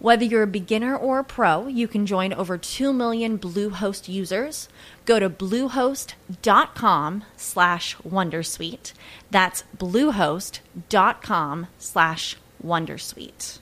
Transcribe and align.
Whether 0.00 0.24
you're 0.24 0.44
a 0.44 0.46
beginner 0.46 0.96
or 0.96 1.18
a 1.18 1.24
pro, 1.24 1.66
you 1.66 1.88
can 1.88 2.06
join 2.06 2.32
over 2.32 2.56
2 2.56 2.92
million 2.92 3.36
Bluehost 3.36 4.08
users. 4.08 4.68
Go 5.04 5.18
to 5.18 5.28
bluehost.com 5.28 7.24
slash 7.36 7.96
wondersuite. 8.08 8.92
That's 9.32 9.64
bluehost.com 9.76 11.66
slash 11.78 12.36
wondersuite. 12.64 13.58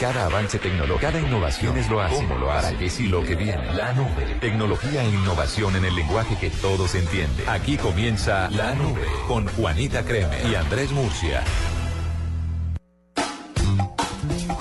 Cada 0.00 0.26
avance 0.26 0.58
tecnológico, 0.58 1.00
cada 1.00 1.20
innovación 1.20 1.76
es 1.78 1.90
lo 1.90 2.00
hace. 2.00 2.16
¿Cómo 2.16 2.38
lo 2.38 2.50
hace? 2.50 2.66
¿Para 2.66 2.78
qué 2.78 2.90
sí 2.90 3.08
lo 3.08 3.22
que 3.22 3.34
viene? 3.34 3.74
La 3.74 3.92
nube. 3.92 4.36
Tecnología 4.40 5.02
e 5.02 5.08
innovación 5.08 5.76
en 5.76 5.84
el 5.86 5.94
lenguaje 5.94 6.36
que 6.38 6.50
todos 6.50 6.94
entienden. 6.94 7.48
Aquí 7.48 7.76
comienza 7.76 8.50
La 8.50 8.74
Nube 8.74 9.06
con 9.26 9.46
Juanita 9.46 10.02
Creme 10.04 10.36
y 10.50 10.54
Andrés 10.54 10.92
Murcia. 10.92 11.42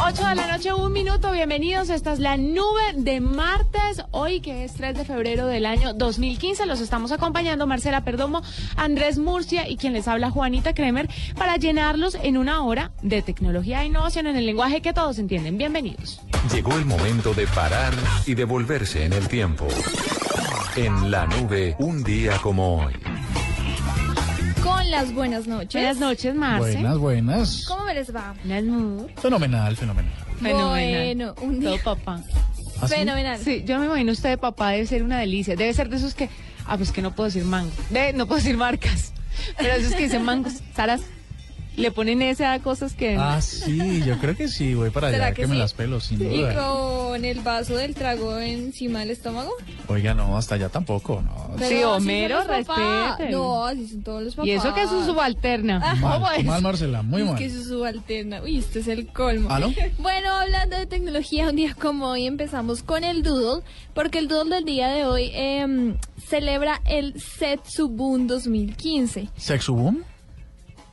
8 0.07 0.23
de 0.23 0.35
la 0.35 0.55
noche, 0.55 0.71
un 0.71 0.93
minuto. 0.93 1.31
Bienvenidos. 1.31 1.89
Esta 1.89 2.13
es 2.13 2.19
la 2.19 2.37
nube 2.37 2.93
de 2.93 3.21
martes. 3.21 4.03
Hoy, 4.11 4.39
que 4.39 4.63
es 4.63 4.73
3 4.73 4.95
de 4.95 5.03
febrero 5.03 5.47
del 5.47 5.65
año 5.65 5.95
2015, 5.95 6.67
los 6.67 6.79
estamos 6.79 7.11
acompañando 7.11 7.65
Marcela 7.65 8.03
Perdomo, 8.03 8.43
Andrés 8.75 9.17
Murcia 9.17 9.67
y 9.67 9.77
quien 9.77 9.93
les 9.93 10.07
habla 10.07 10.29
Juanita 10.29 10.75
Kremer 10.75 11.09
para 11.35 11.57
llenarlos 11.57 12.13
en 12.21 12.37
una 12.37 12.63
hora 12.63 12.91
de 13.01 13.23
tecnología 13.23 13.81
e 13.81 13.87
innovación 13.87 14.27
en 14.27 14.35
el 14.35 14.45
lenguaje 14.45 14.83
que 14.83 14.93
todos 14.93 15.17
entienden. 15.17 15.57
Bienvenidos. 15.57 16.21
Llegó 16.53 16.73
el 16.77 16.85
momento 16.85 17.33
de 17.33 17.47
parar 17.47 17.93
y 18.27 18.35
devolverse 18.35 19.05
en 19.05 19.13
el 19.13 19.27
tiempo. 19.27 19.67
En 20.75 21.09
la 21.09 21.25
nube, 21.25 21.75
un 21.79 22.03
día 22.03 22.37
como 22.43 22.83
hoy. 22.83 22.93
Con 24.65 24.89
las 24.89 25.13
buenas 25.13 25.45
noches. 25.45 25.73
Buenas 25.75 25.97
noches, 25.99 26.33
Marce. 26.33 26.73
Buenas, 26.73 26.97
buenas. 26.97 27.65
¿Cómo 27.67 27.85
me 27.85 27.93
les 27.93 28.13
va? 28.13 28.33
Fenomenal, 29.21 29.77
fenomenal. 29.77 30.11
Fenomenal. 30.41 31.05
Bueno, 31.05 31.35
un 31.41 31.59
día 31.59 31.69
Todo 31.69 31.95
papá. 31.95 32.23
¿Ah, 32.81 32.87
sí? 32.87 32.95
fenomenal. 32.95 33.39
Sí, 33.39 33.63
yo 33.63 33.77
me 33.77 33.85
imagino 33.85 34.11
usted 34.11 34.29
de 34.29 34.37
papá 34.39 34.71
debe 34.71 34.87
ser 34.87 35.03
una 35.03 35.19
delicia. 35.19 35.55
Debe 35.55 35.71
ser 35.71 35.89
de 35.89 35.97
esos 35.97 36.15
que. 36.15 36.29
Ah, 36.65 36.77
pues 36.77 36.91
que 36.91 37.03
no 37.03 37.15
puedo 37.15 37.27
decir 37.27 37.43
mango. 37.45 37.71
De, 37.91 38.11
no 38.13 38.25
puedo 38.25 38.37
decir 38.37 38.57
marcas. 38.57 39.13
Pero 39.57 39.73
esos 39.73 39.93
que 39.93 40.03
dicen 40.03 40.23
mangos, 40.23 40.53
Saras, 40.75 41.01
le 41.77 41.91
ponen 41.91 42.21
esa 42.21 42.53
a 42.53 42.59
cosas 42.59 42.93
que. 42.93 43.15
Ah, 43.19 43.41
sí, 43.41 44.01
yo 44.05 44.17
creo 44.19 44.35
que 44.35 44.47
sí, 44.47 44.73
voy 44.75 44.89
para 44.89 45.11
¿Será 45.11 45.25
allá, 45.27 45.35
que 45.35 45.41
que, 45.43 45.47
me 45.47 45.53
sí? 45.55 45.59
las 45.59 45.73
pelo, 45.73 45.99
sin 45.99 46.21
Y 46.21 46.37
duda. 46.41 46.55
con 46.55 47.25
el 47.25 47.39
vaso 47.41 47.75
del 47.75 47.93
trago 47.95 48.37
encima 48.39 48.99
del 48.99 49.11
estómago. 49.11 49.51
Oiga, 49.87 50.13
no, 50.13 50.37
hasta 50.37 50.55
allá 50.55 50.69
tampoco, 50.69 51.21
no. 51.21 51.57
Sí, 51.57 51.65
Pero 51.69 51.93
así 51.93 52.03
Homero, 52.03 52.43
respete. 52.43 53.29
No, 53.31 53.65
así 53.65 53.87
son 53.87 54.03
todos 54.03 54.23
los 54.23 54.35
papás. 54.35 54.47
y 54.47 54.51
eso 54.51 54.73
que 54.73 54.83
es 54.83 54.89
su 54.89 55.05
subalterna. 55.05 55.81
Ah, 55.83 55.95
Mal, 55.95 56.43
mal, 56.45 56.61
Marcela, 56.61 57.01
muy 57.01 57.21
es 57.21 57.27
mal. 57.27 57.37
que 57.37 57.45
es 57.45 57.53
su 57.53 57.63
subalterna. 57.63 58.41
Uy, 58.41 58.57
este 58.57 58.79
es 58.79 58.87
el 58.87 59.07
colmo. 59.07 59.49
¿Aló? 59.49 59.71
Bueno, 59.99 60.31
hablando 60.33 60.77
de 60.77 60.85
tecnología, 60.85 61.49
un 61.49 61.55
día 61.55 61.75
como 61.79 62.07
hoy 62.09 62.25
empezamos 62.27 62.83
con 62.83 63.03
el 63.03 63.23
Doodle, 63.23 63.63
porque 63.93 64.19
el 64.19 64.27
Doodle 64.27 64.55
del 64.55 64.65
día 64.65 64.87
de 64.89 65.05
hoy 65.05 65.31
em, 65.33 65.97
celebra 66.27 66.81
el 66.85 67.19
Setsubun 67.19 68.27
2015. 68.27 69.29
¿Sexubum? 69.37 70.03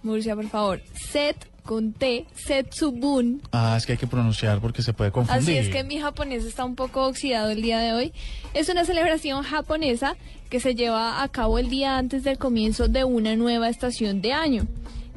Murcia, 0.02 0.34
por 0.34 0.48
favor. 0.48 0.80
Set 0.94 1.36
con 1.64 1.92
T, 1.92 2.26
Setsubun. 2.34 3.40
Ah, 3.52 3.76
es 3.76 3.86
que 3.86 3.92
hay 3.92 3.98
que 3.98 4.06
pronunciar 4.06 4.60
porque 4.60 4.82
se 4.82 4.92
puede 4.92 5.12
confundir. 5.12 5.42
Así 5.42 5.56
es 5.56 5.68
que 5.68 5.84
mi 5.84 5.98
japonés 5.98 6.44
está 6.44 6.64
un 6.64 6.74
poco 6.74 7.06
oxidado 7.06 7.50
el 7.50 7.62
día 7.62 7.78
de 7.78 7.92
hoy. 7.92 8.12
Es 8.54 8.68
una 8.68 8.84
celebración 8.84 9.42
japonesa 9.42 10.16
que 10.50 10.60
se 10.60 10.74
lleva 10.74 11.22
a 11.22 11.28
cabo 11.28 11.58
el 11.58 11.70
día 11.70 11.98
antes 11.98 12.24
del 12.24 12.38
comienzo 12.38 12.88
de 12.88 13.04
una 13.04 13.36
nueva 13.36 13.68
estación 13.68 14.20
de 14.20 14.32
año. 14.32 14.66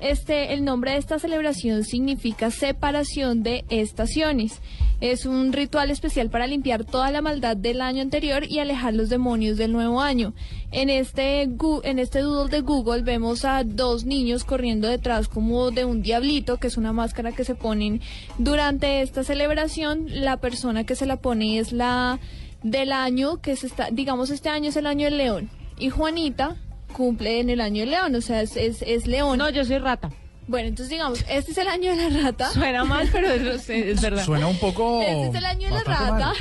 Este, 0.02 0.54
el 0.54 0.66
nombre 0.66 0.92
de 0.92 0.98
esta 0.98 1.20
celebración 1.20 1.84
significa 1.84 2.52
separación 2.52 3.44
de 3.44 3.64
estaciones. 3.70 4.60
Es 5.02 5.26
un 5.26 5.54
ritual 5.54 5.90
especial 5.90 6.30
para 6.30 6.48
limpiar 6.48 6.84
toda 6.86 7.12
la 7.12 7.22
maldad 7.22 7.56
del 7.56 7.82
año 7.82 8.02
anterior 8.02 8.46
y 8.50 8.60
alejar 8.60 8.94
los 8.94 9.10
demonios 9.10 9.58
del 9.58 9.72
nuevo 9.72 10.02
año. 10.02 10.34
En 10.72 10.90
este, 10.90 11.44
en 11.44 12.00
este 12.00 12.20
doodle 12.20 12.50
de 12.50 12.62
Google 12.62 13.04
vemos 13.04 13.46
a 13.46 13.64
dos 13.64 14.06
niños 14.06 14.44
corriendo 14.44 14.88
detrás 14.88 15.28
como 15.28 15.72
de 15.72 15.86
un 15.86 16.02
diablito, 16.02 16.58
que 16.58 16.68
es 16.68 16.78
una 16.78 16.94
máscara 16.94 17.32
que 17.32 17.46
se 17.46 17.56
ponen 17.56 18.02
durante 18.38 19.02
esta 19.02 19.24
celebración. 19.24 20.06
La 20.10 20.38
persona 20.38 20.84
que 20.84 20.96
se 20.96 21.06
la 21.06 21.18
pone 21.18 21.60
es 21.60 21.72
la 21.72 22.20
del 22.64 22.92
año 22.92 23.42
que 23.42 23.56
se 23.56 23.68
está, 23.68 23.90
digamos 23.92 24.30
este 24.32 24.50
año 24.50 24.70
es 24.70 24.76
el 24.76 24.88
año 24.88 25.06
del 25.06 25.18
león. 25.18 25.50
Y 25.78 25.90
Juanita 25.90 26.58
cumple 26.96 27.40
en 27.40 27.50
el 27.50 27.60
año 27.62 27.82
del 27.82 27.92
león, 27.92 28.16
o 28.16 28.22
sea, 28.22 28.42
es, 28.42 28.56
es, 28.56 28.82
es 28.82 29.06
león. 29.08 29.38
No, 29.38 29.50
yo 29.50 29.66
soy 29.66 29.78
rata. 29.80 30.10
Bueno, 30.48 30.68
entonces 30.68 30.92
digamos, 30.92 31.26
este 31.28 31.52
es 31.54 31.58
el 31.58 31.68
año 31.68 31.96
de 31.96 32.10
la 32.12 32.22
rata. 32.22 32.52
Suena 32.52 32.84
mal, 32.86 33.10
pero 33.12 33.32
es, 33.32 33.68
es 33.68 34.00
verdad. 34.00 34.24
Suena 34.24 34.46
un 34.46 34.58
poco. 34.60 35.02
Este 35.02 35.30
es 35.30 35.36
el 35.36 35.46
año 35.46 35.68
de 35.70 35.74
la 35.74 35.84
rata. 35.84 36.12
mal. 36.20 36.36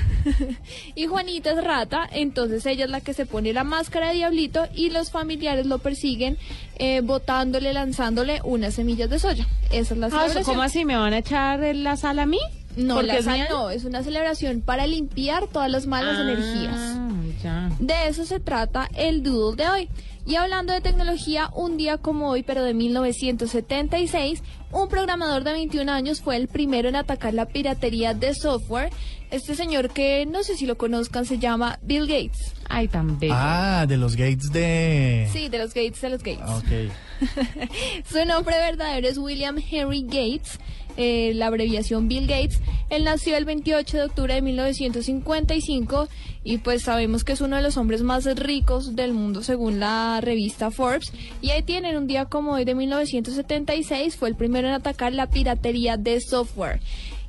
y 0.94 1.06
Juanita 1.06 1.53
es 1.53 1.65
rata, 1.65 2.06
entonces 2.12 2.66
ella 2.66 2.84
es 2.84 2.91
la 2.91 3.00
que 3.00 3.15
se 3.15 3.25
pone 3.25 3.54
la 3.54 3.65
máscara 3.65 4.09
de 4.09 4.15
diablito 4.16 4.66
y 4.75 4.91
los 4.91 5.10
familiares 5.10 5.65
lo 5.65 5.78
persiguen 5.78 6.37
eh, 6.76 7.00
botándole, 7.03 7.72
lanzándole 7.72 8.41
unas 8.44 8.75
semillas 8.75 9.09
de 9.09 9.19
soya. 9.19 9.47
Esa 9.72 9.94
es 9.94 9.98
la 10.00 10.09
Ah, 10.09 10.10
celebración. 10.10 10.44
¿Cómo 10.44 10.62
así? 10.62 10.84
¿Me 10.84 10.97
van 10.97 11.15
a 11.15 11.19
echar 11.19 11.60
la 11.75 11.97
sal 11.97 12.19
a 12.19 12.26
mí? 12.26 12.41
No, 12.76 13.00
la 13.00 13.22
sal 13.22 13.34
mía. 13.38 13.47
no, 13.48 13.71
es 13.71 13.84
una 13.84 14.03
celebración 14.03 14.60
para 14.60 14.86
limpiar 14.86 15.47
todas 15.47 15.71
las 15.71 15.86
malas 15.86 16.19
Ah, 16.19 16.22
energías. 16.22 16.97
Ya. 17.42 17.71
De 17.78 18.09
eso 18.09 18.26
se 18.26 18.38
trata 18.41 18.88
el 18.94 19.22
doodle 19.22 19.65
de 19.65 19.71
hoy. 19.71 19.88
Y 20.27 20.37
hablando 20.37 20.73
de 20.73 20.81
tecnología, 20.81 21.51
un 21.55 21.77
día 21.77 21.99
como 21.99 22.31
hoy, 22.31 22.43
pero 22.43 22.62
de 22.65 22.73
1976, 22.73 24.43
un 24.73 24.89
programador 24.89 25.45
de 25.45 25.53
21 25.53 25.93
años 25.93 26.23
fue 26.23 26.37
el 26.37 26.49
primero 26.49 26.89
en 26.89 26.97
atacar 26.97 27.35
la 27.35 27.47
piratería 27.47 28.15
de 28.15 28.34
software. 28.34 28.91
Este 29.31 29.55
señor 29.55 29.91
que 29.91 30.27
no 30.27 30.43
sé 30.43 30.57
si 30.57 30.65
lo 30.65 30.77
conozcan 30.79 31.27
se 31.27 31.39
llama 31.39 31.79
Bill 31.83 32.07
Gates. 32.07 32.55
Ay, 32.69 32.89
tan 32.89 33.19
bello. 33.19 33.34
Ah, 33.37 33.84
de 33.87 33.97
los 33.97 34.17
gates 34.17 34.51
de. 34.53 35.29
Sí, 35.33 35.49
de 35.49 35.59
los 35.59 35.75
Gates, 35.75 36.01
de 36.01 36.09
los 36.09 36.23
Gates. 36.23 36.41
Ah, 36.43 36.57
Ok. 36.59 36.93
Su 38.11 38.25
nombre 38.25 38.57
verdadero 38.59 39.09
es 39.09 39.19
William 39.19 39.57
Henry 39.71 40.03
Gates, 40.03 40.59
eh, 40.97 41.32
la 41.34 41.47
abreviación 41.47 42.09
Bill 42.09 42.27
Gates. 42.27 42.60
Él 42.91 43.05
nació 43.05 43.37
el 43.37 43.44
28 43.44 43.97
de 43.97 44.05
octubre 44.05 44.34
de 44.34 44.43
1955 44.43 46.09
y 46.44 46.59
pues 46.59 46.82
sabemos 46.82 47.25
que 47.25 47.32
es 47.32 47.41
uno 47.41 47.56
de 47.56 47.62
los 47.62 47.77
hombres 47.77 48.03
más 48.03 48.25
ricos 48.37 48.94
del 48.94 49.12
mundo 49.15 49.43
según 49.43 49.81
la 49.81 50.21
revista 50.21 50.71
Forbes. 50.71 51.12
Y 51.41 51.50
ahí 51.50 51.62
tienen 51.62 51.97
un 51.97 52.06
día 52.06 52.27
como 52.27 52.53
hoy 52.53 52.65
de 52.65 52.75
1976, 52.75 54.16
fue 54.16 54.28
el 54.28 54.37
primero 54.37 54.69
en 54.69 54.75
atacar 54.75 55.12
la 55.12 55.28
piratería 55.28 55.97
de 55.97 56.21
software. 56.21 56.81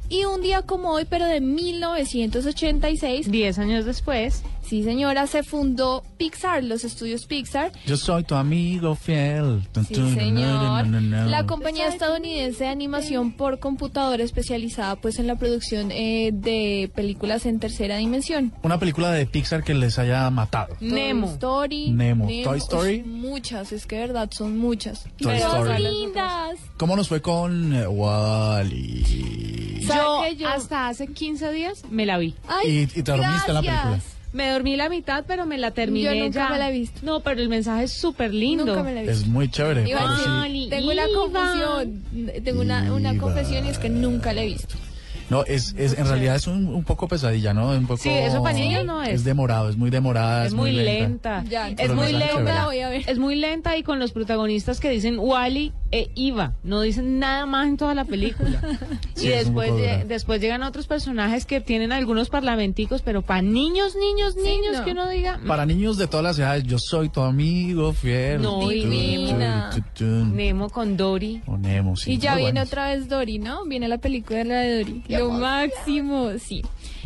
Y 0.07 0.25
un 0.25 0.41
día 0.41 0.61
como 0.61 0.91
hoy, 0.91 1.05
pero 1.09 1.25
de 1.25 1.41
1986, 1.41 3.31
Diez 3.31 3.57
años 3.57 3.85
después. 3.85 4.43
Sí 4.67 4.83
señora, 4.83 5.27
se 5.27 5.43
fundó 5.43 6.03
Pixar, 6.17 6.63
los 6.63 6.83
estudios 6.83 7.25
Pixar. 7.25 7.71
Yo 7.85 7.97
soy 7.97 8.23
tu 8.23 8.35
amigo 8.35 8.95
fiel. 8.95 9.61
Sí, 9.87 9.95
señor. 10.13 10.87
La 10.87 11.45
compañía 11.45 11.87
estadounidense 11.87 12.63
de 12.65 12.69
animación 12.69 13.31
por 13.33 13.59
computadora 13.59 14.23
especializada 14.23 14.95
pues 14.95 15.19
en 15.19 15.27
la 15.27 15.35
producción 15.35 15.91
eh, 15.91 16.31
de 16.33 16.91
películas 16.95 17.45
en 17.45 17.59
tercera 17.59 17.97
dimensión. 17.97 18.53
Una 18.63 18.79
película 18.79 19.11
de 19.11 19.25
Pixar 19.25 19.63
que 19.63 19.73
les 19.73 19.99
haya 19.99 20.29
matado. 20.29 20.75
Nemo. 20.79 21.27
Toy 21.27 21.33
Story. 21.35 21.89
Nemo. 21.91 22.27
Toy 22.43 22.57
Story. 22.57 23.01
Uy, 23.05 23.09
muchas, 23.09 23.71
es 23.71 23.85
que 23.85 23.95
de 23.95 24.01
verdad 24.07 24.29
son 24.31 24.57
muchas. 24.57 25.05
Toy 25.17 25.35
Story. 25.37 25.83
lindas. 25.83 26.57
¿Cómo 26.77 26.95
nos 26.95 27.07
fue 27.07 27.21
con 27.21 27.73
eh, 27.73 27.87
Wally? 27.87 29.83
¿Sabe 29.87 30.35
Yo, 30.35 30.47
hasta 30.49 30.87
hace 30.87 31.07
15 31.07 31.51
días 31.51 31.83
me 31.89 32.05
la 32.05 32.17
vi. 32.17 32.33
Ay, 32.47 32.89
Y- 32.95 32.99
y 32.99 33.03
te 33.03 33.11
dormiste 33.11 33.47
en 33.49 33.53
la 33.53 33.61
película. 33.61 33.99
Me 34.35 34.49
dormí 34.49 34.75
la 34.75 34.89
mitad, 34.89 35.23
pero 35.25 35.45
me 35.45 35.57
la 35.57 35.71
terminé 35.71 36.13
Yo 36.13 36.25
nunca 36.25 36.47
ya. 36.47 36.49
me 36.49 36.59
la 36.59 36.69
he 36.69 36.73
visto. 36.73 36.99
No, 37.03 37.21
pero 37.21 37.39
el 37.39 37.47
mensaje 37.47 37.85
es 37.85 37.93
súper 37.93 38.33
lindo. 38.33 38.65
Nunca 38.65 38.83
me 38.83 38.93
la 38.93 38.99
he 38.99 39.03
visto. 39.03 39.21
Es 39.21 39.27
muy 39.27 39.49
chévere. 39.49 39.83
Decir, 39.83 39.97
sí. 40.51 40.67
Tengo 40.69 40.91
una 40.91 41.05
confusión, 41.15 42.03
tengo 42.43 42.61
una, 42.61 43.17
confesión 43.17 43.65
y 43.65 43.69
es 43.69 43.79
que 43.79 43.89
nunca 43.89 44.33
la 44.33 44.43
he 44.43 44.47
visto. 44.47 44.75
No, 45.29 45.43
es, 45.45 45.73
es, 45.77 45.97
en 45.97 46.07
realidad 46.07 46.35
es 46.35 46.47
un, 46.47 46.67
un 46.67 46.83
poco 46.83 47.07
pesadilla, 47.07 47.53
¿no? 47.53 47.69
Un 47.71 47.87
poco, 47.87 48.01
Sí, 48.01 48.09
eso 48.09 48.43
para 48.43 48.57
niños 48.57 48.85
no 48.85 49.01
es. 49.01 49.09
Es 49.09 49.23
demorado, 49.23 49.69
es 49.69 49.77
muy 49.77 49.89
demorada. 49.89 50.45
Es 50.45 50.53
muy 50.53 50.71
lenta. 50.71 51.43
Ya, 51.49 51.69
es 51.69 51.91
muy 51.93 52.11
lenta. 52.11 52.65
voy 52.65 52.79
a 52.81 52.89
ver. 52.89 53.03
Es 53.07 53.17
muy 53.17 53.35
lenta 53.35 53.75
y 53.77 53.83
con 53.83 53.99
los 53.99 54.11
protagonistas 54.11 54.79
que 54.79 54.89
dicen 54.89 55.17
Wally 55.19 55.73
e 55.91 56.09
Iva. 56.15 56.53
No 56.63 56.81
dicen 56.81 57.19
nada 57.19 57.45
más 57.45 57.67
en 57.67 57.77
toda 57.77 57.93
la 57.95 58.05
película. 58.05 58.61
Sí, 59.15 59.27
y 59.27 59.29
después, 59.29 59.71
después 60.09 60.41
llegan 60.41 60.61
otros 60.61 60.87
personajes 60.87 61.45
que 61.45 61.61
tienen 61.61 61.93
algunos 61.93 62.27
parlamenticos, 62.29 63.01
pero 63.01 63.21
para 63.21 63.41
niños, 63.41 63.95
niños, 63.95 64.35
niños, 64.35 64.79
no. 64.79 64.83
que 64.83 64.91
uno 64.91 65.07
diga. 65.07 65.37
mm, 65.37 65.47
Para 65.47 65.65
niños 65.65 65.97
de 65.97 66.07
todas 66.07 66.23
las 66.25 66.37
edades, 66.37 66.65
yo 66.65 66.77
soy 66.77 67.07
tu 67.07 67.21
amigo 67.21 67.93
fiel. 67.93 68.41
No, 68.41 68.67
divina. 68.67 69.69
Nemo 70.01 70.69
con 70.69 70.97
Dory. 70.97 71.41
O 71.47 71.57
Nemo, 71.57 71.95
sí, 71.95 72.11
y 72.13 72.17
ya 72.17 72.35
viene 72.35 72.61
otra 72.61 72.89
vez 72.89 73.07
Dory, 73.07 73.39
¿no? 73.39 73.63
Viene 73.65 73.87
la 73.87 73.97
película 73.99 74.39
de 74.39 74.45
la 74.45 74.55
de 74.59 74.83
Dory. 74.83 75.03
Lo 75.19 75.31
máximo, 75.31 76.29
sí. 76.39 76.61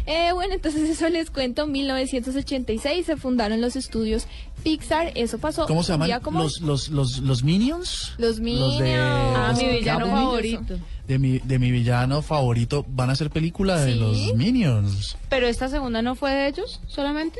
Eh, 0.06 0.32
bueno, 0.34 0.56
entonces 0.56 0.90
eso 0.90 1.08
les 1.10 1.30
cuento. 1.30 1.68
1986 1.68 3.06
se 3.06 3.16
fundaron 3.18 3.62
los 3.62 3.76
estudios 3.76 4.26
Pixar. 4.64 5.12
Eso 5.16 5.38
pasó. 5.38 5.66
¿Cómo 5.68 5.84
se 5.84 5.92
llaman? 5.92 6.20
como 6.22 6.42
Los, 6.44 6.62
los, 6.62 6.90
los, 6.90 7.20
los 7.20 7.44
Minions. 7.44 8.14
Los 8.18 8.40
Minions. 8.40 8.80
de, 8.80 8.96
Ah, 8.96 9.54
mi 9.56 9.68
villano 9.68 10.08
favorito. 10.08 10.80
De 11.08 11.20
mi, 11.20 11.40
de 11.40 11.60
mi 11.60 11.72
villano 11.72 12.22
favorito. 12.24 12.86
Van 12.90 13.10
a 13.10 13.14
hacer 13.14 13.30
película 13.30 13.80
de 13.80 13.94
¿Sí? 13.94 14.00
los 14.00 14.36
Minions. 14.36 15.16
Pero 15.30 15.48
esta 15.48 15.70
segunda 15.70 16.02
no 16.02 16.16
fue 16.16 16.32
de 16.32 16.48
ellos 16.48 16.82
solamente. 16.88 17.40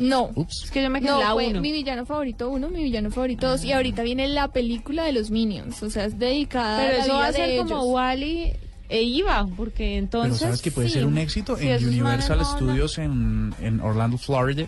No. 0.00 0.30
Ups. 0.34 0.64
Es 0.64 0.70
que 0.70 0.82
yo 0.82 0.90
me 0.90 1.00
quedé 1.00 1.10
No, 1.10 1.20
en 1.20 1.24
la 1.26 1.32
fue 1.34 1.48
uno. 1.48 1.60
mi 1.60 1.72
villano 1.72 2.04
favorito 2.06 2.48
uno, 2.50 2.68
mi 2.68 2.84
villano 2.84 3.10
favorito 3.10 3.48
dos, 3.48 3.64
y 3.64 3.72
ahorita 3.72 4.02
viene 4.02 4.28
la 4.28 4.48
película 4.48 5.02
de 5.04 5.12
los 5.12 5.30
Minions, 5.32 5.82
o 5.82 5.90
sea, 5.90 6.04
es 6.04 6.18
dedicada 6.20 6.78
Pero 6.78 6.88
a 6.88 6.92
la 6.92 6.98
eso 6.98 7.06
vida 7.06 7.18
va 7.18 7.26
a 7.26 7.32
de 7.32 7.36
ser 7.36 7.58
como. 7.58 7.82
Wally 7.84 8.42
e 8.44 8.60
Iva, 8.90 9.46
porque 9.56 9.96
entonces. 9.98 10.38
Pero 10.38 10.46
sabes 10.46 10.62
que 10.62 10.70
puede 10.70 10.88
sí. 10.88 10.94
ser 10.94 11.06
un 11.06 11.18
éxito. 11.18 11.56
Sí, 11.56 11.68
en 11.68 11.86
Universal 11.86 12.38
no- 12.38 12.44
Studios 12.44 12.98
en, 12.98 13.54
en 13.60 13.80
Orlando, 13.80 14.16
Florida, 14.18 14.66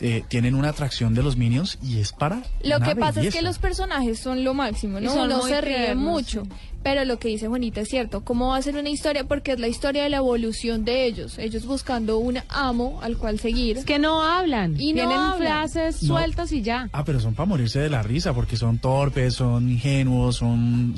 eh, 0.00 0.22
tienen 0.28 0.54
una 0.54 0.68
atracción 0.70 1.12
de 1.14 1.22
los 1.22 1.36
Minions 1.36 1.78
y 1.82 1.98
es 1.98 2.12
para. 2.12 2.42
Lo 2.62 2.76
una 2.76 2.86
que 2.86 2.96
pasa 2.96 3.08
es 3.10 3.16
belleza. 3.16 3.38
que 3.38 3.44
los 3.44 3.58
personajes 3.58 4.18
son 4.20 4.44
lo 4.44 4.54
máximo, 4.54 5.00
¿no? 5.00 5.12
Uno 5.12 5.42
se 5.42 5.60
ríe 5.60 5.76
tiernos, 5.76 6.04
mucho. 6.04 6.44
Pero 6.82 7.04
lo 7.04 7.18
que 7.18 7.26
dice 7.28 7.48
Juanita 7.48 7.80
es 7.80 7.88
cierto. 7.88 8.24
¿Cómo 8.24 8.48
va 8.50 8.56
a 8.56 8.62
ser 8.62 8.76
una 8.76 8.88
historia? 8.88 9.24
Porque 9.24 9.52
es 9.52 9.58
la 9.58 9.66
historia 9.66 10.04
de 10.04 10.08
la 10.10 10.18
evolución 10.18 10.84
de 10.84 11.04
ellos. 11.06 11.36
Ellos 11.36 11.66
buscando 11.66 12.18
un 12.18 12.38
amo 12.48 13.00
al 13.02 13.18
cual 13.18 13.40
seguir. 13.40 13.78
Es 13.78 13.84
que 13.84 13.98
no 13.98 14.22
hablan. 14.22 14.80
Y 14.80 14.92
no 14.92 14.98
Tienen 14.98 15.18
hablan. 15.18 15.38
frases 15.38 16.02
No. 16.04 16.14
sueltas 16.16 16.52
y 16.52 16.62
ya. 16.62 16.88
Ah, 16.92 17.04
pero 17.04 17.18
son 17.18 17.34
para 17.34 17.46
morirse 17.48 17.80
de 17.80 17.90
la 17.90 18.02
risa 18.04 18.32
porque 18.32 18.56
son 18.56 18.78
torpes, 18.78 19.34
son 19.34 19.68
ingenuos, 19.68 20.36
son. 20.36 20.94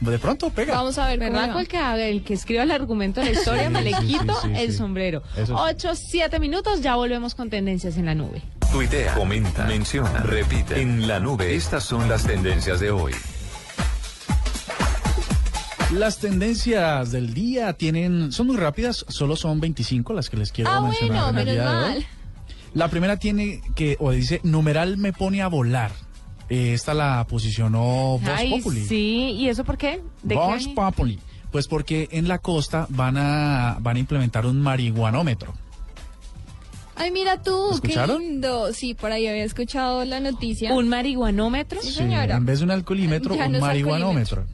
De 0.00 0.18
pronto 0.18 0.48
pega. 0.50 0.74
Vamos 0.74 0.96
a 0.98 1.06
ver 1.08 1.18
¿Verdad? 1.18 1.52
Cual 1.52 1.68
que 1.68 1.76
haga, 1.76 2.06
el 2.06 2.22
que 2.24 2.32
escriba 2.34 2.62
el 2.62 2.70
argumento 2.70 3.20
de 3.20 3.26
la 3.26 3.32
historia, 3.32 3.64
Sí, 3.66 3.70
me 3.70 3.82
le 3.82 3.90
sí, 3.90 3.96
sí, 4.00 4.06
quito 4.18 4.34
sí, 4.40 4.48
el 4.56 4.70
sí. 4.72 4.76
sombrero. 4.78 5.22
Eso 5.36 5.46
sí. 5.46 5.52
Ocho, 5.56 5.94
siete 5.94 6.38
minutos, 6.40 6.80
ya 6.80 6.96
volvemos 6.96 7.34
con 7.34 7.50
tendencias 7.50 7.96
en 7.98 8.06
la 8.06 8.14
nube. 8.14 8.42
Tuitea, 8.72 9.14
comenta, 9.14 9.64
menciona, 9.64 10.20
repite. 10.20 10.80
En 10.80 11.06
la 11.06 11.20
nube, 11.20 11.54
estas 11.54 11.84
son 11.84 12.08
las 12.08 12.24
tendencias 12.24 12.80
de 12.80 12.90
hoy. 12.90 13.12
Las 15.92 16.18
tendencias 16.18 17.10
del 17.10 17.34
día 17.34 17.72
tienen, 17.72 18.30
son 18.30 18.46
muy 18.46 18.56
rápidas, 18.56 19.04
solo 19.08 19.34
son 19.34 19.58
25 19.60 20.12
las 20.12 20.30
que 20.30 20.36
les 20.36 20.52
quiero 20.52 20.70
Ah, 20.70 20.80
mencionar 20.82 21.24
bueno, 21.34 21.40
el 21.40 21.46
menos 21.46 21.64
mal. 21.64 22.06
La 22.74 22.86
primera 22.88 23.16
tiene 23.16 23.60
que, 23.74 23.96
o 23.98 24.12
dice, 24.12 24.40
numeral 24.44 24.96
me 24.98 25.12
pone 25.12 25.42
a 25.42 25.48
volar. 25.48 25.90
Esta 26.50 26.94
la 26.94 27.24
posicionó 27.28 28.18
Ay, 28.24 28.50
Populi. 28.50 28.84
sí, 28.84 29.30
¿y 29.38 29.48
eso 29.48 29.64
por 29.64 29.78
qué? 29.78 30.02
¿De 30.22 30.34
qué? 30.34 30.72
Populi. 30.74 31.18
Pues 31.52 31.68
porque 31.68 32.08
en 32.12 32.26
la 32.28 32.38
costa 32.38 32.86
van 32.90 33.16
a, 33.16 33.78
van 33.80 33.96
a 33.96 33.98
implementar 34.00 34.44
un 34.46 34.60
marihuanómetro. 34.60 35.54
Ay, 36.96 37.12
mira 37.12 37.40
tú, 37.42 37.70
¿Escucharon? 37.72 38.18
qué 38.20 38.28
lindo. 38.28 38.72
Sí, 38.72 38.94
por 38.94 39.10
ahí 39.12 39.26
había 39.26 39.44
escuchado 39.44 40.04
la 40.04 40.20
noticia. 40.20 40.74
¿Un 40.74 40.88
marihuanómetro? 40.88 41.80
Sí, 41.80 41.92
señora. 41.92 42.36
en 42.36 42.44
vez 42.44 42.58
de 42.58 42.64
un 42.66 42.72
alcoholímetro, 42.72 43.34
Ya 43.36 43.46
un 43.46 43.52
no 43.52 43.60
marihuanómetro. 43.60 44.44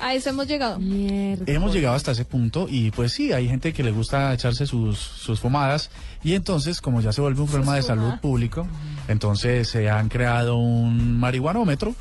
A 0.00 0.14
eso 0.14 0.30
hemos 0.30 0.46
llegado. 0.46 0.78
Mierda. 0.78 1.44
Hemos 1.46 1.74
llegado 1.74 1.94
hasta 1.94 2.12
ese 2.12 2.24
punto 2.24 2.66
y 2.68 2.90
pues 2.90 3.12
sí, 3.12 3.32
hay 3.32 3.48
gente 3.48 3.72
que 3.72 3.82
le 3.82 3.90
gusta 3.92 4.32
echarse 4.32 4.66
sus, 4.66 4.98
sus 4.98 5.40
fumadas 5.40 5.90
y 6.22 6.34
entonces 6.34 6.80
como 6.80 7.00
ya 7.00 7.12
se 7.12 7.20
vuelve 7.20 7.40
un 7.40 7.48
problema 7.48 7.76
de 7.76 7.82
salud 7.82 8.14
público, 8.20 8.66
entonces 9.08 9.68
se 9.68 9.88
han 9.90 10.08
creado 10.08 10.56
un 10.56 11.18
marihuanómetro, 11.18 11.94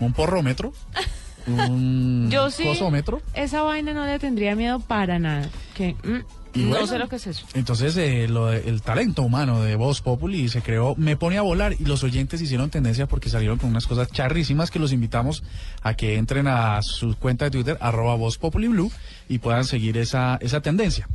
un 0.00 0.12
porrómetro, 0.12 0.72
un 1.46 2.28
Yo 2.30 2.50
sí. 2.50 2.64
cosómetro. 2.64 3.20
Esa 3.34 3.62
vaina 3.62 3.92
no 3.92 4.06
le 4.06 4.18
tendría 4.18 4.54
miedo 4.54 4.80
para 4.80 5.18
nada. 5.18 5.48
Que, 5.74 5.94
mm, 6.02 6.20
Y 6.54 6.60
no 6.62 6.68
bueno. 6.68 6.86
sé 6.86 6.98
lo 6.98 7.08
que 7.08 7.16
es 7.16 7.26
eso. 7.26 7.44
Entonces 7.54 7.96
eh, 7.96 8.28
lo 8.28 8.46
de- 8.46 8.68
el 8.68 8.80
talento 8.80 9.22
humano 9.22 9.60
de 9.62 9.74
Voz 9.74 10.00
Populi 10.00 10.48
se 10.48 10.62
creó, 10.62 10.94
me 10.96 11.16
pone 11.16 11.36
a 11.36 11.42
volar 11.42 11.74
y 11.78 11.84
los 11.84 12.04
oyentes 12.04 12.40
hicieron 12.40 12.70
tendencia 12.70 13.06
porque 13.06 13.28
salieron 13.28 13.58
con 13.58 13.70
unas 13.70 13.86
cosas 13.86 14.08
charrísimas 14.12 14.70
que 14.70 14.78
los 14.78 14.92
invitamos 14.92 15.42
a 15.82 15.94
que 15.94 16.16
entren 16.16 16.46
a 16.46 16.80
su 16.82 17.16
cuenta 17.16 17.46
de 17.46 17.50
Twitter, 17.50 17.76
arroba 17.80 18.14
Voz 18.14 18.38
Populi 18.38 18.68
Blue 18.68 18.90
y 19.28 19.38
puedan 19.38 19.64
seguir 19.64 19.96
esa, 19.98 20.36
esa 20.40 20.60
tendencia. 20.60 21.08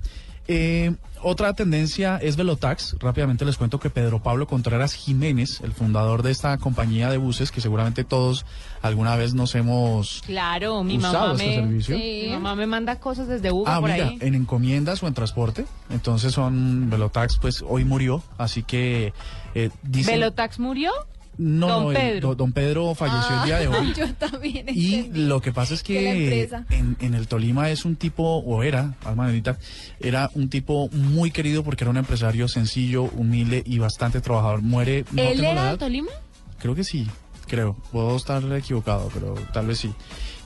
Eh, 0.51 0.95
otra 1.21 1.53
tendencia 1.53 2.17
es 2.17 2.37
Velotax. 2.37 2.95
Rápidamente 2.99 3.45
les 3.45 3.55
cuento 3.57 3.79
que 3.79 3.91
Pedro 3.91 4.23
Pablo 4.23 4.47
Contreras 4.47 4.93
Jiménez, 4.93 5.61
el 5.61 5.73
fundador 5.73 6.23
de 6.23 6.31
esta 6.31 6.57
compañía 6.57 7.11
de 7.11 7.17
buses, 7.17 7.51
que 7.51 7.61
seguramente 7.61 8.03
todos 8.03 8.45
alguna 8.81 9.15
vez 9.15 9.35
nos 9.35 9.53
hemos 9.53 10.23
Claro, 10.25 10.83
mi 10.83 10.97
usado 10.97 11.13
mamá 11.13 11.33
este 11.33 11.47
me, 11.47 11.55
servicio. 11.55 11.97
Sí. 11.97 12.21
mi 12.27 12.31
mamá 12.33 12.55
me 12.55 12.65
manda 12.65 12.99
cosas 12.99 13.27
desde 13.27 13.51
Hugo 13.51 13.65
Ah, 13.67 13.79
por 13.79 13.91
mira, 13.91 14.05
ahí. 14.07 14.17
en 14.21 14.33
encomiendas 14.33 15.03
o 15.03 15.07
en 15.07 15.13
transporte. 15.13 15.65
Entonces 15.91 16.33
son 16.33 16.89
Velotax, 16.89 17.37
pues 17.37 17.63
hoy 17.67 17.85
murió, 17.85 18.23
así 18.39 18.63
que 18.63 19.13
eh, 19.53 19.69
dicen... 19.83 20.15
¿Velotax 20.15 20.57
murió? 20.57 20.91
No, 21.39 21.67
Don 21.67 21.83
no, 21.85 21.93
Pedro. 21.99 22.27
do- 22.29 22.35
don 22.35 22.51
Pedro 22.51 22.93
falleció 22.93 23.39
el 23.39 23.45
día 23.45 23.57
de 23.59 23.67
hoy. 23.69 23.93
Yo 23.97 24.13
también 24.15 24.65
Y 24.69 25.09
lo 25.13 25.41
que 25.41 25.51
pasa 25.53 25.73
es 25.73 25.81
que 25.83 26.47
en, 26.69 26.97
en 26.99 27.13
el 27.15 27.27
Tolima 27.27 27.69
es 27.69 27.85
un 27.85 27.95
tipo, 27.95 28.23
o 28.37 28.61
era, 28.61 28.93
alma 29.05 29.25
bendita, 29.27 29.57
era 30.01 30.29
un 30.33 30.49
tipo 30.49 30.89
muy 30.91 31.31
querido 31.31 31.63
porque 31.63 31.85
era 31.85 31.91
un 31.91 31.97
empresario 31.97 32.47
sencillo, 32.47 33.03
humilde 33.03 33.63
y 33.65 33.79
bastante 33.79 34.21
trabajador. 34.21 34.61
Muere, 34.61 35.05
no 35.11 35.21
¿Él 35.21 35.37
tengo 35.39 35.53
la 35.53 35.61
era 35.61 35.71
de 35.71 35.77
Tolima? 35.77 36.11
Creo 36.59 36.75
que 36.75 36.83
sí, 36.83 37.07
creo. 37.47 37.75
Puedo 37.91 38.17
estar 38.17 38.43
equivocado, 38.53 39.09
pero 39.13 39.33
tal 39.53 39.67
vez 39.67 39.79
sí. 39.79 39.91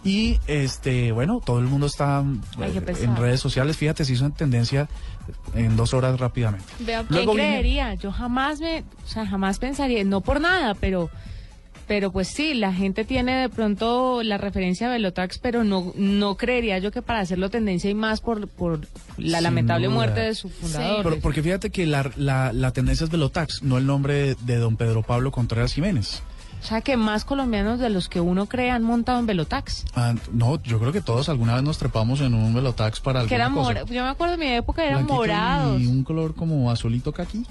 Y 0.04 0.40
este, 0.48 1.12
bueno, 1.14 1.42
todo 1.46 1.60
el 1.60 1.66
mundo 1.66 1.86
está 1.88 2.20
Ay, 2.20 2.78
eh, 2.78 2.82
pesar. 2.82 3.04
en 3.06 3.16
redes 3.16 3.40
sociales. 3.40 3.78
Fíjate, 3.78 4.04
se 4.04 4.14
hizo 4.14 4.26
en 4.26 4.34
tendencia 4.34 4.90
en 5.56 5.76
dos 5.78 5.94
horas 5.94 6.20
rápidamente. 6.20 6.66
Vea, 6.80 7.04
¿Quién 7.04 7.08
Luego 7.16 7.34
viene- 7.36 7.52
creería? 7.54 7.94
Yo 7.94 8.12
jamás 8.12 8.60
me, 8.60 8.80
o 8.82 9.08
sea, 9.08 9.26
jamás 9.26 9.60
pensaría, 9.60 10.04
no 10.04 10.20
por 10.20 10.42
nada, 10.42 10.74
pero, 10.76 11.10
pero 11.88 12.12
pues 12.12 12.28
sí, 12.28 12.54
la 12.54 12.74
gente 12.74 13.06
tiene 13.06 13.34
de 13.44 13.48
pronto 13.50 14.24
la 14.24 14.38
referencia 14.38 14.88
a 14.88 14.92
Velotax, 14.92 15.38
pero 15.40 15.64
no, 15.64 15.94
no 15.96 16.36
creería 16.36 16.80
yo 16.80 16.92
que 16.92 17.02
para 17.02 17.22
hacerlo 17.22 17.50
tendencia 17.50 17.90
y 17.90 17.94
más 17.94 18.20
por, 18.20 18.50
por 18.50 18.82
la 19.18 19.38
Sin 19.38 19.44
lamentable 19.44 19.88
duda. 19.88 19.96
muerte 19.96 20.20
de 20.20 20.36
su 20.36 20.50
fundador. 20.50 21.04
Pero- 21.04 21.20
porque 21.22 21.42
fíjate 21.42 21.70
que 21.70 21.86
la, 21.86 22.12
la, 22.18 22.52
la 22.52 22.72
tendencia 22.72 23.06
es 23.06 23.10
Velotax, 23.10 23.64
no 23.64 23.78
el 23.78 23.86
nombre 23.86 24.14
de, 24.16 24.36
de 24.42 24.58
don 24.58 24.76
Pedro 24.76 25.02
Pablo 25.02 25.32
Contreras 25.32 25.72
Jiménez. 25.74 26.22
O 26.64 26.66
sea, 26.66 26.80
que 26.80 26.96
más 26.96 27.26
colombianos 27.26 27.78
de 27.80 27.90
los 27.90 28.08
que 28.08 28.22
uno 28.22 28.46
cree 28.46 28.72
han 28.72 28.84
montado 28.84 29.20
en 29.20 29.26
Velotax. 29.26 29.84
Ah, 29.96 30.16
no, 30.32 30.64
yo 30.64 30.80
creo 30.80 30.94
que 30.94 31.02
todos 31.02 31.28
alguna 31.28 31.56
vez 31.56 31.64
nos 31.64 31.78
trepamos 31.78 32.22
en 32.22 32.34
un 32.34 32.54
Velotax 32.54 33.02
para 33.02 33.26
Que 33.26 33.36
era 33.36 33.50
cosa. 33.50 33.84
yo 33.84 34.02
me 34.02 34.10
acuerdo 34.10 34.38
de 34.38 34.46
mi 34.46 34.52
época 34.54 34.82
eran 34.82 35.00
Blanquito 35.06 35.14
morados. 35.14 35.82
Y 35.82 35.88
un 35.88 36.06
color 36.06 36.34
como 36.36 36.72
azulito 36.72 37.12
caqui. 37.12 37.46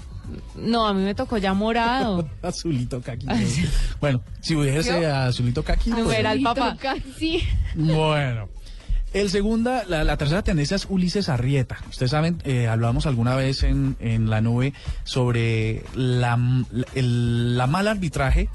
No, 0.55 0.87
a 0.87 0.95
mí 0.95 1.03
me 1.03 1.13
tocó 1.13 1.37
ya 1.37 1.53
morado. 1.53 2.27
azulito 2.41 3.01
caqui. 3.01 3.27
bueno, 4.01 4.21
si 4.41 4.55
hubiese 4.55 5.05
azulito 5.05 5.63
caqui. 5.63 5.91
No 5.91 6.05
pues- 6.05 6.17
era 6.17 6.31
el 6.31 6.41
papá. 6.41 6.75
Bueno. 7.75 8.49
El 9.13 9.29
segunda, 9.29 9.83
la, 9.87 10.03
la 10.03 10.17
tercera 10.17 10.41
tendencia 10.41 10.73
es 10.75 10.87
Ulises 10.89 11.29
Arrieta. 11.29 11.77
Ustedes 11.87 12.09
saben, 12.09 12.41
eh, 12.45 12.67
hablamos 12.67 13.05
alguna 13.05 13.35
vez 13.35 13.61
en, 13.61 13.95
en 13.99 14.27
la 14.31 14.41
nube 14.41 14.73
sobre 15.03 15.83
la, 15.93 16.35
el 16.95 17.55
la 17.55 17.67
mal 17.67 17.87
arbitraje 17.87 18.49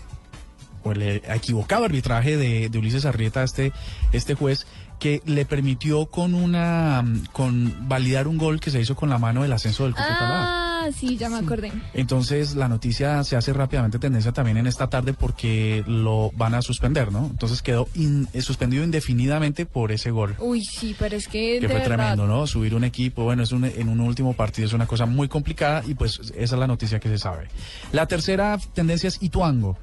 o 0.85 0.93
el 0.93 1.03
eh, 1.03 1.23
equivocado 1.35 1.85
arbitraje 1.85 2.37
de, 2.37 2.69
de 2.69 2.79
Ulises 2.79 3.05
Arrieta, 3.05 3.43
este, 3.43 3.73
este 4.13 4.35
juez, 4.35 4.67
que 4.99 5.23
le 5.27 5.45
permitió 5.45 6.07
con 6.07 6.35
una 6.35 7.05
con 7.33 7.89
validar 7.89 8.27
un 8.27 8.37
gol 8.37 8.59
que 8.59 8.71
se 8.73 8.81
hizo 8.81 8.97
con 8.97 9.09
la 9.09 9.19
mano 9.19 9.43
del 9.43 9.53
ascenso 9.53 9.85
del 9.85 9.93
Cúcuta. 9.95 10.17
Ah, 10.21 10.89
sí, 10.93 11.17
ya 11.17 11.29
me 11.31 11.37
acordé. 11.37 11.71
Entonces 11.95 12.57
la 12.57 12.67
noticia 12.67 13.23
se 13.23 13.37
hace 13.37 13.53
rápidamente 13.53 14.01
tendencia 14.01 14.33
también 14.33 14.57
en 14.57 14.67
esta 14.67 14.89
tarde 14.91 15.13
porque 15.13 15.85
lo 15.87 16.33
van 16.35 16.55
a 16.55 16.63
suspender, 16.63 17.13
¿no? 17.13 17.27
Entonces 17.31 17.63
quedó 17.63 17.87
in- 17.95 18.27
eh, 18.33 18.43
suspendido 18.43 18.83
indefinidamente 18.83 19.67
por 19.67 19.93
ese 19.93 20.11
gol. 20.11 20.35
Uy, 20.41 20.65
sí, 20.65 20.97
pero 20.99 21.17
es 21.17 21.29
que, 21.29 21.59
Que 21.61 21.69
fue 21.69 21.79
verdad, 21.79 21.97
tremendo, 21.97 22.27
¿no? 22.27 22.49
Subir 22.49 22.75
un 22.75 22.83
equipo, 22.83 23.23
bueno, 23.23 23.45
es 23.45 23.53
un- 23.53 23.67
en 23.67 23.89
un 23.89 24.01
último 24.01 24.33
partido 24.33 24.67
es 24.67 24.73
una 24.73 24.87
cosa 24.87 25.07
muy 25.07 25.29
complicada 25.29 25.85
y 25.87 25.95
pues 25.95 26.19
esa 26.35 26.55
es 26.57 26.59
la 26.59 26.67
noticia 26.67 26.99
que 26.99 27.09
se 27.09 27.19
sabe. 27.19 27.47
La 27.93 28.07
tercera 28.07 28.59
tendencia 28.75 29.07
es 29.07 29.19
Ituango. 29.23 29.79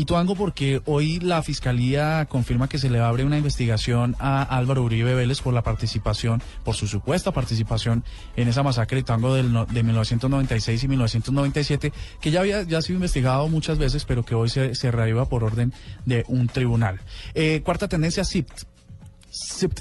Ituango 0.00 0.34
porque 0.36 0.80
hoy 0.86 1.18
la 1.20 1.42
Fiscalía 1.42 2.26
confirma 2.28 2.68
que 2.68 2.78
se 2.78 2.88
le 2.88 3.00
abre 3.00 3.24
una 3.24 3.36
investigación 3.38 4.14
a 4.18 4.42
Álvaro 4.42 4.82
Uribe 4.84 5.14
Vélez 5.14 5.40
por 5.40 5.52
la 5.54 5.62
participación, 5.62 6.40
por 6.64 6.74
su 6.76 6.86
supuesta 6.86 7.32
participación 7.32 8.04
en 8.36 8.46
esa 8.48 8.62
masacre 8.62 8.96
de 8.96 9.00
Ituango 9.00 9.34
del 9.34 9.52
no- 9.52 9.66
de 9.66 9.82
1996 9.82 10.84
y 10.84 10.88
1997, 10.88 11.92
que 12.20 12.30
ya 12.30 12.40
había 12.40 12.62
ya 12.62 12.78
ha 12.78 12.82
sido 12.82 12.96
investigado 12.96 13.48
muchas 13.48 13.78
veces, 13.78 14.04
pero 14.04 14.24
que 14.24 14.34
hoy 14.34 14.48
se, 14.48 14.74
se 14.74 14.90
reaviva 14.90 15.24
por 15.28 15.42
orden 15.42 15.72
de 16.06 16.24
un 16.28 16.46
tribunal. 16.46 17.00
Eh, 17.34 17.62
cuarta 17.64 17.88
tendencia, 17.88 18.24
SIPT. 18.24 18.62
SIPT. 19.30 19.80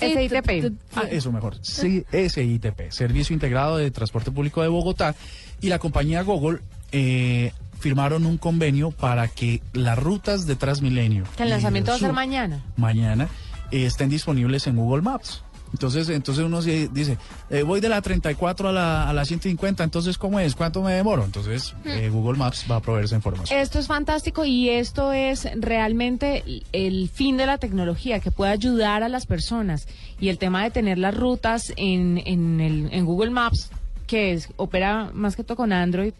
SITP. 0.00 0.72
Ah, 0.96 1.04
eso 1.10 1.30
mejor. 1.30 1.56
Sí, 1.62 2.04
SITP, 2.10 2.90
Servicio 2.90 3.34
Integrado 3.34 3.76
de 3.76 3.90
Transporte 3.92 4.32
Público 4.32 4.60
de 4.62 4.66
Bogotá, 4.68 5.14
y 5.60 5.68
la 5.68 5.78
compañía 5.78 6.22
Google 6.22 6.58
eh, 6.90 7.52
firmaron 7.82 8.24
un 8.24 8.38
convenio 8.38 8.92
para 8.92 9.28
que 9.28 9.60
las 9.72 9.98
rutas 9.98 10.46
de 10.46 10.56
Transmilenio. 10.56 11.24
Que 11.36 11.42
el 11.42 11.50
lanzamiento 11.50 11.90
va 11.90 11.96
a 11.96 12.00
ser 12.00 12.12
mañana. 12.12 12.64
Mañana 12.76 13.28
eh, 13.70 13.84
estén 13.86 14.08
disponibles 14.08 14.66
en 14.68 14.76
Google 14.76 15.02
Maps. 15.02 15.42
Entonces, 15.72 16.08
entonces 16.10 16.44
uno 16.44 16.60
se 16.60 16.88
dice, 16.88 17.16
eh, 17.48 17.62
voy 17.62 17.80
de 17.80 17.88
la 17.88 18.02
34 18.02 18.68
a 18.68 18.72
la, 18.72 19.08
a 19.08 19.12
la 19.12 19.24
150, 19.24 19.82
entonces 19.82 20.18
¿cómo 20.18 20.38
es? 20.38 20.54
¿Cuánto 20.54 20.82
me 20.82 20.92
demoro? 20.92 21.24
Entonces 21.24 21.74
eh, 21.86 22.10
Google 22.12 22.38
Maps 22.38 22.66
va 22.70 22.76
a 22.76 22.80
proveer 22.80 23.06
esa 23.06 23.16
información. 23.16 23.58
Esto 23.58 23.78
es 23.78 23.86
fantástico 23.86 24.44
y 24.44 24.68
esto 24.68 25.12
es 25.12 25.48
realmente 25.56 26.44
el 26.72 27.08
fin 27.08 27.38
de 27.38 27.46
la 27.46 27.56
tecnología 27.56 28.20
que 28.20 28.30
puede 28.30 28.52
ayudar 28.52 29.02
a 29.02 29.08
las 29.08 29.24
personas. 29.26 29.88
Y 30.20 30.28
el 30.28 30.36
tema 30.36 30.62
de 30.62 30.70
tener 30.70 30.98
las 30.98 31.16
rutas 31.16 31.72
en, 31.76 32.22
en, 32.26 32.60
el, 32.60 32.90
en 32.92 33.06
Google 33.06 33.30
Maps, 33.30 33.70
que 34.06 34.34
es, 34.34 34.50
opera 34.56 35.10
más 35.14 35.36
que 35.36 35.42
todo 35.42 35.56
con 35.56 35.72
Android, 35.72 36.12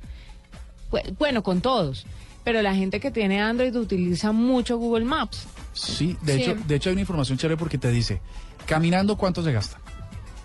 pues, 0.92 1.02
bueno, 1.18 1.42
con 1.42 1.60
todos. 1.60 2.06
Pero 2.44 2.60
la 2.62 2.74
gente 2.74 3.00
que 3.00 3.10
tiene 3.10 3.40
Android 3.40 3.74
utiliza 3.76 4.30
mucho 4.32 4.76
Google 4.76 5.04
Maps. 5.04 5.46
Sí, 5.72 6.16
de 6.22 6.34
Sí. 6.36 6.42
hecho, 6.42 6.54
de 6.66 6.74
hecho 6.76 6.90
hay 6.90 6.92
una 6.94 7.00
información 7.00 7.38
chévere 7.38 7.56
porque 7.56 7.78
te 7.78 7.90
dice, 7.90 8.20
caminando 8.66 9.16
cuánto 9.16 9.42
se 9.42 9.52
gasta. 9.52 9.78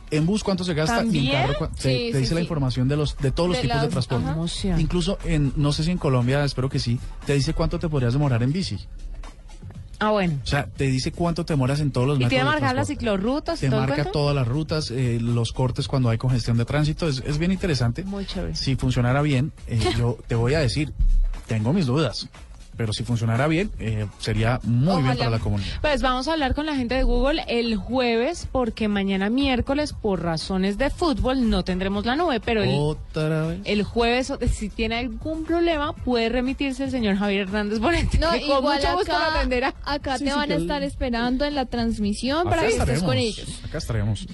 En 0.10 0.26
bus 0.26 0.42
cuánto 0.42 0.64
se 0.64 0.74
gasta 0.74 1.04
y 1.04 1.28
en 1.28 1.32
carro 1.34 1.68
te, 1.70 1.82
Sí, 1.82 2.12
te 2.12 2.14
sí, 2.14 2.18
dice 2.20 2.34
la 2.34 2.40
sí. 2.40 2.44
información 2.46 2.88
de 2.88 2.96
los 2.96 3.18
de 3.18 3.32
todos 3.32 3.50
los 3.50 3.60
tipos 3.60 3.82
de 3.82 3.88
transporte. 3.90 4.26
ajá. 4.26 4.80
Incluso 4.80 5.18
en 5.26 5.52
no 5.58 5.74
sé 5.74 5.84
si 5.84 5.92
en 5.92 5.98
Colombia, 5.98 6.44
espero 6.46 6.70
que 6.70 6.80
sí, 6.80 6.98
te 7.26 7.34
dice 7.34 7.54
cuánto 7.54 7.78
te 7.78 7.90
podrías 7.90 8.14
demorar 8.14 8.42
en 8.42 8.54
bici. 8.54 8.80
Ah, 10.00 10.12
bueno. 10.12 10.40
O 10.44 10.48
sea, 10.48 10.68
te 10.68 10.86
dice 10.86 11.12
cuánto 11.12 11.44
te 11.46 11.54
demoras 11.54 11.80
en 11.80 11.92
todos 11.92 12.08
los 12.08 12.18
Y 12.18 12.20
métodos 12.20 12.30
tiene 12.30 12.44
de 12.44 12.50
marcadas 12.52 12.76
las 12.76 12.88
ciclorrutas 12.88 13.60
y 13.60 13.66
Te 13.66 13.70
todo 13.72 13.80
marca 13.80 13.96
cuento? 13.96 14.12
todas 14.12 14.36
las 14.36 14.48
rutas, 14.48 14.92
eh, 14.92 15.18
los 15.20 15.54
cortes 15.54 15.88
cuando 15.88 16.10
hay 16.10 16.18
congestión 16.18 16.58
de 16.58 16.66
tránsito. 16.66 17.08
Es, 17.08 17.24
es 17.26 17.38
bien 17.40 17.52
interesante. 17.52 18.04
Muy 18.04 18.26
chévere. 18.26 18.56
Si 18.56 18.76
funcionara 18.76 19.22
bien, 19.22 19.52
eh, 19.68 19.80
yo 19.98 20.18
te 20.28 20.36
voy 20.36 20.54
a 20.54 20.60
decir, 20.60 20.94
tengo 21.48 21.74
mis 21.74 21.88
dudas, 21.88 22.30
pero 22.78 22.94
si 22.94 23.04
funcionara 23.04 23.48
bien, 23.48 23.72
eh, 23.80 24.06
sería 24.20 24.60
muy 24.64 24.88
bien 24.98 25.06
Ojalá. 25.06 25.18
para 25.18 25.30
la 25.32 25.40
comunidad. 25.40 25.82
Pues 25.82 26.02
vamos 26.02 26.28
a 26.28 26.34
hablar 26.34 26.54
con 26.56 26.66
la 26.68 26.76
gente 26.76 26.96
de 26.96 27.04
Google 27.04 27.44
el 27.48 27.76
jueves 27.76 28.48
porque 28.52 28.88
mañana 28.88 29.30
miércoles 29.30 29.94
por 29.94 30.22
razones 30.22 30.78
de 30.78 30.90
fútbol 30.90 31.50
no 31.50 31.64
tendremos 31.64 32.06
la 32.06 32.16
nube, 32.16 32.40
pero 32.40 32.64
el, 32.64 32.70
Otra 32.74 33.48
vez. 33.48 33.60
el 33.66 33.84
jueves 33.84 34.32
si 34.54 34.70
tiene 34.70 34.98
algún 35.00 35.44
problema 35.44 35.94
puede 35.94 36.30
remitirse 36.30 36.84
el 36.86 36.92
señor 36.92 37.16
Javier 37.18 37.42
Hernández 37.48 37.80
Bonetti 37.80 38.18
No, 38.20 38.32
que 38.32 38.42
con 38.48 38.58
igual 38.60 38.78
mucho 38.80 38.94
gusto 38.96 39.12
lo 39.12 39.18
acá, 39.18 39.38
atenderá. 39.40 39.74
acá 39.84 40.18
Sí, 40.18 40.26
te 40.26 40.30
sí, 40.32 40.36
van 40.38 40.52
a 40.52 40.56
el- 40.56 40.62
estar 40.62 40.84
esperando 40.84 41.46
en 41.46 41.56
la 41.56 41.66
transmisión 41.66 42.42
Acá 42.42 42.50
para 42.52 42.62
que 42.68 42.76
estés 42.76 43.04
con 43.04 43.18
ellos. 43.18 43.62
Acá 43.66 43.80
estaremos. 43.80 44.28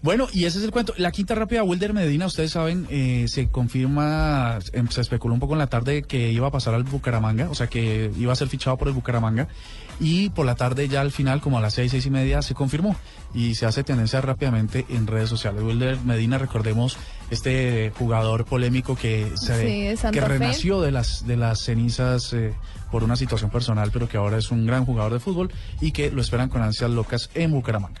Bueno, 0.00 0.28
y 0.32 0.44
ese 0.44 0.58
es 0.58 0.64
el 0.64 0.70
cuento. 0.70 0.94
La 0.96 1.10
quinta 1.10 1.34
rápida, 1.34 1.64
Wilder 1.64 1.92
Medina, 1.92 2.26
ustedes 2.26 2.52
saben, 2.52 2.86
eh, 2.88 3.24
se 3.28 3.48
confirma, 3.48 4.58
em, 4.72 4.88
se 4.88 5.00
especuló 5.00 5.34
un 5.34 5.40
poco 5.40 5.54
en 5.54 5.58
la 5.58 5.66
tarde 5.66 6.02
que 6.02 6.30
iba 6.30 6.46
a 6.46 6.50
pasar 6.52 6.74
al 6.74 6.84
Bucaramanga, 6.84 7.50
o 7.50 7.54
sea 7.54 7.66
que 7.66 8.12
iba 8.16 8.32
a 8.32 8.36
ser 8.36 8.48
fichado 8.48 8.76
por 8.76 8.88
el 8.88 8.94
Bucaramanga. 8.94 9.48
Y 10.00 10.30
por 10.30 10.46
la 10.46 10.54
tarde, 10.54 10.86
ya 10.86 11.00
al 11.00 11.10
final, 11.10 11.40
como 11.40 11.58
a 11.58 11.60
las 11.60 11.74
seis, 11.74 11.90
seis 11.90 12.06
y 12.06 12.10
media, 12.10 12.40
se 12.42 12.54
confirmó. 12.54 12.94
Y 13.34 13.56
se 13.56 13.66
hace 13.66 13.82
tendencia 13.82 14.20
rápidamente 14.20 14.86
en 14.88 15.08
redes 15.08 15.28
sociales. 15.28 15.62
Wilder 15.64 15.98
Medina, 16.04 16.38
recordemos, 16.38 16.96
este 17.30 17.92
jugador 17.98 18.44
polémico 18.44 18.94
que 18.94 19.26
se 19.34 19.96
Sí, 19.96 20.10
que 20.12 20.20
renació 20.20 20.80
de 20.80 20.92
las, 20.92 21.26
de 21.26 21.36
las 21.36 21.64
cenizas 21.64 22.32
eh, 22.32 22.54
por 22.92 23.02
una 23.02 23.16
situación 23.16 23.50
personal, 23.50 23.90
pero 23.92 24.08
que 24.08 24.16
ahora 24.16 24.38
es 24.38 24.52
un 24.52 24.64
gran 24.66 24.84
jugador 24.84 25.12
de 25.12 25.18
fútbol 25.18 25.50
y 25.80 25.90
que 25.90 26.12
lo 26.12 26.20
esperan 26.20 26.48
con 26.48 26.62
ansias 26.62 26.90
locas 26.90 27.30
en 27.34 27.50
Bucaramanga. 27.50 28.00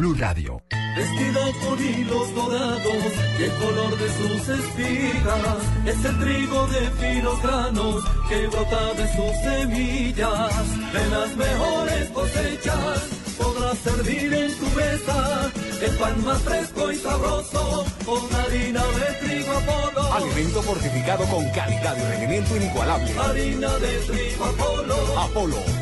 Blue 0.00 0.14
Radio. 0.14 0.62
Vestido 0.96 1.40
con 1.62 1.78
hilos 1.78 2.34
dorados 2.34 3.12
y 3.38 3.42
el 3.42 3.52
color 3.52 3.98
de 3.98 4.08
sus 4.08 4.48
espigas 4.48 5.60
es 5.84 6.04
el 6.06 6.18
trigo 6.18 6.66
de 6.68 6.90
finos 6.92 7.42
granos 7.42 8.02
que 8.30 8.46
brota 8.46 8.94
de 8.94 9.06
sus 9.14 9.36
semillas. 9.44 10.92
De 10.94 11.06
las 11.10 11.36
mejores 11.36 12.08
cosechas 12.14 13.02
podrás 13.36 13.76
servir 13.78 14.32
en 14.32 14.56
tu 14.56 14.66
mesa 14.74 15.50
el 15.82 15.96
pan 15.98 16.24
más 16.24 16.38
fresco 16.44 16.90
y 16.90 16.96
sabroso 16.96 17.84
con 18.06 18.34
harina 18.40 18.82
de 18.82 19.26
trigo 19.26 19.52
Apolo. 19.52 20.14
Alimento 20.14 20.62
fortificado 20.62 21.24
con 21.26 21.44
calidad 21.50 21.96
y 21.98 22.10
rendimiento 22.10 22.56
inigualable. 22.56 23.14
Harina 23.18 23.68
de 23.76 23.98
trigo 23.98 24.44
Apolo. 24.46 25.20
Apolo, 25.20 25.56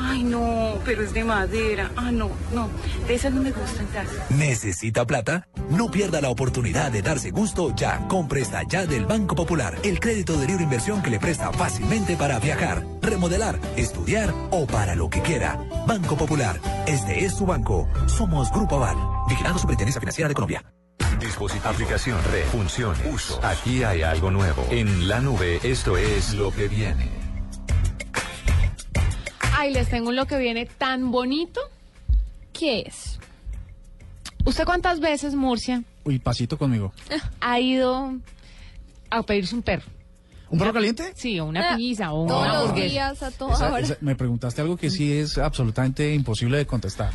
Ay, 0.00 0.22
no, 0.22 0.74
pero 0.84 1.02
es 1.02 1.12
de 1.12 1.24
madera. 1.24 1.90
Ah, 1.96 2.10
no, 2.10 2.30
no, 2.52 2.68
de 3.06 3.14
esas 3.14 3.32
no 3.32 3.42
me 3.42 3.50
gustan 3.50 3.86
casi. 3.92 4.16
¿Necesita 4.34 5.04
plata? 5.04 5.48
No 5.70 5.90
pierda 5.90 6.20
la 6.20 6.30
oportunidad 6.30 6.92
de 6.92 7.02
darse 7.02 7.30
gusto 7.30 7.74
ya 7.74 8.06
con 8.08 8.28
Presta 8.28 8.62
Ya 8.62 8.86
del 8.86 9.06
Banco 9.06 9.34
Popular. 9.34 9.76
El 9.82 10.00
crédito 10.00 10.38
de 10.38 10.46
libre 10.46 10.64
inversión 10.64 11.02
que 11.02 11.10
le 11.10 11.18
presta 11.18 11.52
fácilmente 11.52 12.16
para 12.16 12.38
viajar, 12.38 12.84
remodelar, 13.02 13.58
estudiar 13.76 14.32
o 14.50 14.66
para 14.66 14.94
lo 14.94 15.10
que 15.10 15.20
quiera. 15.20 15.58
Banco 15.86 16.16
Popular. 16.16 16.60
Este 16.86 17.24
es 17.24 17.34
su 17.34 17.46
banco. 17.46 17.88
Somos 18.06 18.50
Grupo 18.52 18.76
Aval. 18.76 18.96
Vigilando 19.28 19.58
Superintendencia 19.58 20.00
Financiera 20.00 20.28
de 20.28 20.34
Colombia. 20.34 20.62
Dispositivo, 21.20 21.68
aplicación, 21.68 22.18
red, 22.30 22.44
funciones, 22.46 23.00
uso. 23.12 23.40
Aquí 23.44 23.82
hay 23.82 24.02
algo 24.02 24.30
nuevo. 24.30 24.64
En 24.70 25.08
la 25.08 25.20
nube, 25.20 25.58
esto 25.64 25.96
es 25.96 26.34
lo 26.34 26.52
que 26.52 26.68
viene. 26.68 27.17
Ay, 29.60 29.72
les 29.72 29.88
tengo 29.88 30.12
lo 30.12 30.26
que 30.26 30.38
viene 30.38 30.66
tan 30.66 31.10
bonito. 31.10 31.60
¿Qué 32.52 32.84
es? 32.86 33.18
¿Usted 34.44 34.64
cuántas 34.64 35.00
veces, 35.00 35.34
Murcia, 35.34 35.82
Uy, 36.04 36.18
pasito 36.20 36.56
conmigo. 36.56 36.92
ha 37.40 37.58
ido 37.58 38.14
a 39.10 39.22
pedirse 39.24 39.54
un 39.56 39.62
perro? 39.62 39.84
¿Un 40.50 40.58
perro 40.60 40.72
caliente? 40.72 41.12
Sí, 41.14 41.38
o 41.40 41.44
una 41.46 41.72
Ah, 41.72 41.76
pizza 41.76 42.12
o 42.12 42.26
Todos 42.26 42.42
una 42.42 42.62
los 42.62 42.74
días, 42.74 43.22
a 43.22 43.30
toda 43.32 43.54
Esa- 43.54 43.72
hora. 43.72 43.80
esa- 43.80 43.96
me 44.00 44.14
preguntaste 44.14 44.60
algo 44.62 44.76
que 44.76 44.90
sí 44.90 45.12
es 45.12 45.36
absolutamente 45.38 46.14
imposible 46.14 46.56
de 46.56 46.66
contestar. 46.66 47.10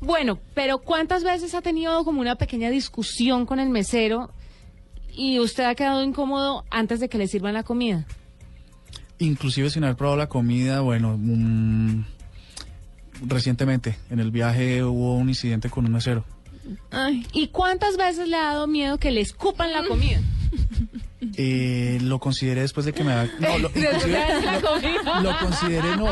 Bueno, 0.00 0.38
pero 0.54 0.78
¿cuántas 0.78 1.24
veces 1.24 1.54
ha 1.54 1.62
tenido 1.62 2.04
como 2.04 2.20
una 2.20 2.36
pequeña 2.36 2.68
discusión 2.70 3.46
con 3.46 3.58
el 3.60 3.70
mesero 3.70 4.30
y 5.12 5.40
usted 5.40 5.64
ha 5.64 5.74
quedado 5.74 6.02
incómodo 6.04 6.64
antes 6.70 7.00
de 7.00 7.08
que 7.08 7.18
le 7.18 7.26
sirvan 7.28 7.54
la 7.54 7.62
comida? 7.62 8.04
Inclusive 9.22 9.70
sin 9.70 9.84
haber 9.84 9.96
probado 9.96 10.18
la 10.18 10.28
comida, 10.28 10.80
bueno, 10.80 11.18
recientemente 13.24 13.96
en 14.10 14.18
el 14.18 14.32
viaje 14.32 14.82
hubo 14.82 15.16
un 15.16 15.28
incidente 15.28 15.70
con 15.70 15.86
un 15.86 15.92
mesero. 15.92 16.24
Ay. 16.90 17.26
¿Y 17.32 17.48
cuántas 17.48 17.96
veces 17.96 18.28
le 18.28 18.36
ha 18.36 18.52
dado 18.52 18.66
miedo 18.66 18.98
que 18.98 19.12
le 19.12 19.20
escupan 19.20 19.72
la 19.72 19.84
comida? 19.84 20.20
Eh, 21.36 21.98
lo 22.02 22.18
consideré 22.18 22.62
después 22.62 22.84
de 22.84 22.92
que 22.92 23.04
me... 23.04 23.14
No, 23.38 23.56
lo, 23.56 23.70
lo 25.22 25.38
consideré, 25.38 25.96
no. 25.96 26.08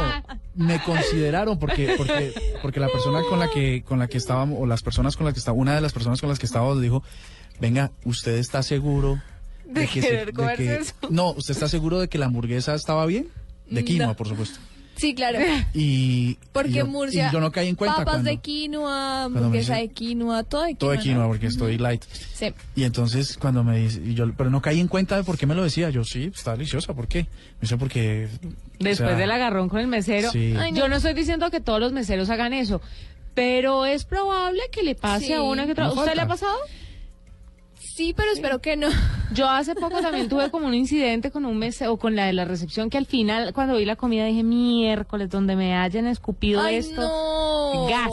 Me 0.55 0.81
consideraron 0.85 1.59
porque, 1.59 1.95
porque, 1.97 2.33
porque 2.63 2.79
la 2.79 2.89
persona 2.89 3.21
con 3.29 3.41
la 3.41 3.51
que, 3.51 3.83
con 3.83 3.99
la 3.99 4.07
que 4.07 4.19
estábamos, 4.19 4.59
o 4.61 4.67
las 4.67 4.83
personas 4.83 5.17
con 5.17 5.27
las 5.27 5.35
que 5.35 5.41
estaba, 5.41 5.59
una 5.59 5.75
de 5.75 5.81
las 5.81 5.93
personas 5.93 6.21
con 6.21 6.29
las 6.29 6.39
que 6.39 6.47
estábamos 6.47 6.81
dijo, 6.81 7.03
venga, 7.61 7.91
¿usted 8.05 8.37
está 8.37 8.63
seguro 8.63 9.21
¿De 9.75 9.87
que, 9.87 10.01
querer 10.01 10.33
comerse 10.33 10.63
que- 10.65 10.75
eso? 10.77 10.95
no, 11.11 11.31
¿usted 11.31 11.53
está 11.53 11.69
seguro 11.69 11.99
de 12.01 12.09
que 12.09 12.19
la 12.19 12.27
hamburguesa 12.27 12.75
estaba 12.75 13.07
bien? 13.07 13.29
De 13.69 13.85
quinoa, 13.85 14.09
No. 14.09 14.17
por 14.17 14.27
supuesto. 14.29 14.59
Sí, 14.97 15.15
claro. 15.15 15.39
Y, 15.73 16.37
Porque 16.53 16.71
y 16.71 16.75
yo, 16.75 16.87
Murcia. 16.87 17.29
y 17.31 17.33
yo 17.33 17.41
no 17.41 17.51
caí 17.51 17.69
en 17.69 17.75
cuenta 17.75 17.99
Papas 17.99 18.15
cuando, 18.17 18.31
de 18.31 18.37
quinoa, 18.37 19.25
hamburguesa 19.25 19.77
dice- 19.77 19.87
de 19.89 19.95
quinoa, 19.95 20.43
todo 20.43 20.61
de 20.63 20.67
quinoa. 20.75 20.79
todo 20.79 20.91
de 20.91 20.99
quinoa 20.99 21.23
¿no? 21.23 21.29
porque 21.29 21.47
estoy 21.47 21.79
light. 21.79 22.03
Sí. 22.35 22.53
Y 22.77 22.83
entonces 22.85 23.39
cuando 23.39 23.65
me 23.65 23.79
dice, 23.79 24.03
y 24.05 24.13
yo, 24.13 24.31
pero 24.37 24.51
no 24.51 24.61
caí 24.61 24.79
en 24.79 24.89
cuenta 24.89 25.17
de 25.17 25.25
por 25.25 25.39
qué 25.39 25.47
me 25.47 25.55
lo 25.55 25.63
decía. 25.65 25.89
Yo, 25.89 26.05
sí, 26.05 26.31
está 26.35 26.53
deliciosa, 26.53 26.93
¿por 26.93 27.09
qué? 27.09 27.21
Me 27.23 27.29
dice, 27.63 27.79
porque... 27.79 28.29
Después 28.79 29.01
o 29.01 29.07
sea, 29.09 29.17
del 29.17 29.31
agarrón 29.31 29.71
con 29.71 29.81
el 29.81 29.87
mesero. 29.87 30.31
Sí. 30.33 30.55
Ay, 30.59 30.73
Yo 30.75 30.87
no 30.89 30.97
estoy 30.97 31.15
diciendo 31.15 31.51
que 31.51 31.61
todos 31.61 31.81
los 31.81 31.93
meseros 31.93 32.29
hagan 32.29 32.53
eso, 32.53 32.83
pero 33.35 33.87
es 33.87 34.05
probable 34.05 34.61
que 34.71 34.83
le 34.83 34.95
pase 34.97 35.27
Sí. 35.29 35.33
a 35.33 35.41
una 35.41 35.65
que 35.65 35.73
otra. 35.73 35.91
¿Usted 35.93 36.15
le 36.15 36.21
ha 36.21 36.29
pasado? 36.29 36.59
Sí, 38.01 38.15
pero 38.17 38.31
espero 38.33 38.63
que 38.63 38.79
no. 38.79 38.89
Yo 39.35 39.47
hace 39.47 39.75
poco 39.75 40.01
también 40.01 40.31
tuve 40.31 40.51
como 40.51 40.67
un 40.67 40.73
incidente 40.73 41.31
con 41.31 41.45
un 41.45 41.59
mesero, 41.59 41.93
o 41.93 41.99
con 41.99 42.17
la 42.17 42.25
de 42.25 42.33
la 42.33 42.47
recepción, 42.47 42.89
que 42.89 42.97
al 42.97 43.05
final, 43.05 43.53
cuando 43.53 43.77
vi 43.77 43.85
la 43.85 43.95
comida, 43.97 44.25
dije, 44.25 44.43
miércoles, 44.43 45.29
donde 45.29 45.55
me 45.55 45.77
hayan 45.77 46.07
escupido 46.07 46.63
Ay, 46.63 46.77
esto. 46.77 47.03
no. 47.03 47.87
Gas. 47.91 48.11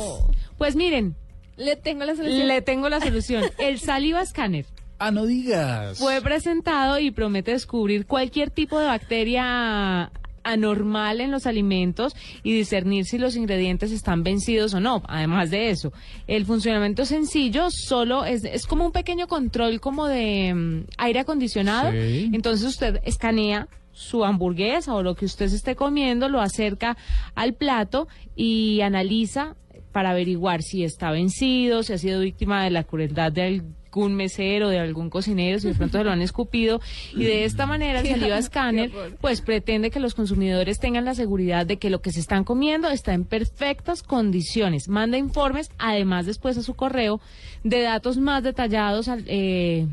Pues 0.58 0.76
miren, 0.76 1.16
Le 1.56 1.78
tengo 1.78 2.04
la 2.04 2.18
solución. 2.18 2.48
le 2.50 2.62
tengo 2.62 2.90
la 2.90 3.00
solución. 3.00 3.46
El 3.60 3.80
saliva 3.80 4.26
scanner 4.26 4.66
Ah, 5.00 5.12
no 5.12 5.26
digas. 5.26 5.98
fue 6.00 6.22
presentado 6.22 7.00
y 7.00 7.12
promete 7.12 7.52
descubrir 7.52 8.06
cualquier 8.08 8.50
tipo 8.50 8.78
de 8.80 8.88
bacteria 8.88 10.12
anormal 10.48 11.22
en 11.22 11.32
los 11.32 11.46
alimentos 11.46 12.16
y 12.44 12.54
discernir 12.54 13.06
si 13.06 13.18
los 13.18 13.36
ingredientes 13.36 13.92
están 13.92 14.24
vencidos 14.24 14.74
o 14.74 14.80
no. 14.80 15.04
Además 15.08 15.50
de 15.52 15.70
eso, 15.70 15.92
el 16.28 16.46
funcionamiento 16.46 17.06
sencillo, 17.06 17.68
solo 17.70 18.26
es, 18.26 18.44
es 18.44 18.66
como 18.66 18.86
un 18.86 18.92
pequeño 18.92 19.28
control 19.28 19.80
como 19.80 20.08
de 20.08 20.54
mm, 20.54 20.86
aire 20.98 21.20
acondicionado. 21.20 21.92
Sí. 21.92 22.32
Entonces 22.34 22.68
usted 22.68 23.00
escanea 23.04 23.68
su 23.92 24.24
hamburguesa 24.24 24.94
o 24.94 25.02
lo 25.02 25.16
que 25.16 25.26
usted 25.26 25.48
se 25.48 25.56
esté 25.56 25.76
comiendo, 25.76 26.30
lo 26.30 26.40
acerca 26.40 26.98
al 27.34 27.54
plato 27.54 28.08
y 28.36 28.82
analiza 28.82 29.56
para 29.92 30.12
averiguar 30.12 30.62
si 30.62 30.84
está 30.84 31.10
vencido, 31.10 31.82
si 31.82 31.94
ha 31.94 31.98
sido 31.98 32.22
víctima 32.22 32.64
de 32.64 32.70
la 32.70 32.84
crueldad 32.84 33.32
de 33.32 33.64
algún 33.92 34.16
mesero, 34.16 34.70
de 34.70 34.80
algún 34.80 35.10
cocinero, 35.10 35.60
si 35.60 35.68
de 35.70 35.74
pronto 35.76 35.98
se 35.98 36.04
lo 36.04 36.12
han 36.12 36.22
escupido. 36.22 36.80
Y 37.14 37.24
de 37.24 37.46
esta 37.46 37.66
manera 37.66 38.00
el 38.02 38.08
saliva 38.08 38.38
horror. 38.94 39.18
pues 39.22 39.42
pretende 39.42 39.90
que 39.92 40.00
los 40.00 40.14
consumidores 40.14 40.80
tengan 40.80 41.06
la 41.06 41.16
seguridad 41.16 41.66
de 41.66 41.78
que 41.78 41.90
lo 41.90 42.02
que 42.02 42.12
se 42.12 42.20
están 42.20 42.44
comiendo 42.44 42.90
está 42.90 43.14
en 43.14 43.24
perfectas 43.26 44.04
condiciones. 44.04 44.88
Manda 44.88 45.18
informes, 45.18 45.72
además 45.78 46.26
después 46.26 46.58
a 46.58 46.64
su 46.64 46.74
correo, 46.76 47.20
de 47.64 47.82
datos 47.82 48.18
más 48.18 48.44
detallados 48.44 49.08
al- 49.08 49.24
eh, 49.28 49.88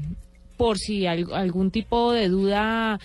por 0.56 0.78
si 0.78 1.06
al- 1.06 1.32
algún 1.32 1.70
tipo 1.70 2.12
de 2.12 2.28
duda 2.28 3.00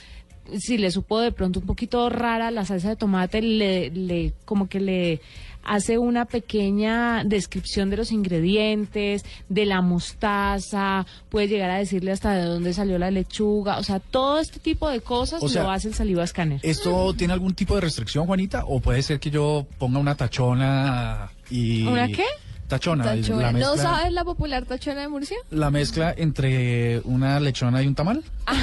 si 0.58 0.80
le 0.80 0.90
supo 0.90 1.20
de 1.20 1.32
pronto 1.32 1.60
un 1.60 1.68
poquito 1.68 2.10
rara 2.10 2.50
la 2.50 2.66
salsa 2.66 2.90
de 2.90 2.96
tomate, 2.96 3.40
le, 3.44 3.92
le 3.92 4.34
como 4.46 4.68
que 4.68 4.80
le 4.80 5.22
hace 5.70 6.00
una 6.00 6.26
pequeña 6.26 7.24
descripción 7.24 7.92
de 7.92 7.98
los 7.98 8.12
ingredientes, 8.12 9.24
de 9.50 9.68
la 9.68 9.82
mostaza, 9.82 11.06
puede 11.30 11.48
llegar 11.48 11.70
a 11.70 11.78
decirle 11.78 12.12
hasta 12.12 12.34
de 12.34 12.46
dónde 12.46 12.74
salió 12.74 12.98
la 12.98 13.12
lechuga, 13.12 13.78
o 13.78 13.84
sea, 13.84 14.00
todo 14.00 14.40
este 14.40 14.60
tipo 14.60 14.90
de 14.90 15.00
cosas 15.00 15.44
O 15.44 15.48
sea, 15.48 15.64
lo 15.64 15.72
hace 15.72 15.90
el 15.90 15.94
saliva 15.94 16.24
escáner. 16.24 16.60
¿Esto 16.64 17.14
tiene 17.14 17.34
algún 17.34 17.54
tipo 17.54 17.76
de 17.76 17.82
restricción, 17.82 18.26
Juanita? 18.26 18.64
¿O 18.66 18.80
puede 18.80 19.04
ser 19.04 19.20
que 19.20 19.30
yo 19.30 19.68
ponga 19.78 20.00
una 20.00 20.16
tachona 20.16 21.30
y... 21.52 21.86
¿Una 21.86 22.08
qué? 22.08 22.26
Tachona. 22.70 23.16
y 23.16 23.22
Tachona. 23.22 23.52
La 23.52 23.60
¿No 23.60 23.76
sabes 23.76 24.14
la 24.14 24.24
popular 24.24 24.64
tachona 24.66 25.02
de 25.02 25.08
Murcia? 25.10 25.38
la 25.52 25.70
mezcla 25.72 26.14
entre 26.18 27.02
una 27.04 27.40
lechona 27.42 27.84
y 27.84 27.88
un 27.88 27.96
tamal. 27.96 28.24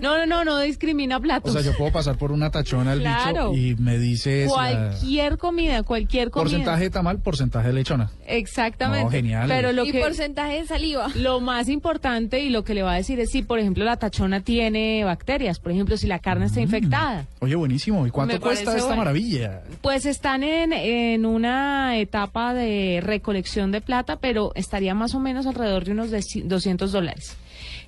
No, 0.00 0.18
no, 0.18 0.26
no, 0.26 0.44
no 0.44 0.58
discrimina 0.60 1.16
O 1.18 1.20
platos. 1.20 1.52
sea, 1.52 1.62
yo 1.62 1.76
puedo 1.76 1.92
pasar 1.92 2.16
por 2.18 2.32
una 2.32 2.50
tachona 2.50 2.92
al 2.92 3.00
Claro. 3.00 3.50
bicho 3.52 3.62
y 3.62 3.74
me 3.76 3.98
dices... 3.98 4.46
la- 4.48 4.54
cualquier 4.90 5.38
comida, 5.38 5.82
cualquier 5.82 6.30
comida. 6.30 6.44
Porcentaje 6.50 6.84
de 6.84 6.90
tamal, 6.90 7.18
porcentaje 7.18 7.68
de 7.68 7.72
lechona. 7.74 8.10
Exactamente. 8.26 9.04
No, 9.04 9.10
genial. 9.10 9.48
Pero 9.48 9.72
lo 9.72 9.84
y 9.84 9.92
que 9.92 10.00
porcentaje 10.00 10.60
de 10.62 10.66
saliva. 10.66 11.08
Lo 11.14 11.40
más 11.40 11.68
importante 11.68 12.40
y 12.40 12.50
lo 12.50 12.64
que 12.64 12.74
le 12.74 12.82
va 12.82 12.92
a 12.92 12.96
decir 12.96 13.18
es 13.20 13.30
si, 13.30 13.42
por 13.42 13.58
ejemplo, 13.58 13.84
la 13.84 13.96
tachona 13.96 14.40
tiene 14.40 15.04
bacterias, 15.04 15.58
por 15.58 15.72
ejemplo, 15.72 15.96
si 15.96 16.06
la 16.06 16.18
carne 16.18 16.46
está 16.46 16.60
infectada. 16.60 17.26
Oye, 17.40 17.54
buenísimo. 17.54 18.06
¿Y 18.06 18.10
cuánto 18.10 18.34
Me 18.34 18.40
cuesta 18.40 18.72
esta 18.72 18.82
bueno. 18.86 18.96
maravilla? 18.96 19.62
Pues 19.82 20.06
están 20.06 20.42
en, 20.42 20.72
en 20.72 21.26
una 21.26 21.96
etapa 21.98 22.54
de 22.54 22.85
recolección 23.02 23.72
de 23.72 23.80
plata, 23.80 24.16
pero 24.16 24.52
estaría 24.54 24.94
más 24.94 25.14
o 25.14 25.20
menos 25.20 25.46
alrededor 25.46 25.84
de 25.84 25.92
unos 25.92 26.10
de 26.10 26.22
200 26.44 26.92
dólares. 26.92 27.36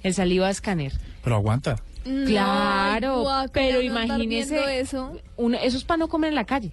El 0.02 0.14
saliva 0.14 0.48
escáner. 0.50 0.92
Pero 1.22 1.36
aguanta. 1.36 1.76
Claro, 2.26 3.24
pero 3.52 3.76
no 3.76 3.82
imagínese, 3.82 4.80
eso. 4.80 5.12
uno- 5.36 5.58
eso 5.62 5.76
es 5.76 5.84
para 5.84 5.98
no 5.98 6.08
comer 6.08 6.28
en 6.30 6.34
la 6.36 6.44
calle. 6.44 6.72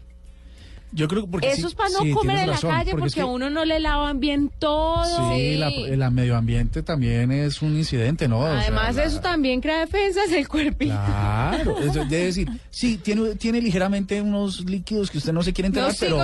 Yo 0.96 1.08
creo 1.10 1.26
que 1.26 1.28
porque 1.32 1.48
Eso 1.50 1.58
sí- 1.62 1.68
es 1.68 1.76
para 1.76 1.90
no 1.90 2.00
sí, 2.00 2.12
comer 2.12 2.38
en 2.40 2.50
la 2.52 2.58
calle 2.58 2.92
porque 2.92 2.92
porque, 2.92 3.08
es 3.08 3.16
que- 3.16 3.22
a 3.22 3.26
uno 3.26 3.50
no 3.50 3.66
le 3.66 3.80
lavan 3.80 4.20
bien 4.20 4.50
todo. 4.60 5.36
Sí, 5.36 5.56
la, 5.58 5.68
el 5.68 6.12
medio 6.12 6.38
ambiente 6.38 6.82
también 6.84 7.32
es 7.32 7.62
un 7.62 7.76
incidente, 7.78 8.28
¿no? 8.28 8.40
O 8.40 8.46
sea, 8.48 8.60
Además, 8.62 8.96
la- 8.96 9.04
eso 9.04 9.20
también 9.20 9.60
crea 9.62 9.80
defensas 9.82 10.30
del 10.32 10.48
cuerpo. 10.48 10.86
Claro, 10.86 11.78
es 11.80 11.94
de 11.94 12.06
decir, 12.26 12.48
sí, 12.70 12.98
tiene, 12.98 13.36
tiene 13.36 13.62
ligeramente 13.62 14.22
unos 14.22 14.62
líquidos 14.62 15.12
que 15.12 15.18
usted 15.18 15.34
no 15.34 15.44
se 15.44 15.54
quiere 15.54 15.68
enterar, 15.68 15.88
Unos 15.90 16.00
pero, 16.00 16.18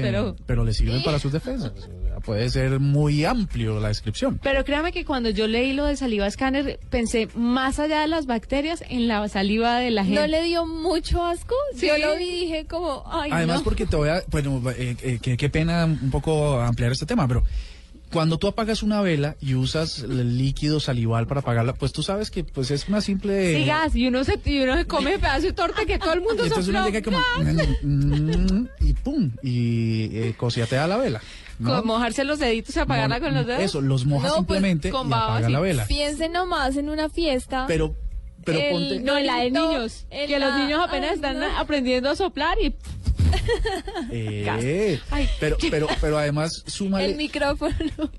pero- 0.00 0.36
pero 0.46 0.64
le 0.64 0.72
sirven 0.72 1.02
para 1.02 1.18
sus 1.18 1.32
defensas. 1.32 1.72
O 1.76 1.80
sea, 2.06 2.20
puede 2.20 2.48
ser 2.50 2.80
muy 2.80 3.24
amplio 3.24 3.80
la 3.80 3.88
descripción. 3.88 4.38
Pero 4.42 4.64
créame 4.64 4.92
que 4.92 5.04
cuando 5.04 5.30
yo 5.30 5.46
leí 5.46 5.72
lo 5.72 5.84
de 5.86 5.96
saliva 5.96 6.26
escáner, 6.26 6.78
pensé 6.90 7.28
más 7.34 7.78
allá 7.78 8.00
de 8.02 8.08
las 8.08 8.26
bacterias 8.26 8.82
en 8.88 9.08
la 9.08 9.28
saliva 9.28 9.78
de 9.78 9.90
la 9.90 10.04
gente. 10.04 10.20
¿No 10.20 10.26
le 10.26 10.42
dio 10.44 10.66
mucho 10.66 11.24
asco? 11.24 11.54
Sí. 11.74 11.86
Yo 11.88 11.98
lo 11.98 12.16
vi 12.16 12.24
y 12.28 12.40
dije 12.46 12.66
como, 12.66 13.02
ay, 13.10 13.30
Además, 13.32 13.58
no. 13.58 13.64
porque 13.64 13.86
te 13.88 13.96
voy 13.96 14.08
a, 14.08 14.22
bueno, 14.30 14.62
eh, 14.70 14.96
eh, 15.02 15.18
qué, 15.22 15.36
qué 15.36 15.48
pena 15.48 15.84
un 15.84 16.10
poco 16.10 16.60
ampliar 16.60 16.92
este 16.92 17.06
tema, 17.06 17.26
pero 17.28 17.42
cuando 18.12 18.38
tú 18.38 18.46
apagas 18.48 18.82
una 18.82 19.02
vela 19.02 19.36
y 19.40 19.54
usas 19.54 19.98
el 19.98 20.38
líquido 20.38 20.80
salival 20.80 21.26
para 21.26 21.40
apagarla, 21.40 21.74
pues 21.74 21.92
tú 21.92 22.02
sabes 22.02 22.30
que 22.30 22.42
pues 22.42 22.70
es 22.70 22.88
una 22.88 23.00
simple... 23.02 23.54
Sí, 23.56 23.64
gas, 23.66 23.94
y 23.94 24.06
uno 24.06 24.24
se, 24.24 24.40
y 24.46 24.60
uno 24.60 24.76
se 24.76 24.86
come 24.86 25.18
pedazo 25.18 25.42
de 25.42 25.52
torta 25.52 25.84
que 25.84 25.98
todo 25.98 26.14
el 26.14 26.20
mundo 26.22 26.42
Y 26.42 26.46
entonces 26.48 26.68
uno 26.68 26.84
llega 26.86 27.02
como... 27.02 27.18
mm, 27.82 28.66
y 28.80 28.92
pum, 28.94 29.30
y 29.42 30.16
eh, 30.16 30.34
cociatea 30.36 30.86
la 30.86 30.96
vela. 30.96 31.20
¿no? 31.58 31.82
Mojarse 31.82 32.24
los 32.24 32.38
deditos 32.38 32.76
y 32.76 32.78
apagarla 32.78 33.20
con 33.20 33.34
los 33.34 33.46
dedos. 33.46 33.62
Eso, 33.62 33.80
los 33.80 34.06
mojas 34.06 34.30
No, 34.30 34.36
pues, 34.46 34.58
simplemente 34.58 34.90
con 34.90 35.08
y 35.10 35.12
apaga 35.12 35.46
sí. 35.46 35.52
la 35.52 35.60
vela. 35.60 35.86
Piense 35.86 36.28
nomás 36.28 36.76
en 36.76 36.88
una 36.88 37.08
fiesta. 37.10 37.64
Pero, 37.66 37.94
pero 38.44 38.58
El- 38.58 38.72
ponte... 38.72 39.00
No, 39.00 39.18
en 39.18 39.26
la 39.26 39.36
de 39.40 39.50
niños. 39.50 40.06
Que 40.08 40.38
los 40.38 40.54
niños 40.54 40.80
apenas 40.82 41.10
Ay, 41.10 41.16
están 41.16 41.40
no. 41.40 41.58
aprendiendo 41.58 42.08
a 42.10 42.16
soplar 42.16 42.56
y 42.62 42.74
Eh, 44.10 44.98
Ay. 45.10 45.28
pero, 45.40 45.56
pero, 45.70 45.86
pero 46.00 46.18
además, 46.18 46.62
el 46.66 46.72
súmale 46.72 47.14
micrófono. 47.14 47.74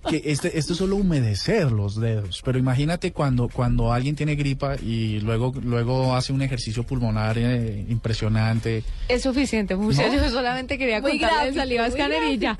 que 0.09 0.21
este, 0.25 0.57
esto 0.57 0.73
es 0.73 0.79
solo 0.79 0.95
humedecer 0.97 1.71
los 1.71 1.99
dedos. 1.99 2.41
Pero 2.43 2.59
imagínate 2.59 3.11
cuando, 3.11 3.49
cuando 3.49 3.91
alguien 3.93 4.15
tiene 4.15 4.35
gripa 4.35 4.75
y 4.75 5.19
luego, 5.21 5.53
luego 5.63 6.15
hace 6.15 6.33
un 6.33 6.41
ejercicio 6.41 6.83
pulmonar 6.83 7.37
eh, 7.37 7.85
impresionante. 7.89 8.83
es 9.07 9.23
suficiente. 9.23 9.75
Muchachos, 9.75 10.15
¿No? 10.15 10.23
yo 10.25 10.29
solamente 10.29 10.77
quería 10.77 11.01
Muy 11.01 11.11
contarle 11.19 11.49
el 11.49 11.55
saliva 11.55 11.87
escáner 11.87 12.23
y 12.31 12.37
ya. 12.37 12.57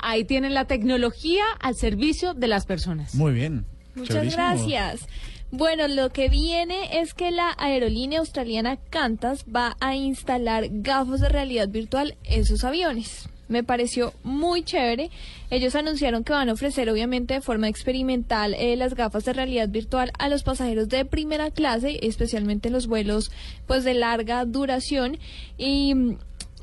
ahí 0.00 0.24
tienen 0.24 0.54
la 0.54 0.66
tecnología 0.66 1.42
al 1.60 1.74
servicio 1.76 2.34
de 2.34 2.48
las 2.48 2.66
personas. 2.66 3.14
Muy 3.14 3.32
bien. 3.32 3.64
Muchas 3.94 4.32
gracias. 4.34 5.06
Bueno, 5.52 5.86
lo 5.86 6.10
que 6.10 6.28
viene 6.28 7.00
es 7.00 7.14
que 7.14 7.30
la 7.30 7.54
aerolínea 7.56 8.18
australiana 8.18 8.78
Qantas 8.90 9.44
va 9.44 9.76
a 9.80 9.94
instalar 9.94 10.66
gafas 10.70 11.20
de 11.20 11.28
realidad 11.28 11.68
virtual 11.68 12.16
en 12.24 12.44
sus 12.44 12.64
aviones. 12.64 13.28
Me 13.48 13.62
pareció 13.62 14.12
muy 14.24 14.64
chévere. 14.64 15.08
Ellos 15.50 15.76
anunciaron 15.76 16.24
que 16.24 16.32
van 16.32 16.48
a 16.48 16.52
ofrecer, 16.52 16.90
obviamente, 16.90 17.34
de 17.34 17.40
forma 17.40 17.68
experimental, 17.68 18.54
eh, 18.54 18.74
las 18.76 18.94
gafas 18.94 19.24
de 19.24 19.34
realidad 19.34 19.68
virtual 19.68 20.10
a 20.18 20.28
los 20.28 20.42
pasajeros 20.42 20.88
de 20.88 21.04
primera 21.04 21.52
clase, 21.52 22.00
especialmente 22.02 22.68
en 22.68 22.74
los 22.74 22.88
vuelos, 22.88 23.30
pues, 23.68 23.84
de 23.84 23.94
larga 23.94 24.44
duración. 24.46 25.18
Y 25.56 25.94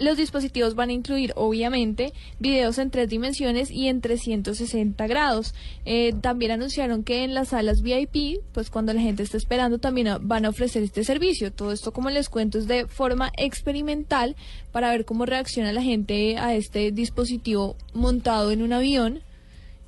Los 0.04 0.18
dispositivos 0.18 0.76
van 0.76 0.90
a 0.90 0.94
incluir, 0.94 1.32
obviamente, 1.38 2.12
videos 2.38 2.78
en 2.78 2.92
tres 2.92 3.08
dimensiones 3.08 3.72
y 3.72 3.88
en 3.88 4.02
360 4.02 5.08
grados. 5.08 5.56
Eh, 5.86 6.12
también 6.20 6.52
anunciaron 6.52 7.06
que 7.06 7.24
en 7.24 7.34
las 7.34 7.50
salas 7.50 7.82
VIP, 7.82 8.42
pues 8.52 8.70
cuando 8.70 8.92
la 8.92 9.00
gente 9.00 9.24
está 9.24 9.38
esperando, 9.38 9.78
también 9.78 10.10
van 10.20 10.44
a 10.44 10.50
ofrecer 10.50 10.84
este 10.84 11.06
servicio. 11.06 11.54
Todo 11.54 11.72
esto, 11.72 11.94
como 11.94 12.10
les 12.10 12.28
cuento, 12.28 12.58
es 12.58 12.68
de 12.68 12.86
forma 12.86 13.32
experimental 13.38 14.36
para 14.74 14.92
ver 14.92 15.06
cómo 15.06 15.26
reacciona 15.26 15.72
la 15.72 15.82
gente 15.82 16.38
a 16.38 16.54
este 16.54 16.92
dispositivo 16.92 17.78
montado 17.94 18.52
en 18.52 18.62
un 18.62 18.74
avión 18.74 19.24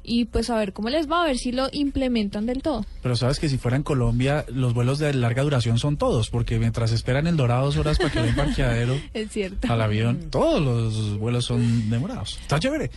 y 0.05 0.25
pues 0.25 0.49
a 0.49 0.57
ver 0.57 0.73
cómo 0.73 0.89
les 0.89 1.09
va, 1.09 1.23
a 1.23 1.25
ver 1.25 1.37
si 1.37 1.51
lo 1.51 1.67
implementan 1.71 2.45
del 2.45 2.61
todo. 2.61 2.85
Pero 3.01 3.15
sabes 3.15 3.39
que 3.39 3.49
si 3.49 3.57
fuera 3.57 3.77
en 3.77 3.83
Colombia, 3.83 4.45
los 4.49 4.73
vuelos 4.73 4.99
de 4.99 5.13
larga 5.13 5.43
duración 5.43 5.79
son 5.79 5.97
todos, 5.97 6.29
porque 6.29 6.59
mientras 6.59 6.91
esperan 6.91 7.27
el 7.27 7.37
Dorado 7.37 7.65
dos 7.65 7.77
horas 7.77 7.97
para 7.97 8.11
que 8.11 8.21
den 8.21 8.35
parqueadero 8.35 8.95
Es 9.13 9.31
cierto. 9.31 9.71
al 9.71 9.81
avión, 9.81 10.29
todos 10.29 10.61
los 10.61 11.17
vuelos 11.17 11.45
son 11.45 11.89
demorados. 11.89 12.37
Está 12.41 12.59
chévere. 12.59 12.91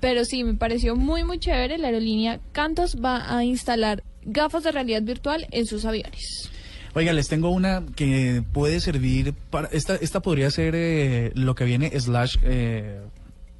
Pero 0.00 0.24
sí, 0.24 0.44
me 0.44 0.54
pareció 0.54 0.94
muy, 0.96 1.24
muy 1.24 1.38
chévere. 1.38 1.78
La 1.78 1.88
aerolínea 1.88 2.40
Cantos 2.52 2.96
va 3.02 3.36
a 3.36 3.44
instalar 3.44 4.02
gafas 4.24 4.62
de 4.64 4.72
realidad 4.72 5.02
virtual 5.02 5.46
en 5.50 5.66
sus 5.66 5.84
aviones. 5.84 6.50
Oiga, 6.94 7.12
les 7.12 7.28
tengo 7.28 7.50
una 7.50 7.82
que 7.94 8.42
puede 8.52 8.80
servir 8.80 9.34
para... 9.50 9.68
Esta, 9.68 9.96
esta 9.96 10.20
podría 10.20 10.50
ser 10.50 10.74
eh, 10.74 11.30
lo 11.34 11.54
que 11.54 11.64
viene 11.64 11.90
slash... 11.98 12.36
eh, 12.42 13.00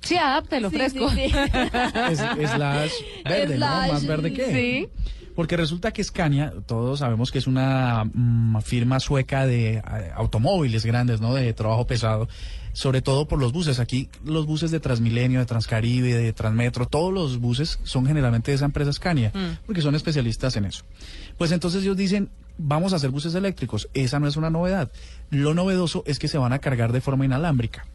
Sí, 0.06 0.16
adáptelo, 0.16 0.70
Sí, 0.70 0.76
fresco. 0.76 1.10
sí, 1.10 1.16
sí. 1.28 1.32
es- 2.10 2.50
slash 2.50 2.92
verde, 3.24 3.56
Slash, 3.56 3.86
¿no? 3.88 3.92
Más 3.92 4.06
verde 4.06 4.32
que... 4.32 4.46
Sí. 4.52 4.88
Porque 5.34 5.58
resulta 5.58 5.92
que 5.92 6.02
Scania, 6.02 6.50
todos 6.64 7.00
sabemos 7.00 7.30
que 7.30 7.36
es 7.38 7.46
una 7.46 8.04
mm, 8.10 8.58
firma 8.62 9.00
sueca 9.00 9.46
de 9.46 9.82
automóviles 10.14 10.86
grandes, 10.86 11.20
¿no? 11.20 11.34
De 11.34 11.52
trabajo 11.52 11.86
pesado, 11.86 12.26
sobre 12.72 13.02
todo 13.02 13.28
por 13.28 13.38
los 13.38 13.52
buses. 13.52 13.78
Aquí 13.78 14.08
los 14.24 14.46
buses 14.46 14.70
de 14.70 14.80
Transmilenio, 14.80 15.38
de 15.40 15.44
Transcaribe, 15.44 16.14
de 16.14 16.32
Transmetro, 16.32 16.86
todos 16.86 17.12
los 17.12 17.38
buses 17.38 17.78
son 17.82 18.06
generalmente 18.06 18.50
de 18.50 18.54
esa 18.54 18.64
empresa 18.64 18.90
Scania, 18.94 19.30
porque 19.66 19.82
son 19.82 19.94
especialistas 19.94 20.56
en 20.56 20.64
eso. 20.64 20.84
Pues 21.36 21.52
entonces 21.52 21.82
ellos 21.82 21.98
dicen, 21.98 22.30
vamos 22.56 22.94
a 22.94 22.96
hacer 22.96 23.10
buses 23.10 23.34
eléctricos. 23.34 23.90
Esa 23.92 24.18
no 24.18 24.28
es 24.28 24.36
una 24.36 24.48
novedad. 24.48 24.90
Lo 25.28 25.52
novedoso 25.52 26.02
es 26.06 26.18
que 26.18 26.28
se 26.28 26.38
van 26.38 26.54
a 26.54 26.60
cargar 26.60 26.92
de 26.92 27.02
forma 27.02 27.26
inalámbrica 27.26 27.86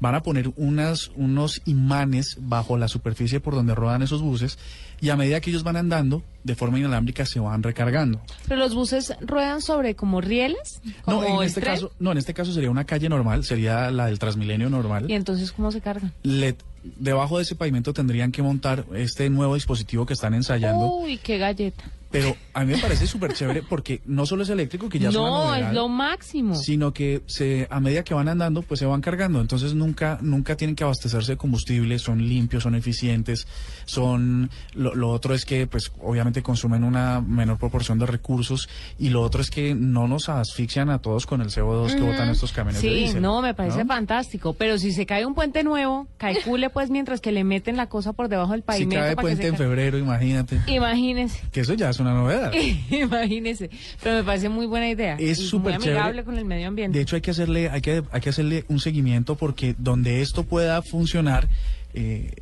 van 0.00 0.14
a 0.14 0.22
poner 0.22 0.50
unas, 0.56 1.10
unos 1.14 1.62
imanes 1.66 2.36
bajo 2.40 2.76
la 2.78 2.88
superficie 2.88 3.38
por 3.40 3.54
donde 3.54 3.74
rodan 3.74 4.02
esos 4.02 4.22
buses 4.22 4.58
y 5.00 5.10
a 5.10 5.16
medida 5.16 5.40
que 5.40 5.50
ellos 5.50 5.62
van 5.62 5.76
andando, 5.76 6.22
de 6.44 6.54
forma 6.54 6.78
inalámbrica 6.78 7.24
se 7.26 7.38
van 7.40 7.62
recargando. 7.62 8.20
Pero 8.48 8.60
los 8.60 8.74
buses 8.74 9.14
ruedan 9.20 9.62
sobre 9.62 9.94
como 9.94 10.20
rieles. 10.20 10.80
No, 11.06 11.22
en 11.24 11.42
este 11.46 11.60
tren. 11.60 11.74
caso, 11.74 11.92
no, 12.00 12.12
en 12.12 12.18
este 12.18 12.34
caso 12.34 12.52
sería 12.52 12.70
una 12.70 12.84
calle 12.84 13.08
normal, 13.08 13.44
sería 13.44 13.90
la 13.90 14.06
del 14.06 14.18
Transmilenio 14.18 14.68
normal. 14.70 15.10
¿Y 15.10 15.14
entonces 15.14 15.52
cómo 15.52 15.70
se 15.72 15.80
cargan? 15.80 16.12
Le- 16.22 16.56
debajo 16.96 17.36
de 17.36 17.42
ese 17.44 17.54
pavimento 17.56 17.92
tendrían 17.92 18.32
que 18.32 18.42
montar 18.42 18.84
este 18.94 19.28
nuevo 19.30 19.54
dispositivo 19.54 20.06
que 20.06 20.14
están 20.14 20.32
ensayando, 20.34 20.86
Uy, 20.96 21.18
qué 21.18 21.36
galleta. 21.38 21.84
Pero 22.10 22.36
a 22.54 22.64
mí 22.64 22.72
me 22.72 22.78
parece 22.78 23.06
súper 23.06 23.32
chévere 23.34 23.62
porque 23.62 24.00
no 24.04 24.26
solo 24.26 24.42
es 24.42 24.48
eléctrico, 24.50 24.88
que 24.88 24.98
ya 24.98 25.10
es 25.10 25.14
una 25.16 25.28
No, 25.28 25.54
es 25.54 25.72
lo 25.72 25.88
máximo. 25.88 26.54
sino 26.54 26.92
que 26.92 27.22
se 27.26 27.68
a 27.70 27.78
medida 27.80 28.02
que 28.02 28.14
van 28.14 28.28
andando 28.28 28.62
pues 28.62 28.80
se 28.80 28.86
van 28.86 29.00
cargando 29.00 29.40
entonces 29.40 29.74
nunca 29.74 30.18
nunca 30.20 30.56
tienen 30.56 30.74
que 30.74 30.82
abastecerse 30.84 31.32
de 31.32 31.36
combustible 31.38 31.98
son 31.98 32.28
limpios 32.28 32.64
son 32.64 32.74
eficientes 32.74 33.46
son 33.86 34.50
lo, 34.74 34.94
lo 34.94 35.10
otro 35.10 35.34
es 35.34 35.44
que 35.44 35.66
pues 35.66 35.92
obviamente 36.00 36.42
consumen 36.42 36.84
una 36.84 37.20
menor 37.20 37.58
proporción 37.58 37.98
de 37.98 38.06
recursos 38.06 38.68
y 38.98 39.10
lo 39.10 39.22
otro 39.22 39.40
es 39.40 39.50
que 39.50 39.74
no 39.74 40.08
nos 40.08 40.28
asfixian 40.28 40.90
a 40.90 40.98
todos 41.00 41.26
con 41.26 41.40
el 41.40 41.48
CO2 41.48 41.94
que 41.94 42.02
botan 42.02 42.28
estos 42.30 42.52
camiones 42.52 42.82
de 42.82 42.88
Sí, 42.88 42.94
diésel, 42.94 43.22
no, 43.22 43.40
me 43.42 43.54
parece 43.54 43.84
¿no? 43.84 43.86
fantástico. 43.86 44.52
Pero 44.54 44.78
si 44.78 44.92
se 44.92 45.06
cae 45.06 45.26
un 45.26 45.34
puente 45.34 45.62
nuevo, 45.64 46.06
calcule 46.18 46.70
pues 46.70 46.90
mientras 46.90 47.20
que 47.20 47.32
le 47.32 47.44
meten 47.44 47.76
la 47.76 47.88
cosa 47.88 48.12
por 48.12 48.28
debajo 48.28 48.52
del 48.52 48.60
si 48.62 48.66
pavimento. 48.66 48.96
cae 48.96 49.14
para 49.16 49.16
que 49.16 49.22
puente 49.22 49.42
se 49.42 49.48
en 49.48 49.56
febrero 49.56 49.98
imagínate 49.98 50.60
Imagínese. 50.66 51.40
que 51.52 51.60
eso 51.60 51.74
ya 51.74 51.90
es 51.90 51.99
una 52.00 52.14
novedad 52.14 52.52
Imagínese. 52.90 53.70
Pero 54.02 54.16
me 54.16 54.24
parece 54.24 54.48
muy 54.48 54.66
buena 54.66 54.88
idea. 54.88 55.16
Es 55.18 55.38
súper 55.38 55.74
amigable 55.74 56.24
con 56.24 56.36
el 56.36 56.44
medio 56.44 56.68
ambiente. 56.68 56.98
De 56.98 57.02
hecho, 57.02 57.16
hay 57.16 57.22
que 57.22 57.30
hacerle, 57.30 57.70
hay 57.70 57.80
que, 57.80 58.02
hay 58.10 58.20
que 58.20 58.28
hacerle 58.30 58.64
un 58.68 58.80
seguimiento 58.80 59.36
porque 59.36 59.74
donde 59.78 60.22
esto 60.22 60.44
pueda 60.44 60.82
funcionar, 60.82 61.48
eh, 61.94 62.34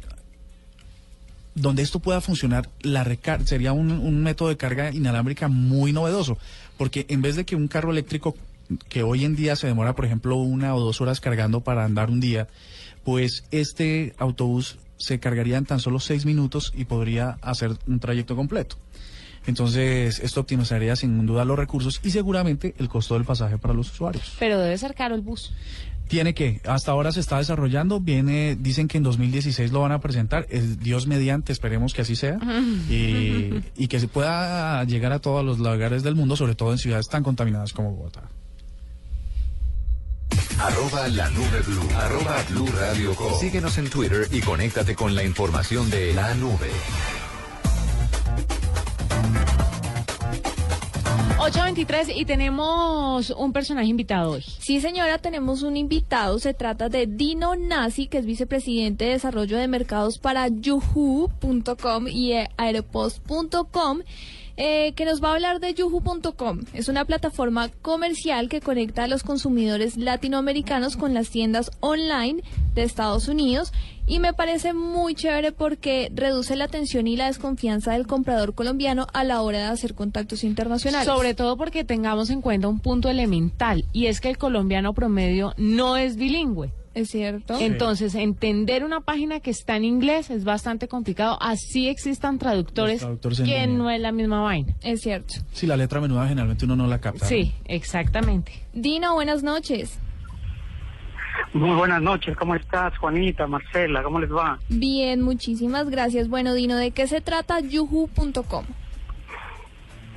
donde 1.55 1.83
esto 1.83 2.01
pueda 2.01 2.21
funcionar, 2.21 2.69
la 2.83 3.05
recar 3.05 3.47
sería 3.47 3.73
un, 3.73 3.91
un 3.91 4.23
método 4.23 4.49
de 4.49 4.57
carga 4.57 4.93
inalámbrica 4.93 5.49
muy 5.49 5.93
novedoso, 5.93 6.39
porque 6.77 7.07
en 7.09 7.23
vez 7.23 7.37
de 7.37 7.45
que 7.45 7.57
un 7.57 7.69
carro 7.69 7.91
eléctrico 7.91 8.37
que 8.89 9.03
hoy 9.03 9.25
en 9.25 9.35
día 9.35 9.57
se 9.57 9.67
demora, 9.67 9.95
por 9.95 10.05
ejemplo, 10.05 10.37
una 10.37 10.75
o 10.75 10.81
dos 10.81 11.01
horas 11.01 11.21
cargando 11.21 11.61
para 11.61 11.85
andar 11.85 12.11
un 12.11 12.21
día, 12.21 12.49
pues 13.05 13.45
este 13.51 14.15
autobús 14.19 14.79
se 14.99 15.21
cargaría 15.21 15.57
en 15.57 15.65
tan 15.65 15.81
solo 15.81 16.01
seis 16.01 16.27
minutos 16.27 16.73
y 16.77 16.85
podría 16.85 17.39
hacer 17.41 17.73
un 17.87 18.01
trayecto 18.01 18.37
completo. 18.37 18.77
Entonces, 19.49 20.21
esto 20.21 20.41
optimizaría 20.41 20.95
sin 20.95 21.25
duda 21.25 21.47
los 21.47 21.59
recursos 21.59 22.01
y 22.05 22.11
seguramente 22.11 22.75
el 22.79 22.91
costo 22.91 23.15
del 23.15 23.25
pasaje 23.25 23.57
para 23.57 23.73
los 23.73 23.91
usuarios. 23.91 24.37
Pero 24.39 24.59
debe 24.59 24.77
ser 24.77 24.95
caro 24.95 25.15
el 25.15 25.23
bus. 25.23 25.55
Tiene 26.07 26.35
que, 26.35 26.61
hasta 26.67 26.93
ahora 26.93 27.13
se 27.13 27.21
está 27.21 27.39
desarrollando, 27.39 27.99
viene, 27.99 28.57
dicen 28.61 28.89
que 28.89 28.99
en 28.99 29.05
2016 29.05 29.73
lo 29.73 29.81
van 29.81 29.93
a 29.93 30.01
presentar, 30.01 30.47
es 30.51 30.79
Dios 30.79 31.07
mediante, 31.07 31.53
esperemos 31.53 31.95
que 31.95 32.03
así 32.03 32.17
sea, 32.17 32.39
y, 32.91 33.63
y 33.77 33.89
que 33.89 34.01
se 34.01 34.09
pueda 34.09 34.85
llegar 34.85 35.13
a 35.13 35.19
todos 35.19 35.45
los 35.45 35.59
lugares 35.59 36.03
del 36.03 36.15
mundo, 36.15 36.37
sobre 36.37 36.55
todo 36.55 36.73
en 36.73 36.79
ciudades 36.79 37.09
tan 37.09 37.23
contaminadas 37.23 37.73
como 37.73 37.93
Bogotá. 37.93 38.23
Arroba 40.59 41.09
la 41.09 41.31
nube 41.31 41.61
blue. 41.67 41.89
Arroba 41.97 42.43
blue 42.51 42.69
radio 42.79 43.15
com. 43.15 43.33
Síguenos 43.39 43.79
en 43.79 43.89
Twitter 43.89 44.29
y 44.31 44.41
conéctate 44.41 44.95
con 44.95 45.15
la 45.15 45.25
información 45.25 45.89
de 45.89 46.13
la 46.15 46.35
nube. 46.35 46.71
8.23 51.39 52.13
y 52.15 52.27
tenemos 52.27 53.31
un 53.31 53.55
personaje 53.55 53.87
invitado 53.87 54.33
hoy. 54.33 54.45
Sí, 54.59 54.81
señora, 54.83 55.17
tenemos 55.17 55.63
un 55.63 55.79
invitado. 55.79 56.39
Se 56.39 56.53
trata 56.53 56.91
de 56.91 57.07
Dino 57.07 57.57
Nazi, 57.57 58.07
que 58.07 58.19
es 58.19 58.27
vicepresidente 58.27 59.07
de 59.07 59.13
desarrollo 59.13 59.57
de 59.57 59.67
mercados 59.67 60.19
para 60.19 60.49
Yuhu.com 60.49 62.09
y 62.09 62.35
Aeropost.com. 62.59 64.01
eh, 64.59 64.93
que 64.95 65.05
nos 65.07 65.23
va 65.23 65.31
a 65.31 65.35
hablar 65.35 65.61
de 65.61 65.73
Yuhu.com. 65.73 66.63
Es 66.75 66.89
una 66.89 67.05
plataforma 67.05 67.69
comercial 67.81 68.49
que 68.49 68.61
conecta 68.61 69.05
a 69.05 69.09
los 69.09 69.23
consumidores 69.23 69.97
latinoamericanos 69.97 70.97
con 70.97 71.15
las 71.15 71.31
tiendas 71.31 71.71
online 71.81 72.43
de 72.75 72.83
Estados 72.83 73.29
Unidos 73.29 73.73
y 74.09 74.21
me 74.21 74.33
parece 74.33 74.73
muy 74.73 75.15
chévere 75.15 75.53
porque 75.53 76.11
reduce 76.15 76.57
la 76.57 76.69
tensión 76.69 77.07
y 77.07 77.17
la 77.17 77.27
desconfianza 77.27 77.93
del 77.93 78.07
comprador 78.07 78.55
colombiano 78.55 79.07
a 79.13 79.23
la 79.23 79.43
hora 79.43 79.59
de 79.59 79.65
hacer 79.65 79.95
contactos 79.95 80.45
internacionales. 80.45 81.07
Sobre 81.07 81.35
todo 81.35 81.57
porque 81.57 81.85
tengamos 81.85 82.31
en 82.31 82.41
cuenta 82.41 82.69
un 82.69 82.81
punto 82.81 83.11
elemental 83.11 83.85
y 83.93 84.07
es 84.07 84.21
que 84.21 84.31
el 84.31 84.39
colombiano 84.39 84.95
promedio 84.95 85.55
no 85.59 85.97
es 85.97 86.17
bilingüe. 86.17 86.73
Es 86.95 87.11
cierto. 87.11 87.57
Entonces, 87.61 88.17
entender 88.17 88.83
una 88.83 89.01
página 89.01 89.39
que 89.39 89.51
está 89.51 89.77
en 89.77 89.85
inglés 89.85 90.31
es 90.31 90.43
bastante 90.43 90.89
complicado. 90.89 91.39
Así 91.41 91.87
existan 91.87 92.39
traductores, 92.39 93.01
traductores 93.01 93.39
que 93.39 93.45
línea. 93.45 93.67
no 93.69 93.91
es 93.91 94.01
la 94.01 94.11
misma 94.11 94.41
vaina. 94.41 94.75
Es 94.83 95.03
cierto. 95.03 95.35
Si 95.53 95.67
la 95.67 95.77
letra 95.77 96.01
menuda 96.01 96.27
generalmente 96.27 96.65
uno 96.65 96.75
no 96.75 96.89
la 96.89 96.99
capta. 96.99 97.27
Sí, 97.27 97.55
exactamente. 97.67 98.53
Dino, 98.73 99.15
buenas 99.15 99.45
noches. 99.45 99.99
Muy 101.53 101.75
buenas 101.77 102.03
noches, 102.03 102.37
¿cómo 102.37 102.55
estás, 102.55 102.97
Juanita, 102.99 103.47
Marcela? 103.47 104.03
¿Cómo 104.03 104.21
les 104.21 104.31
va? 104.31 104.59
Bien, 104.69 105.23
muchísimas 105.23 105.89
gracias. 105.89 106.29
Bueno, 106.29 106.55
Dino, 106.55 106.77
¿de 106.77 106.91
qué 106.91 107.07
se 107.07 107.21
trata 107.21 107.61
Yuhu.com? 107.61 108.65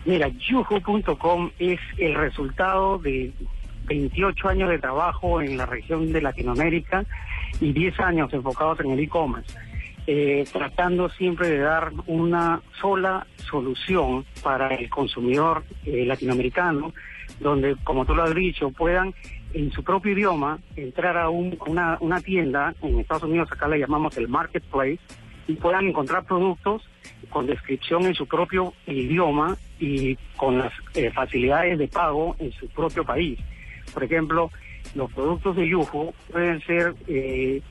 Mira, 0.05 0.27
Yuhu.com 0.27 1.51
es 1.59 1.79
el 1.97 2.15
resultado 2.15 2.97
de 2.97 3.31
28 3.85 4.49
años 4.49 4.69
de 4.69 4.79
trabajo 4.79 5.41
en 5.41 5.57
la 5.57 5.65
región 5.65 6.11
de 6.11 6.21
Latinoamérica 6.21 7.05
y 7.59 7.71
10 7.71 7.99
años 7.99 8.33
enfocados 8.33 8.79
en 8.79 8.91
el 8.91 8.99
e-commerce, 8.99 9.55
eh, 10.07 10.45
tratando 10.51 11.09
siempre 11.09 11.49
de 11.49 11.59
dar 11.59 11.91
una 12.07 12.61
sola 12.79 13.27
solución 13.49 14.25
para 14.43 14.69
el 14.75 14.89
consumidor 14.89 15.63
eh, 15.85 16.05
latinoamericano, 16.05 16.93
donde, 17.39 17.75
como 17.83 18.05
tú 18.05 18.15
lo 18.15 18.23
has 18.23 18.33
dicho, 18.35 18.71
puedan 18.71 19.13
en 19.53 19.71
su 19.71 19.83
propio 19.83 20.13
idioma 20.13 20.59
entrar 20.75 21.17
a 21.17 21.29
un- 21.29 21.57
una, 21.67 21.97
una 21.99 22.19
tienda, 22.21 22.73
en 22.81 22.99
Estados 22.99 23.23
Unidos 23.23 23.51
acá 23.51 23.67
le 23.67 23.79
llamamos 23.79 24.17
el 24.17 24.27
marketplace, 24.27 24.99
y 25.47 25.53
puedan 25.55 25.87
encontrar 25.87 26.23
productos 26.25 26.83
con 27.29 27.47
descripción 27.47 28.05
en 28.05 28.13
su 28.13 28.25
propio 28.27 28.73
idioma 28.87 29.57
y 29.79 30.15
con 30.37 30.59
las 30.59 30.71
eh, 30.93 31.11
facilidades 31.11 31.77
de 31.79 31.87
pago 31.87 32.35
en 32.39 32.51
su 32.53 32.67
propio 32.69 33.03
país. 33.03 33.39
Por 33.93 34.03
ejemplo, 34.03 34.51
los 34.95 35.11
productos 35.11 35.55
de 35.55 35.67
Yuhu 35.67 36.13
pueden 36.31 36.61
ser 36.61 36.93
eh, 37.07 37.61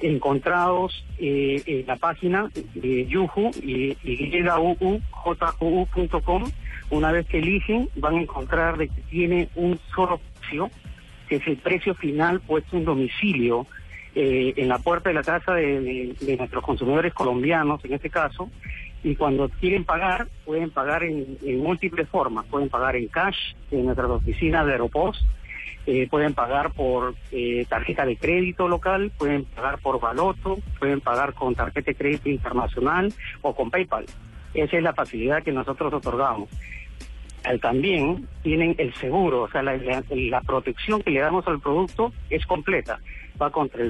encontrados 0.00 1.04
eh, 1.18 1.62
en 1.66 1.86
la 1.86 1.96
página 1.96 2.50
de 2.74 3.06
Yuhu 3.06 3.50
y, 3.62 3.96
y 4.04 4.30
Una 6.90 7.10
vez 7.12 7.26
que 7.26 7.38
eligen, 7.38 7.88
van 7.96 8.14
a 8.14 8.20
encontrar 8.22 8.78
de 8.78 8.88
que 8.88 9.00
tiene 9.10 9.48
un 9.56 9.78
solo 9.94 10.20
precio 10.40 10.70
que 11.28 11.36
es 11.36 11.46
el 11.46 11.56
precio 11.56 11.94
final 11.94 12.40
puesto 12.40 12.76
en 12.76 12.84
domicilio 12.84 13.66
eh, 14.14 14.54
en 14.56 14.68
la 14.68 14.78
puerta 14.78 15.10
de 15.10 15.14
la 15.14 15.22
casa 15.22 15.54
de, 15.54 16.14
nuestros 16.38 16.64
consumidores 16.64 17.12
colombianos, 17.12 17.84
en 17.84 17.92
este 17.92 18.08
caso, 18.08 18.50
y 19.04 19.14
cuando 19.14 19.48
quieren 19.48 19.84
pagar, 19.84 20.28
pueden 20.44 20.70
pagar 20.70 21.04
en, 21.04 21.36
en 21.44 21.58
múltiples 21.58 22.08
formas. 22.08 22.46
Pueden 22.46 22.68
pagar 22.70 22.96
en 22.96 23.08
cash 23.08 23.36
en 23.70 23.84
nuestras 23.84 24.08
oficinas 24.08 24.64
de 24.64 24.72
Aeropost, 24.72 25.22
eh, 25.86 26.08
pueden 26.10 26.34
pagar 26.34 26.72
por 26.72 27.14
eh, 27.30 27.64
tarjeta 27.68 28.04
de 28.04 28.16
crédito 28.16 28.66
local, 28.66 29.12
pueden 29.16 29.44
pagar 29.44 29.78
por 29.78 30.00
baloto, 30.00 30.58
pueden 30.80 31.00
pagar 31.00 31.32
con 31.32 31.54
tarjeta 31.54 31.92
de 31.92 31.94
crédito 31.94 32.28
internacional 32.28 33.14
o 33.42 33.54
con 33.54 33.70
PayPal. 33.70 34.04
Esa 34.52 34.76
es 34.78 34.82
la 34.82 34.94
facilidad 34.94 35.44
que 35.44 35.52
nosotros 35.52 35.92
otorgamos. 35.92 36.48
También 37.60 38.26
tienen 38.42 38.74
el 38.78 38.92
seguro, 38.94 39.42
o 39.42 39.48
sea, 39.50 39.62
la, 39.62 40.40
protección 40.46 41.02
que 41.02 41.10
le 41.10 41.20
damos 41.20 41.46
al 41.46 41.60
producto 41.60 42.12
es 42.30 42.44
completa. 42.46 42.98
Va 43.40 43.50
contra 43.50 43.84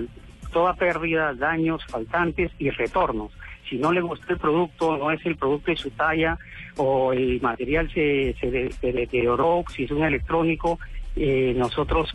toda 0.53 0.75
pérdida, 0.75 1.35
daños, 1.35 1.85
faltantes 1.87 2.51
y 2.59 2.71
retornos. 2.71 3.33
Si 3.69 3.77
no 3.79 3.93
le 3.93 4.01
gustó 4.01 4.33
el 4.33 4.39
producto, 4.39 4.97
no 4.97 5.11
es 5.11 5.25
el 5.27 5.37
producto 5.37 5.71
de 5.71 5.77
su 5.77 5.91
talla 5.91 6.39
o 6.77 7.13
el 7.13 7.41
material 7.41 7.91
se, 7.93 8.35
se, 8.41 8.51
de- 8.51 8.73
se 8.73 8.93
deterioró, 8.93 9.65
si 9.75 9.85
es 9.85 9.91
un 9.91 10.05
electrónico, 10.05 10.79
eh, 11.17 11.53
nosotros 11.57 12.15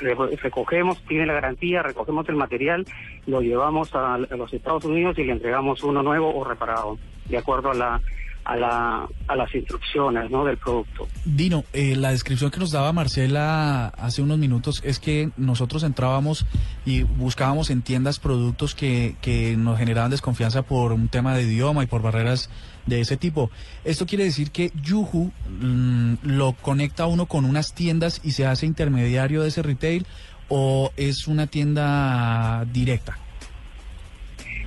re- 0.00 0.36
recogemos, 0.42 1.00
tiene 1.06 1.26
la 1.26 1.34
garantía, 1.34 1.82
recogemos 1.82 2.28
el 2.28 2.34
material, 2.36 2.84
lo 3.26 3.40
llevamos 3.42 3.94
a 3.94 4.18
los 4.18 4.52
Estados 4.52 4.84
Unidos 4.86 5.18
y 5.18 5.24
le 5.24 5.32
entregamos 5.32 5.82
uno 5.84 6.02
nuevo 6.02 6.34
o 6.34 6.42
reparado, 6.44 6.98
de 7.26 7.38
acuerdo 7.38 7.70
a 7.70 7.74
la 7.74 8.00
a 8.48 8.56
la 8.56 9.08
a 9.26 9.36
las 9.36 9.54
instrucciones 9.54 10.30
¿no? 10.30 10.44
del 10.44 10.56
producto. 10.56 11.06
Dino, 11.26 11.64
eh, 11.74 11.94
la 11.96 12.12
descripción 12.12 12.50
que 12.50 12.58
nos 12.58 12.70
daba 12.72 12.94
Marcela 12.94 13.88
hace 13.88 14.22
unos 14.22 14.38
minutos 14.38 14.80
es 14.84 14.98
que 14.98 15.28
nosotros 15.36 15.82
entrábamos 15.82 16.46
y 16.86 17.02
buscábamos 17.02 17.68
en 17.68 17.82
tiendas 17.82 18.18
productos 18.18 18.74
que, 18.74 19.16
nos 19.58 19.78
generaban 19.78 20.10
desconfianza 20.10 20.62
por 20.62 20.92
un 20.92 21.08
tema 21.08 21.36
de 21.36 21.42
idioma 21.42 21.84
y 21.84 21.86
por 21.86 22.00
barreras 22.00 22.48
de 22.86 23.02
ese 23.02 23.18
tipo. 23.18 23.50
Esto 23.84 24.06
quiere 24.06 24.24
decir 24.24 24.50
que 24.50 24.72
Yuhu 24.82 25.30
mm, 25.60 26.14
lo 26.22 26.54
conecta 26.54 27.02
a 27.02 27.06
uno 27.06 27.26
con 27.26 27.44
unas 27.44 27.74
tiendas 27.74 28.22
y 28.24 28.30
se 28.30 28.46
hace 28.46 28.64
intermediario 28.64 29.42
de 29.42 29.48
ese 29.48 29.62
retail 29.62 30.06
o 30.48 30.90
es 30.96 31.28
una 31.28 31.46
tienda 31.48 32.64
directa. 32.72 33.18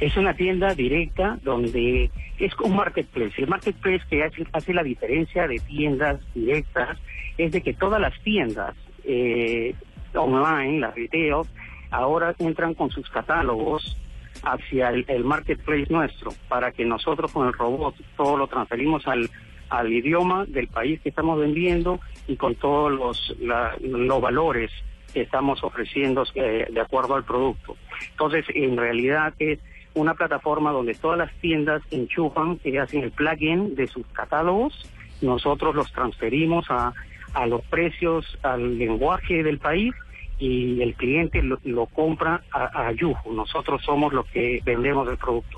Es 0.02 0.18
una 0.18 0.34
tienda 0.34 0.74
directa 0.74 1.38
donde 1.44 2.10
es 2.40 2.52
un 2.60 2.76
marketplace. 2.76 3.34
El 3.38 3.48
marketplace 3.48 4.02
que 4.10 4.24
hace, 4.24 4.48
hace 4.52 4.74
la 4.74 4.82
diferencia 4.82 5.48
de 5.48 5.60
tiendas 5.60 6.20
directas 6.34 6.98
es 7.38 7.52
de 7.52 7.62
que 7.62 7.74
todas 7.74 8.02
las 8.02 8.20
tiendas 8.24 8.76
eh, 9.04 9.76
online, 10.16 10.80
las 10.80 10.96
retail, 10.96 11.44
ahora 11.92 12.34
entran 12.40 12.74
con 12.74 12.90
sus 12.90 13.08
catálogos 13.12 13.96
hacia 14.42 14.90
el, 14.90 15.24
marketplace 15.24 15.86
nuestro 15.92 16.34
para 16.50 16.72
que 16.72 16.84
nosotros 16.84 17.32
con 17.32 17.46
el 17.46 17.54
robot 17.54 17.94
todo 18.18 18.38
lo 18.38 18.48
transferimos 18.48 19.08
al, 19.08 19.30
al 19.70 19.94
idioma 19.94 20.46
del 20.48 20.68
país 20.68 21.00
que 21.02 21.10
estamos 21.10 21.40
vendiendo 21.40 22.00
y 22.28 22.38
con 22.38 22.56
todos 22.56 22.92
los, 22.92 23.36
los 23.82 24.20
valores 24.20 24.72
que 25.14 25.22
estamos 25.22 25.64
ofreciendo 25.64 26.24
eh, 26.34 26.66
de 26.72 26.82
acuerdo 26.82 27.14
al 27.14 27.24
producto. 27.24 27.76
Entonces, 28.10 28.46
en 28.56 28.78
realidad 28.78 29.36
es 29.38 29.60
una 29.94 30.14
plataforma 30.14 30.72
donde 30.72 30.94
todas 30.94 31.18
las 31.18 31.34
tiendas 31.42 31.82
enchufan, 31.92 32.58
que 32.58 32.80
hacen 32.80 33.04
el 33.04 33.12
plugin 33.12 33.76
de 33.76 33.88
sus 33.88 34.06
catálogos, 34.08 34.74
nosotros 35.22 35.76
los 35.76 35.92
transferimos 35.92 36.66
a, 36.70 36.94
a 37.34 37.46
los 37.46 37.62
precios, 37.64 38.26
al 38.44 38.78
lenguaje 38.78 39.44
del 39.44 39.60
país 39.60 39.94
y 40.40 40.82
el 40.82 40.96
cliente 40.96 41.42
lo, 41.44 41.60
lo 41.64 41.86
compra 41.86 42.42
a, 42.52 42.88
a 42.88 42.92
Yuhu. 42.92 43.34
Nosotros 43.34 43.82
somos 43.84 44.12
los 44.14 44.26
que 44.28 44.62
vendemos 44.66 45.08
el 45.10 45.18
producto. 45.18 45.58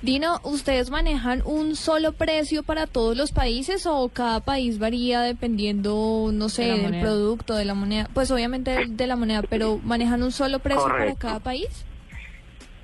Dino, 0.00 0.38
¿ustedes 0.44 0.90
manejan 0.90 1.42
un 1.44 1.74
solo 1.74 2.12
precio 2.12 2.62
para 2.62 2.86
todos 2.86 3.16
los 3.16 3.32
países 3.32 3.84
o 3.84 4.08
cada 4.10 4.38
país 4.38 4.78
varía 4.78 5.22
dependiendo, 5.22 6.30
no 6.32 6.48
sé, 6.48 6.66
De 6.66 6.78
del 6.82 7.00
producto, 7.00 7.54
de 7.54 7.64
la 7.64 7.74
moneda? 7.74 8.08
Pues 8.14 8.30
obviamente 8.30 8.70
de, 8.70 8.86
de 8.86 9.06
la 9.08 9.16
moneda, 9.16 9.42
pero 9.42 9.80
¿manejan 9.82 10.22
un 10.22 10.30
solo 10.30 10.60
precio 10.60 10.84
para 10.84 11.16
cada 11.16 11.40
país? 11.40 11.84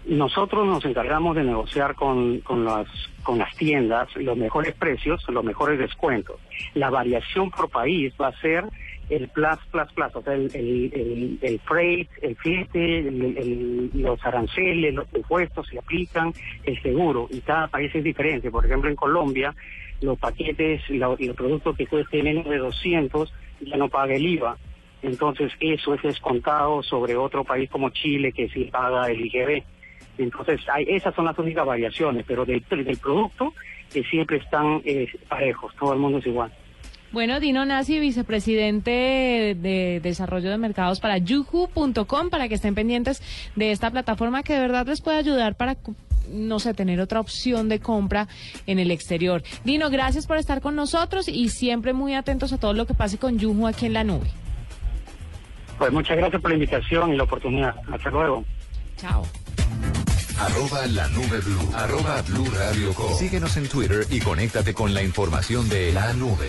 Nosotros 0.07 0.67
nos 0.67 0.85
encargamos 0.85 1.35
de 1.35 1.45
negociar 1.45 1.95
con, 1.95 2.41
con, 2.41 2.65
las, 2.65 2.87
con 3.23 3.39
las 3.39 3.55
tiendas 3.57 4.09
los 4.17 4.37
mejores 4.37 4.75
precios, 4.75 5.25
los 5.29 5.43
mejores 5.45 5.79
descuentos. 5.79 6.37
La 6.75 6.91
variación 6.91 7.51
por 7.51 7.71
país 7.71 8.13
va 8.21 8.29
a 8.29 8.41
ser 8.41 8.65
el 9.09 9.29
plus, 9.29 9.59
plus, 9.71 9.93
plus, 9.95 10.15
o 10.17 10.23
sea, 10.23 10.35
el, 10.35 10.51
el, 10.55 10.91
el, 10.95 11.39
el 11.43 11.61
freight, 11.61 12.09
el 12.23 12.37
flete, 12.37 12.99
el- 13.01 13.91
los 13.95 14.25
aranceles, 14.25 14.95
los 14.95 15.07
impuestos 15.15 15.67
se 15.69 15.79
aplican, 15.79 16.33
el 16.65 16.81
seguro, 16.83 17.27
y 17.31 17.41
cada 17.41 17.69
país 17.69 17.95
es 17.95 18.05
diferente. 18.05 18.51
Por 18.51 18.65
ejemplo, 18.67 18.89
en 18.91 18.97
Colombia, 18.97 19.55
los 20.03 20.19
paquetes, 20.19 20.83
lo- 20.91 21.17
los 21.19 21.37
productos 21.37 21.77
que 21.77 21.87
cuesten 21.87 22.25
menos 22.25 22.45
de 22.47 22.59
200 22.59 23.33
ya 23.61 23.77
no 23.77 23.89
paga 23.89 24.15
el 24.15 24.27
IVA. 24.27 24.57
Entonces, 25.03 25.53
eso 25.61 25.95
es 25.95 26.03
descontado 26.03 26.83
sobre 26.83 27.15
otro 27.17 27.45
país 27.45 27.69
como 27.71 27.91
Chile, 27.91 28.33
que 28.33 28.49
sí 28.49 28.65
paga 28.73 29.11
el 29.11 29.21
IGB. 29.27 29.63
Entonces, 30.19 30.61
hay, 30.73 30.85
esas 30.89 31.15
son 31.15 31.25
las 31.25 31.39
únicas 31.39 31.67
variaciones, 31.67 32.25
pero 32.27 32.45
del, 32.45 32.65
del 32.69 32.99
producto 32.99 33.53
que 33.93 34.03
siempre 34.05 34.39
están 34.39 34.83
eh, 34.85 35.09
parejos, 35.29 35.75
todo 35.77 35.93
el 35.93 35.99
mundo 35.99 36.19
es 36.19 36.27
igual. 36.27 36.53
Bueno, 37.15 37.39
Dino 37.39 37.65
Nasi, 37.65 38.01
vicepresidente 38.01 38.91
de 39.57 40.01
Desarrollo 40.03 40.51
de 40.51 40.59
Mercados 40.59 40.99
para 40.99 41.17
yuhu.com, 41.19 42.29
para 42.29 42.49
que 42.49 42.57
estén 42.57 42.75
pendientes 42.75 43.23
de 43.55 43.71
esta 43.71 43.93
plataforma 43.93 44.43
que 44.43 44.55
de 44.55 44.59
verdad 44.59 44.85
les 44.89 45.01
puede 45.01 45.19
ayudar 45.19 45.55
para, 45.55 45.77
no 46.29 46.59
sé, 46.59 46.75
tener 46.75 47.01
otra 47.01 47.21
opción 47.21 47.69
de 47.69 47.79
compra 47.79 48.27
en 48.67 48.81
el 48.81 48.91
exterior. 48.91 49.45
Dino, 49.63 49.91
gracias 49.91 50.27
por 50.27 50.39
estar 50.39 50.61
con 50.61 50.75
nosotros 50.75 51.29
y 51.29 51.51
siempre 51.51 51.93
muy 51.93 52.15
atentos 52.15 52.53
a 52.53 52.59
todo 52.59 52.73
lo 52.73 52.85
que 52.85 52.95
pase 52.95 53.17
con 53.17 53.39
Yuhu 53.39 53.69
aquí 53.69 53.87
en 53.87 53.93
la 53.93 54.03
nube. 54.03 54.27
Pues 55.79 55.93
muchas 55.93 56.17
gracias 56.17 56.43
por 56.43 56.51
la 56.51 56.57
invitación 56.57 57.13
y 57.13 57.17
la 57.17 57.23
oportunidad. 57.23 57.77
Hasta 57.93 58.11
luego. 58.11 58.45
Chao. 58.97 59.25
Arroba 60.39 60.87
la 60.89 61.09
nube 61.09 61.41
blue. 61.41 61.71
Arroba 61.75 62.23
blue 62.23 62.51
radio 62.51 62.93
com. 62.95 63.17
Síguenos 63.17 63.57
en 63.57 63.69
Twitter 63.69 64.07
y 64.11 64.21
conéctate 64.21 64.75
con 64.75 64.93
la 64.93 65.03
información 65.03 65.69
de 65.69 65.93
la 65.93 66.13
nube. 66.15 66.49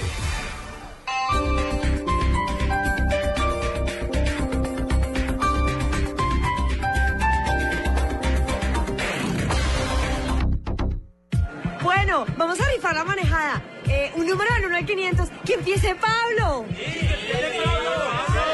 Bueno, 11.82 12.26
vamos 12.38 12.60
a 12.60 12.70
rifar 12.72 12.96
la 12.96 13.04
manejada. 13.04 13.62
Eh, 13.88 14.12
un 14.16 14.26
número 14.26 14.52
del 14.56 14.66
1 14.66 14.78
al 14.78 14.86
500. 14.86 15.30
¡Que 15.46 15.54
empiece 15.54 15.96
Pablo! 15.96 16.66
El 16.70 18.45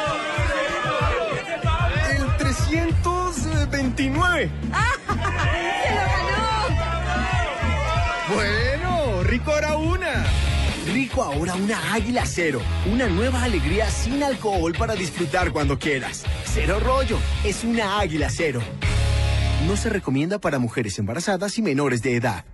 329. 2.71 4.49
¡Se 4.49 4.51
lo 5.09 5.23
ganó! 6.07 6.75
Bueno, 8.33 9.23
rico 9.23 9.51
ahora 9.51 9.75
una. 9.75 10.25
Rico 10.93 11.21
ahora 11.21 11.55
una 11.55 11.93
Águila 11.93 12.25
Cero. 12.25 12.61
Una 12.89 13.07
nueva 13.07 13.43
alegría 13.43 13.89
sin 13.89 14.23
alcohol 14.23 14.73
para 14.77 14.95
disfrutar 14.95 15.51
cuando 15.51 15.77
quieras. 15.77 16.23
Cero 16.45 16.79
rollo. 16.79 17.19
Es 17.43 17.65
una 17.65 17.99
Águila 17.99 18.29
Cero. 18.29 18.61
No 19.67 19.75
se 19.75 19.89
recomienda 19.89 20.39
para 20.39 20.57
mujeres 20.57 20.97
embarazadas 20.97 21.57
y 21.57 21.61
menores 21.61 22.01
de 22.01 22.15
edad. 22.15 22.45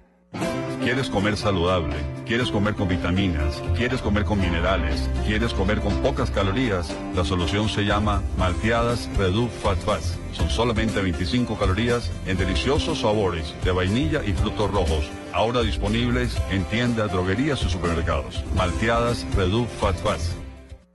¿Quieres 0.88 1.10
comer 1.10 1.36
saludable? 1.36 1.97
¿Quieres 2.26 2.50
comer 2.50 2.73
con 2.73 2.88
vitaminas? 2.88 3.62
¿Quieres 3.76 4.02
comer 4.02 4.23
con 4.23 4.39
minerales? 4.39 5.10
¿Quieres 5.26 5.54
comer 5.54 5.82
con 5.82 5.93
pocas 6.02 6.32
calorías? 6.32 6.95
La 7.13 7.26
solución 7.26 7.67
se 7.67 7.84
llama 7.84 8.23
Malteadas 8.38 9.10
Reduc 9.17 9.50
Fat 9.50 9.78
Fats. 9.80 10.17
Son 10.32 10.50
solamente 10.50 11.02
25 11.02 11.60
calorías 11.60 12.10
en 12.26 12.38
deliciosos 12.38 13.02
sabores 13.02 13.54
de 13.65 13.71
vainilla 13.73 14.23
y 14.23 14.32
frutos 14.32 14.71
rojos. 14.71 15.12
Ahora 15.34 15.62
disponibles 15.62 16.38
en 16.52 16.63
tiendas, 16.63 17.12
droguerías 17.12 17.62
y 17.63 17.69
supermercados. 17.69 18.45
Malteadas 18.56 19.26
Reduc 19.36 19.67
Fat 19.67 19.97
Fats. 19.97 20.38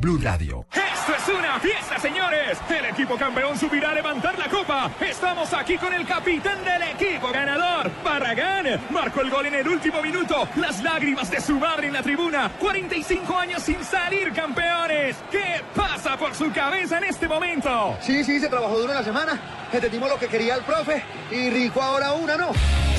Blue 0.00 0.16
Radio. 0.16 0.64
Esto 1.00 1.14
es 1.14 1.38
una 1.38 1.58
fiesta, 1.58 1.98
señores. 1.98 2.58
El 2.68 2.84
equipo 2.84 3.16
campeón 3.16 3.58
subirá 3.58 3.90
a 3.90 3.94
levantar 3.94 4.38
la 4.38 4.48
copa. 4.48 4.90
Estamos 5.00 5.50
aquí 5.54 5.78
con 5.78 5.94
el 5.94 6.06
capitán 6.06 6.62
del 6.62 6.82
equipo 6.82 7.32
ganador, 7.32 7.90
Barragán. 8.04 8.78
Marcó 8.90 9.22
el 9.22 9.30
gol 9.30 9.46
en 9.46 9.54
el 9.54 9.66
último 9.66 10.02
minuto. 10.02 10.46
Las 10.56 10.82
lágrimas 10.82 11.30
de 11.30 11.40
su 11.40 11.58
madre 11.58 11.86
en 11.86 11.94
la 11.94 12.02
tribuna. 12.02 12.52
45 12.58 13.34
años 13.34 13.62
sin 13.62 13.82
salir 13.82 14.30
campeones. 14.34 15.16
¿Qué 15.30 15.62
pasa 15.74 16.18
por 16.18 16.34
su 16.34 16.52
cabeza 16.52 16.98
en 16.98 17.04
este 17.04 17.26
momento? 17.26 17.96
Sí, 18.02 18.22
sí, 18.22 18.38
se 18.38 18.48
trabajó 18.48 18.78
duro 18.78 18.92
una 18.92 19.02
semana. 19.02 19.40
Entendimos 19.72 20.10
lo 20.10 20.18
que 20.18 20.26
quería 20.26 20.54
el 20.56 20.62
profe 20.64 21.02
y 21.30 21.48
rico 21.48 21.80
ahora 21.80 22.12
una, 22.12 22.36
¿no? 22.36 22.50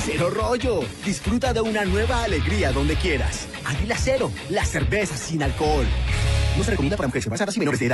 Cero 0.04 0.32
rollo. 0.32 0.80
Disfruta 1.06 1.54
de 1.54 1.62
una 1.62 1.86
nueva 1.86 2.24
alegría 2.24 2.72
donde 2.72 2.96
quieras. 2.96 3.48
Águila 3.64 3.96
Cero, 3.96 4.32
la 4.50 4.66
cerveza 4.66 5.16
sin 5.16 5.44
alcohol. 5.44 5.86
No 6.58 6.64
se 6.64 6.72
recomienda 6.72 6.98
para 6.98 7.08
mujeres 7.08 7.26
embarazadas 7.26 7.56
y 7.56 7.60
menores 7.60 7.80
de 7.80 7.86
edad. 7.86 7.91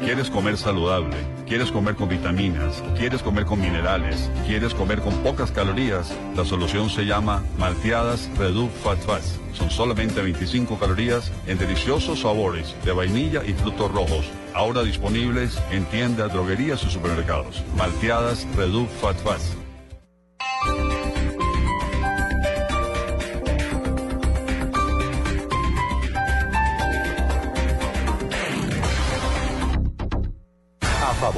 ¿Quieres 0.00 0.30
comer 0.30 0.56
saludable? 0.56 1.16
¿Quieres 1.46 1.70
comer 1.70 1.94
con 1.94 2.08
vitaminas? 2.08 2.82
¿Quieres 2.96 3.22
comer 3.22 3.44
con 3.44 3.60
minerales? 3.60 4.30
¿Quieres 4.46 4.72
comer 4.72 5.00
con 5.00 5.12
pocas 5.22 5.50
calorías? 5.50 6.16
La 6.34 6.44
solución 6.44 6.88
se 6.88 7.04
llama 7.04 7.44
Malteadas 7.58 8.30
Reduc 8.38 8.70
Fat 8.70 8.98
Fats. 9.00 9.38
Son 9.52 9.70
solamente 9.70 10.22
25 10.22 10.78
calorías 10.78 11.30
en 11.46 11.58
deliciosos 11.58 12.20
sabores 12.20 12.74
de 12.84 12.92
vainilla 12.92 13.44
y 13.44 13.52
frutos 13.52 13.92
rojos. 13.92 14.30
Ahora 14.54 14.82
disponibles 14.82 15.60
en 15.70 15.84
tiendas, 15.86 16.32
droguerías 16.32 16.82
y 16.84 16.90
supermercados. 16.90 17.62
Malteadas 17.76 18.46
Reduc 18.56 18.88
Fat 18.88 19.16
Fats. 19.18 19.56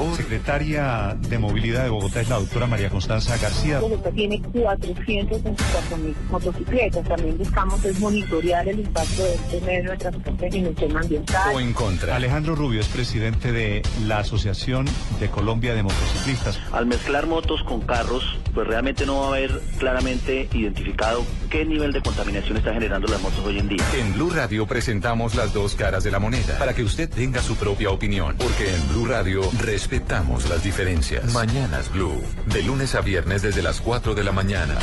Favor. 0.04 0.16
Secretaria 0.16 1.16
de 1.18 1.38
Movilidad 1.38 1.84
de 1.84 1.90
Bogotá 1.90 2.20
es 2.20 2.28
la 2.28 2.38
doctora 2.38 2.66
María 2.66 2.90
Constanza 2.90 3.36
García. 3.36 3.80
Bogotá 3.80 4.10
tiene 4.10 4.40
424 4.40 5.96
mil 5.98 6.14
motocicletas. 6.30 7.08
También 7.08 7.38
buscamos 7.38 7.84
es 7.84 8.00
monitorear 8.00 8.68
el 8.68 8.80
impacto 8.80 9.22
de 9.22 9.34
este 9.34 9.60
medio 9.62 9.90
de 9.90 9.96
transporte 9.96 10.46
en 10.46 10.66
el 10.66 10.74
tema 10.74 11.00
ambiental. 11.00 11.54
O 11.54 11.60
en 11.60 11.72
contra. 11.72 12.16
Alejandro 12.16 12.54
Rubio 12.54 12.80
es 12.80 12.88
presidente 12.88 13.52
de 13.52 13.82
la 14.06 14.18
Asociación 14.18 14.86
de 15.18 15.28
Colombia 15.28 15.74
de 15.74 15.82
Motociclistas. 15.82 16.58
Al 16.72 16.86
mezclar 16.86 17.26
motos 17.26 17.62
con 17.64 17.80
carros, 17.80 18.38
pues 18.54 18.66
realmente 18.66 19.06
no 19.06 19.20
va 19.20 19.24
a 19.26 19.28
haber 19.28 19.60
claramente 19.78 20.48
identificado 20.52 21.24
qué 21.48 21.64
nivel 21.64 21.92
de 21.92 22.00
contaminación 22.00 22.56
está 22.56 22.72
generando 22.72 23.08
las 23.08 23.20
motos 23.20 23.44
hoy 23.44 23.58
en 23.58 23.68
día. 23.68 23.84
En 23.98 24.12
Blue 24.14 24.30
Radio 24.30 24.66
presentamos 24.66 25.34
las 25.34 25.52
dos 25.52 25.74
caras 25.74 26.04
de 26.04 26.10
la 26.10 26.18
moneda 26.18 26.58
para 26.58 26.74
que 26.74 26.82
usted 26.82 27.08
tenga 27.08 27.42
su 27.42 27.56
propia 27.56 27.90
opinión, 27.90 28.36
porque 28.38 28.74
en 28.74 28.88
Blue 28.88 29.06
Radio 29.06 29.42
respetamos 29.90 30.48
las 30.48 30.62
diferencias. 30.62 31.34
Mañanas 31.34 31.90
Blue, 31.90 32.22
de 32.46 32.62
lunes 32.62 32.94
a 32.94 33.00
viernes 33.00 33.42
desde 33.42 33.60
las 33.60 33.80
4 33.80 34.14
de 34.14 34.22
la 34.22 34.30
mañana. 34.30 34.78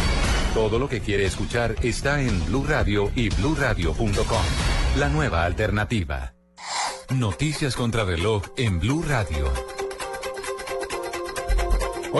Todo 0.54 0.80
lo 0.80 0.90
que 0.90 1.00
quiere 1.00 1.26
escuchar 1.26 1.76
está 1.82 2.22
en 2.22 2.46
Blue 2.48 2.66
Radio 2.68 3.10
y 3.16 3.30
bluradio.com. 3.30 4.44
La 4.98 5.08
nueva 5.08 5.46
alternativa. 5.46 6.34
Noticias 7.10 7.78
contra 7.78 8.04
reloj 8.04 8.44
en 8.58 8.82
Blue 8.82 9.02
Radio. 9.08 9.50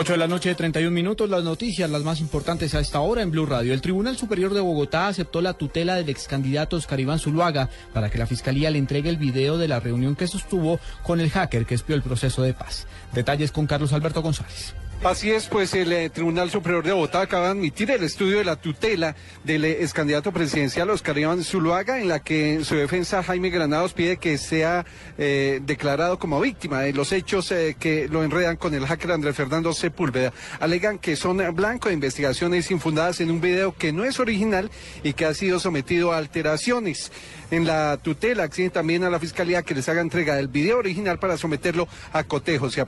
8 0.00 0.12
de 0.12 0.18
la 0.18 0.28
noche, 0.28 0.54
31 0.54 0.92
minutos. 0.92 1.28
Las 1.28 1.42
noticias, 1.42 1.90
las 1.90 2.04
más 2.04 2.20
importantes 2.20 2.72
a 2.76 2.78
esta 2.78 3.00
hora 3.00 3.20
en 3.20 3.32
Blue 3.32 3.46
Radio. 3.46 3.74
El 3.74 3.80
Tribunal 3.80 4.16
Superior 4.16 4.54
de 4.54 4.60
Bogotá 4.60 5.08
aceptó 5.08 5.40
la 5.40 5.54
tutela 5.54 5.96
del 5.96 6.08
ex 6.08 6.28
candidato 6.28 6.76
Oscar 6.76 7.00
Iván 7.00 7.18
Zuluaga 7.18 7.68
para 7.92 8.08
que 8.08 8.16
la 8.16 8.28
fiscalía 8.28 8.70
le 8.70 8.78
entregue 8.78 9.10
el 9.10 9.16
video 9.16 9.58
de 9.58 9.66
la 9.66 9.80
reunión 9.80 10.14
que 10.14 10.28
sostuvo 10.28 10.78
con 11.02 11.18
el 11.18 11.30
hacker 11.30 11.66
que 11.66 11.74
espió 11.74 11.96
el 11.96 12.02
proceso 12.02 12.42
de 12.42 12.54
paz. 12.54 12.86
Detalles 13.12 13.50
con 13.50 13.66
Carlos 13.66 13.92
Alberto 13.92 14.22
González. 14.22 14.72
Así 15.04 15.30
es, 15.30 15.46
pues 15.46 15.74
el 15.74 15.92
eh, 15.92 16.10
Tribunal 16.10 16.50
Superior 16.50 16.84
de 16.84 16.92
Bogotá 16.92 17.20
acaba 17.20 17.46
de 17.46 17.50
admitir 17.52 17.88
el 17.92 18.02
estudio 18.02 18.38
de 18.38 18.44
la 18.44 18.56
tutela 18.56 19.14
del 19.44 19.64
eh, 19.64 19.78
ex 19.80 19.92
candidato 19.92 20.32
presidencial 20.32 20.90
Oscar 20.90 21.16
Iván 21.16 21.44
Zuluaga, 21.44 22.00
en 22.00 22.08
la 22.08 22.18
que 22.18 22.54
en 22.54 22.64
su 22.64 22.74
defensa 22.74 23.22
Jaime 23.22 23.48
Granados 23.48 23.92
pide 23.92 24.16
que 24.16 24.36
sea 24.38 24.84
eh, 25.16 25.60
declarado 25.62 26.18
como 26.18 26.40
víctima 26.40 26.80
de 26.80 26.92
los 26.92 27.12
hechos 27.12 27.52
eh, 27.52 27.76
que 27.78 28.08
lo 28.08 28.24
enredan 28.24 28.56
con 28.56 28.74
el 28.74 28.86
hacker 28.86 29.12
Andrés 29.12 29.36
Fernando 29.36 29.72
Sepúlveda. 29.72 30.32
Alegan 30.58 30.98
que 30.98 31.14
son 31.14 31.38
blanco 31.54 31.88
de 31.88 31.94
investigaciones 31.94 32.68
infundadas 32.72 33.20
en 33.20 33.30
un 33.30 33.40
video 33.40 33.76
que 33.76 33.92
no 33.92 34.04
es 34.04 34.18
original 34.18 34.68
y 35.04 35.12
que 35.12 35.26
ha 35.26 35.32
sido 35.32 35.60
sometido 35.60 36.12
a 36.12 36.18
alteraciones. 36.18 37.12
En 37.50 37.66
la 37.66 37.96
tutela 37.96 38.44
exigen 38.44 38.72
también 38.72 39.04
a 39.04 39.10
la 39.10 39.20
Fiscalía 39.20 39.62
que 39.62 39.74
les 39.74 39.88
haga 39.88 40.02
entrega 40.02 40.34
del 40.34 40.48
video 40.48 40.78
original 40.78 41.18
para 41.18 41.38
someterlo 41.38 41.88
a 42.12 42.24
cotejos 42.24 42.76
y 42.76 42.80
a 42.80 42.86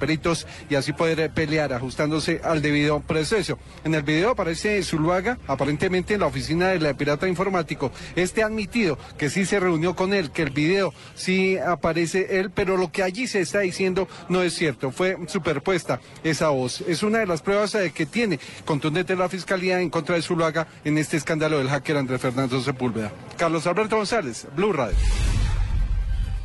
y 0.68 0.74
así 0.74 0.92
poder 0.92 1.30
pelear 1.32 1.72
al 2.02 2.62
debido 2.62 3.00
proceso. 3.00 3.58
En 3.84 3.94
el 3.94 4.02
video 4.02 4.30
aparece 4.30 4.82
Zuluaga, 4.82 5.38
aparentemente 5.46 6.14
en 6.14 6.20
la 6.20 6.26
oficina 6.26 6.68
del 6.68 6.94
pirata 6.96 7.28
informático. 7.28 7.92
Este 8.16 8.42
ha 8.42 8.46
admitido 8.46 8.98
que 9.18 9.30
sí 9.30 9.44
se 9.44 9.60
reunió 9.60 9.94
con 9.94 10.14
él, 10.14 10.30
que 10.30 10.42
el 10.42 10.50
video 10.50 10.92
sí 11.14 11.58
aparece 11.58 12.40
él, 12.40 12.50
pero 12.50 12.76
lo 12.76 12.90
que 12.90 13.02
allí 13.02 13.26
se 13.26 13.40
está 13.40 13.60
diciendo 13.60 14.08
no 14.28 14.42
es 14.42 14.54
cierto. 14.54 14.90
Fue 14.90 15.16
superpuesta 15.26 16.00
esa 16.24 16.48
voz. 16.48 16.80
Es 16.82 17.02
una 17.02 17.18
de 17.18 17.26
las 17.26 17.42
pruebas 17.42 17.74
eh, 17.74 17.92
que 17.94 18.06
tiene 18.06 18.38
contundente 18.64 19.16
la 19.16 19.28
Fiscalía 19.28 19.80
en 19.80 19.90
contra 19.90 20.14
de 20.14 20.22
Zuluaga 20.22 20.66
en 20.84 20.98
este 20.98 21.16
escándalo 21.16 21.58
del 21.58 21.68
hacker 21.68 21.96
Andrés 21.96 22.20
Fernando 22.20 22.60
Sepúlveda. 22.60 23.12
Carlos 23.36 23.66
Alberto 23.66 23.96
González, 23.96 24.46
Blue 24.56 24.72
Radio. 24.72 24.96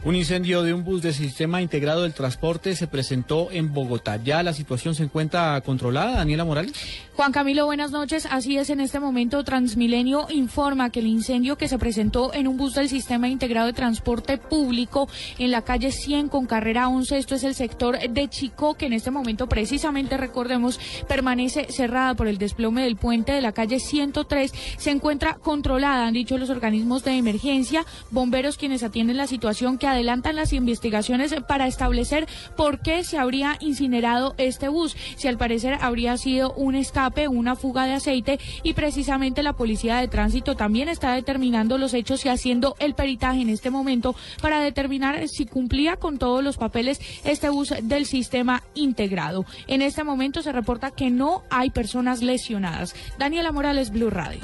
Un 0.05 0.15
incendio 0.15 0.61
de 0.61 0.71
un 0.71 0.83
bus 0.83 1.01
de 1.01 1.13
sistema 1.13 1.63
integrado 1.63 2.03
del 2.03 2.13
transporte 2.13 2.75
se 2.75 2.85
presentó 2.85 3.49
en 3.49 3.73
Bogotá. 3.73 4.19
¿Ya 4.23 4.43
la 4.43 4.53
situación 4.53 4.93
se 4.93 5.01
encuentra 5.01 5.59
controlada, 5.61 6.17
Daniela 6.17 6.45
Morales? 6.45 6.73
Juan 7.15 7.31
Camilo, 7.31 7.65
buenas 7.65 7.89
noches. 7.89 8.27
Así 8.29 8.55
es, 8.55 8.69
en 8.69 8.81
este 8.81 8.99
momento 8.99 9.43
Transmilenio 9.43 10.27
informa 10.29 10.91
que 10.91 10.99
el 10.99 11.07
incendio 11.07 11.57
que 11.57 11.67
se 11.67 11.79
presentó 11.79 12.31
en 12.35 12.47
un 12.47 12.55
bus 12.55 12.75
del 12.75 12.87
Sistema 12.87 13.29
Integrado 13.29 13.65
de 13.65 13.73
Transporte 13.73 14.37
Público 14.37 15.09
en 15.39 15.49
la 15.49 15.63
calle 15.63 15.91
100 15.91 16.29
con 16.29 16.45
carrera 16.45 16.87
11, 16.87 17.17
esto 17.17 17.33
es 17.33 17.43
el 17.43 17.55
sector 17.55 17.97
de 17.97 18.27
Chico, 18.27 18.75
que 18.75 18.85
en 18.85 18.93
este 18.93 19.09
momento 19.09 19.49
precisamente, 19.49 20.17
recordemos, 20.17 20.79
permanece 21.07 21.65
cerrada 21.71 22.13
por 22.13 22.27
el 22.27 22.37
desplome 22.37 22.83
del 22.83 22.95
puente 22.95 23.31
de 23.31 23.41
la 23.41 23.53
calle 23.53 23.79
103, 23.79 24.53
se 24.77 24.91
encuentra 24.91 25.33
controlada, 25.33 26.05
han 26.05 26.13
dicho 26.13 26.37
los 26.37 26.51
organismos 26.51 27.03
de 27.03 27.17
emergencia, 27.17 27.87
bomberos 28.11 28.57
quienes 28.57 28.83
atienden 28.83 29.17
la 29.17 29.25
situación 29.25 29.79
que 29.79 29.94
adelantan 29.95 30.35
las 30.35 30.53
investigaciones 30.53 31.35
para 31.47 31.67
establecer 31.67 32.27
por 32.55 32.79
qué 32.79 33.03
se 33.03 33.17
habría 33.17 33.57
incinerado 33.59 34.35
este 34.37 34.69
bus, 34.69 34.95
si 35.15 35.27
al 35.27 35.37
parecer 35.37 35.77
habría 35.81 36.17
sido 36.17 36.53
un 36.53 36.75
escape 36.75 37.27
una 37.27 37.55
fuga 37.55 37.85
de 37.85 37.93
aceite 37.93 38.39
y 38.63 38.73
precisamente 38.73 39.43
la 39.43 39.53
policía 39.53 39.97
de 39.97 40.07
tránsito 40.07 40.55
también 40.55 40.89
está 40.89 41.13
determinando 41.13 41.77
los 41.77 41.93
hechos 41.93 42.25
y 42.25 42.29
haciendo 42.29 42.75
el 42.79 42.93
peritaje 42.93 43.41
en 43.41 43.49
este 43.49 43.69
momento 43.69 44.15
para 44.41 44.59
determinar 44.59 45.27
si 45.27 45.45
cumplía 45.45 45.97
con 45.97 46.17
todos 46.17 46.43
los 46.43 46.57
papeles 46.57 46.99
este 47.23 47.49
bus 47.49 47.73
del 47.81 48.05
sistema 48.05 48.63
integrado. 48.73 49.45
En 49.67 49.81
este 49.81 50.03
momento 50.03 50.41
se 50.41 50.51
reporta 50.51 50.91
que 50.91 51.09
no 51.09 51.43
hay 51.49 51.69
personas 51.69 52.21
lesionadas. 52.21 52.95
Daniela 53.17 53.51
Morales, 53.51 53.91
Blue 53.91 54.09
Radio. 54.09 54.39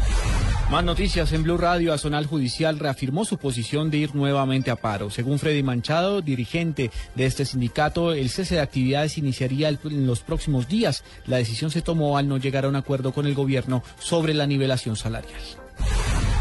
Más 0.72 0.86
noticias 0.86 1.34
en 1.34 1.44
Blue 1.44 1.58
Radio. 1.58 1.92
Azonal 1.92 2.26
Judicial 2.26 2.80
reafirmó 2.80 3.26
su 3.26 3.38
posición 3.38 3.92
de 3.92 3.98
ir 3.98 4.16
nuevamente 4.16 4.72
a 4.72 4.78
paro. 4.78 5.10
Según 5.10 5.38
Freddy 5.42 5.64
Manchado, 5.64 6.22
dirigente 6.22 6.92
de 7.16 7.26
este 7.26 7.46
sindicato, 7.46 8.14
el 8.14 8.30
cese 8.30 8.56
de 8.56 8.62
actividades 8.62 9.18
iniciaría 9.18 9.70
en 9.70 10.06
los 10.06 10.20
próximos 10.20 10.68
días. 10.68 11.04
La 11.26 11.38
decisión 11.38 11.72
se 11.72 11.82
tomó 11.82 12.20
al 12.20 12.28
no 12.28 12.38
llegar 12.38 12.66
a 12.66 12.70
un 12.70 12.76
acuerdo 12.76 13.12
con 13.12 13.26
el 13.26 13.34
gobierno 13.34 13.84
sobre 14.00 14.36
la 14.36 14.46
nivelación 14.46 14.96
salarial. 14.96 15.42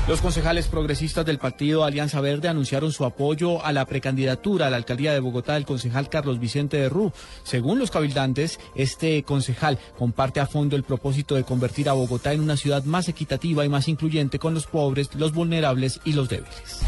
Los 0.06 0.20
concejales 0.20 0.66
progresistas 0.66 1.24
del 1.24 1.38
partido 1.38 1.84
Alianza 1.84 2.20
Verde 2.20 2.48
anunciaron 2.48 2.92
su 2.92 3.04
apoyo 3.04 3.64
a 3.64 3.72
la 3.72 3.86
precandidatura 3.86 4.66
a 4.66 4.70
la 4.70 4.76
alcaldía 4.76 5.12
de 5.12 5.20
Bogotá 5.20 5.54
del 5.54 5.64
concejal 5.64 6.08
Carlos 6.08 6.40
Vicente 6.40 6.76
de 6.76 6.88
Rú. 6.88 7.12
Según 7.44 7.78
los 7.78 7.90
cabildantes, 7.90 8.58
este 8.74 9.22
concejal 9.22 9.78
comparte 9.98 10.40
a 10.40 10.46
fondo 10.46 10.76
el 10.76 10.82
propósito 10.82 11.36
de 11.36 11.44
convertir 11.44 11.88
a 11.88 11.92
Bogotá 11.92 12.32
en 12.32 12.40
una 12.40 12.56
ciudad 12.56 12.84
más 12.84 13.08
equitativa 13.08 13.64
y 13.64 13.68
más 13.68 13.88
incluyente 13.88 14.38
con 14.38 14.52
los 14.52 14.66
pobres, 14.66 15.14
los 15.14 15.32
vulnerables 15.32 16.00
y 16.04 16.12
los 16.12 16.28
débiles. 16.28 16.80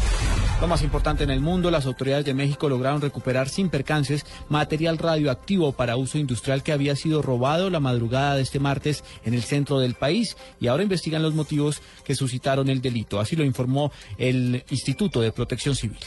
Lo 0.63 0.69
más 0.69 0.81
importante 0.81 1.25
en 1.25 1.29
el 1.29 1.41
mundo, 1.41 1.69
las 1.71 1.85
autoridades 1.85 2.23
de 2.23 2.33
México 2.33 2.69
lograron 2.69 3.01
recuperar 3.01 3.49
sin 3.49 3.67
percances 3.67 4.25
material 4.47 4.97
radioactivo 4.97 5.73
para 5.73 5.97
uso 5.97 6.17
industrial 6.17 6.63
que 6.63 6.71
había 6.71 6.95
sido 6.95 7.21
robado 7.21 7.69
la 7.69 7.81
madrugada 7.81 8.37
de 8.37 8.43
este 8.43 8.61
martes 8.61 9.03
en 9.25 9.33
el 9.33 9.43
centro 9.43 9.79
del 9.79 9.95
país 9.95 10.37
y 10.61 10.67
ahora 10.67 10.83
investigan 10.83 11.21
los 11.21 11.33
motivos 11.33 11.81
que 12.05 12.15
suscitaron 12.15 12.69
el 12.69 12.81
delito. 12.81 13.19
Así 13.19 13.35
lo 13.35 13.43
informó 13.43 13.91
el 14.17 14.63
Instituto 14.69 15.19
de 15.19 15.33
Protección 15.33 15.75
Civil. 15.75 15.99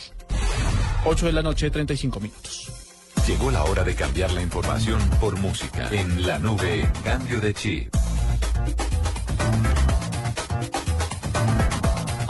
8 1.05 1.26
de 1.26 1.33
la 1.33 1.43
noche, 1.43 1.68
35 1.68 2.18
minutos. 2.18 2.72
Llegó 3.28 3.51
la 3.51 3.62
hora 3.62 3.85
de 3.85 3.95
cambiar 3.95 4.33
la 4.33 4.41
información 4.41 4.99
por 5.20 5.39
música. 5.39 5.87
En 5.93 6.26
la 6.26 6.39
nube, 6.39 6.91
cambio 7.05 7.43
de 7.43 7.53
chip. 7.53 7.95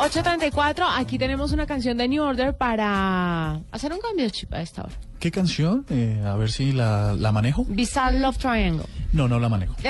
8.34, 0.07 0.86
aquí 0.96 1.18
tenemos 1.18 1.50
una 1.50 1.66
canción 1.66 1.98
de 1.98 2.07
New 2.07 2.22
Order 2.22 2.57
para 2.57 3.61
hacer 3.72 3.92
un 3.92 3.98
cambio 3.98 4.24
de 4.24 4.30
chip 4.30 4.54
a 4.54 4.62
esta 4.62 4.82
hora. 4.82 4.92
¿Qué 5.18 5.32
canción? 5.32 5.84
Eh, 5.90 6.22
a 6.24 6.36
ver 6.36 6.52
si 6.52 6.70
la, 6.70 7.14
la 7.14 7.32
manejo. 7.32 7.64
Bizarre 7.68 8.20
Love 8.20 8.38
Triangle. 8.38 8.84
No, 9.12 9.26
no 9.26 9.40
la 9.40 9.48
manejo. 9.48 9.74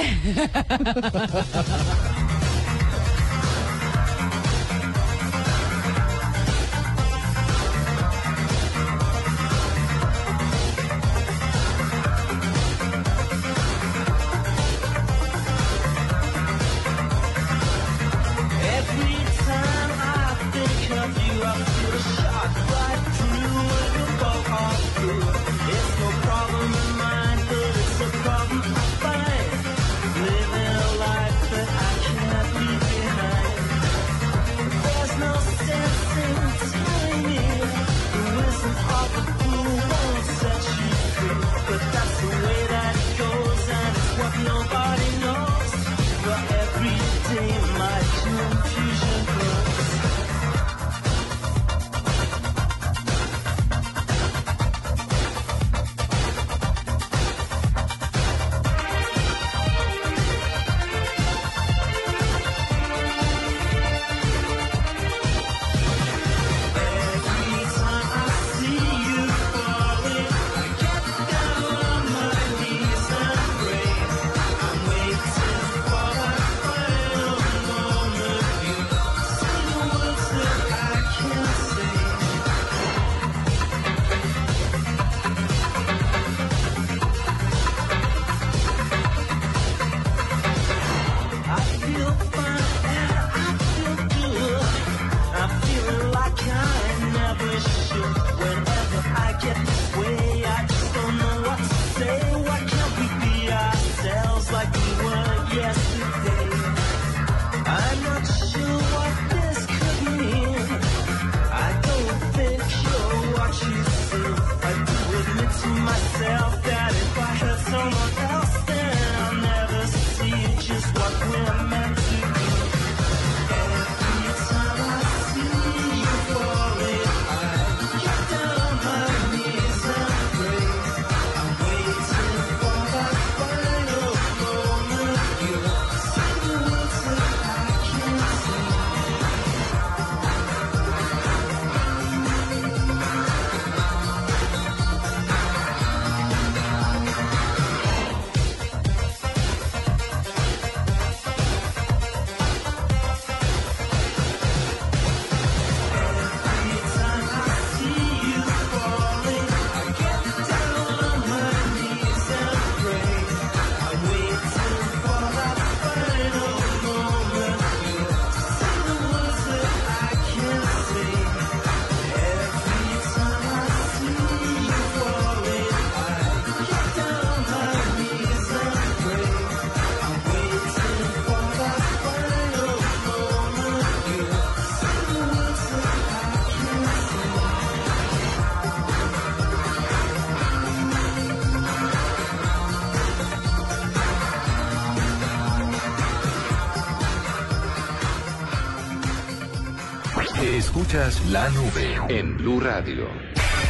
Escuchas 201.07 201.31
la 201.31 201.49
nube 201.51 201.95
en 202.09 202.37
Blue 202.37 202.59
Radio. 202.59 203.07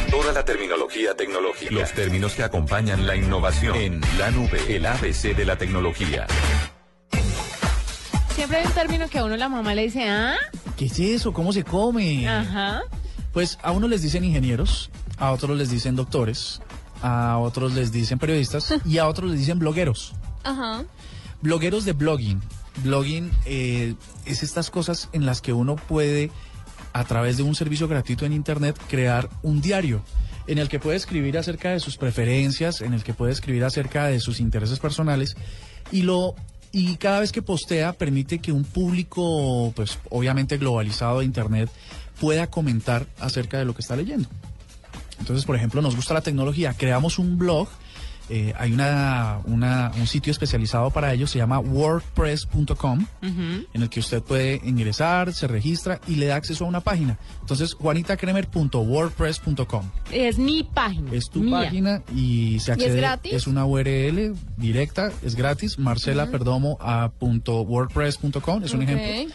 Toda 0.09 0.33
la 0.33 0.43
terminología 0.43 1.13
tecnológica. 1.15 1.71
Los 1.71 1.93
términos 1.93 2.33
que 2.33 2.41
acompañan 2.43 3.05
la 3.05 3.15
innovación 3.15 3.75
en 3.75 4.01
la 4.17 4.31
nube, 4.31 4.59
el 4.75 4.85
ABC 4.85 5.35
de 5.35 5.45
la 5.45 5.55
tecnología. 5.55 6.25
Siempre 8.33 8.57
hay 8.57 8.65
un 8.65 8.71
término 8.71 9.07
que 9.07 9.19
a 9.19 9.25
uno 9.25 9.37
la 9.37 9.49
mamá 9.49 9.75
le 9.75 9.83
dice, 9.83 10.09
¿ah? 10.09 10.35
¿Qué 10.77 10.85
es 10.85 10.97
eso? 10.99 11.31
¿Cómo 11.31 11.53
se 11.53 11.63
come? 11.63 12.27
Ajá. 12.27 12.81
Pues 13.33 13.59
a 13.61 13.71
unos 13.71 13.89
les 13.89 14.01
dicen 14.01 14.23
ingenieros, 14.23 14.89
a 15.17 15.31
otros 15.31 15.55
les 15.57 15.69
dicen 15.69 15.95
doctores, 15.95 16.61
a 17.03 17.37
otros 17.37 17.73
les 17.73 17.91
dicen 17.91 18.17
periodistas 18.17 18.73
y 18.83 18.97
a 18.97 19.07
otros 19.07 19.29
les 19.29 19.39
dicen 19.39 19.59
blogueros. 19.59 20.15
Ajá. 20.43 20.85
Blogueros 21.41 21.85
de 21.85 21.93
blogging. 21.93 22.41
Blogging 22.83 23.31
eh, 23.45 23.95
es 24.25 24.41
estas 24.41 24.71
cosas 24.71 25.09
en 25.11 25.25
las 25.25 25.41
que 25.41 25.53
uno 25.53 25.75
puede, 25.75 26.31
a 26.97 27.03
través 27.03 27.37
de 27.37 27.43
un 27.43 27.53
servicio 27.53 27.87
gratuito 27.87 28.25
en 28.25 28.33
Internet, 28.33 28.75
crear 28.89 29.29
un 29.43 29.61
diario 29.61 30.01
en 30.47 30.57
el 30.57 30.67
que 30.67 30.79
puede 30.79 30.97
escribir 30.97 31.37
acerca 31.37 31.69
de 31.69 31.79
sus 31.79 31.97
preferencias, 31.97 32.81
en 32.81 32.93
el 32.93 33.03
que 33.03 33.13
puede 33.13 33.33
escribir 33.33 33.63
acerca 33.63 34.07
de 34.07 34.19
sus 34.19 34.39
intereses 34.39 34.79
personales 34.79 35.35
y 35.91 36.01
lo 36.01 36.35
y 36.71 36.97
cada 36.97 37.19
vez 37.19 37.31
que 37.31 37.41
postea 37.41 37.93
permite 37.93 38.39
que 38.39 38.51
un 38.51 38.63
público, 38.63 39.71
pues 39.75 39.99
obviamente 40.09 40.57
globalizado 40.57 41.19
de 41.19 41.25
Internet, 41.25 41.69
pueda 42.19 42.47
comentar 42.47 43.05
acerca 43.19 43.59
de 43.59 43.65
lo 43.65 43.73
que 43.75 43.81
está 43.81 43.95
leyendo. 43.95 44.27
Entonces, 45.19 45.45
por 45.45 45.55
ejemplo, 45.55 45.81
nos 45.81 45.95
gusta 45.95 46.13
la 46.13 46.21
tecnología, 46.21 46.73
creamos 46.73 47.19
un 47.19 47.37
blog, 47.37 47.69
eh, 48.29 48.53
hay 48.57 48.71
una, 48.73 49.39
una- 49.45 49.91
un 49.99 50.05
sitio 50.07 50.31
especializado 50.31 50.89
para 50.91 51.13
ello, 51.13 51.27
se 51.27 51.37
llama 51.39 51.59
wordpress.com, 51.59 53.05
en 53.21 53.65
el 53.73 53.89
que 53.89 53.99
usted 53.99 54.21
puede 54.21 54.61
ingresar, 54.63 55.33
se 55.33 55.47
registra 55.47 55.99
y 56.07 56.15
le 56.15 56.27
da 56.27 56.35
acceso 56.35 56.65
a 56.65 56.67
una 56.67 56.81
página. 56.81 57.17
Entonces, 57.41 57.73
juanitakremer.wordpress.com. 57.73 59.89
Es 60.11 60.37
mi 60.37 60.63
página. 60.63 61.11
Es 61.11 61.29
tu 61.29 61.39
mía. 61.41 61.57
página 61.59 62.01
y 62.15 62.59
se 62.59 62.71
¿Y 62.71 62.73
es 62.73 62.79
accede. 62.79 62.97
gratis? 62.97 63.47
una 63.47 63.65
URL 63.65 64.35
directa, 64.57 65.11
es 65.23 65.35
gratis. 65.35 65.79
Marcela 65.79 66.23
Ujú. 66.23 66.31
Perdomo 66.31 66.77
a 66.81 67.09
punto 67.17 67.61
wordpress.com, 67.61 68.63
es 68.63 68.73
un 68.73 68.81
ejemplo. 68.83 69.33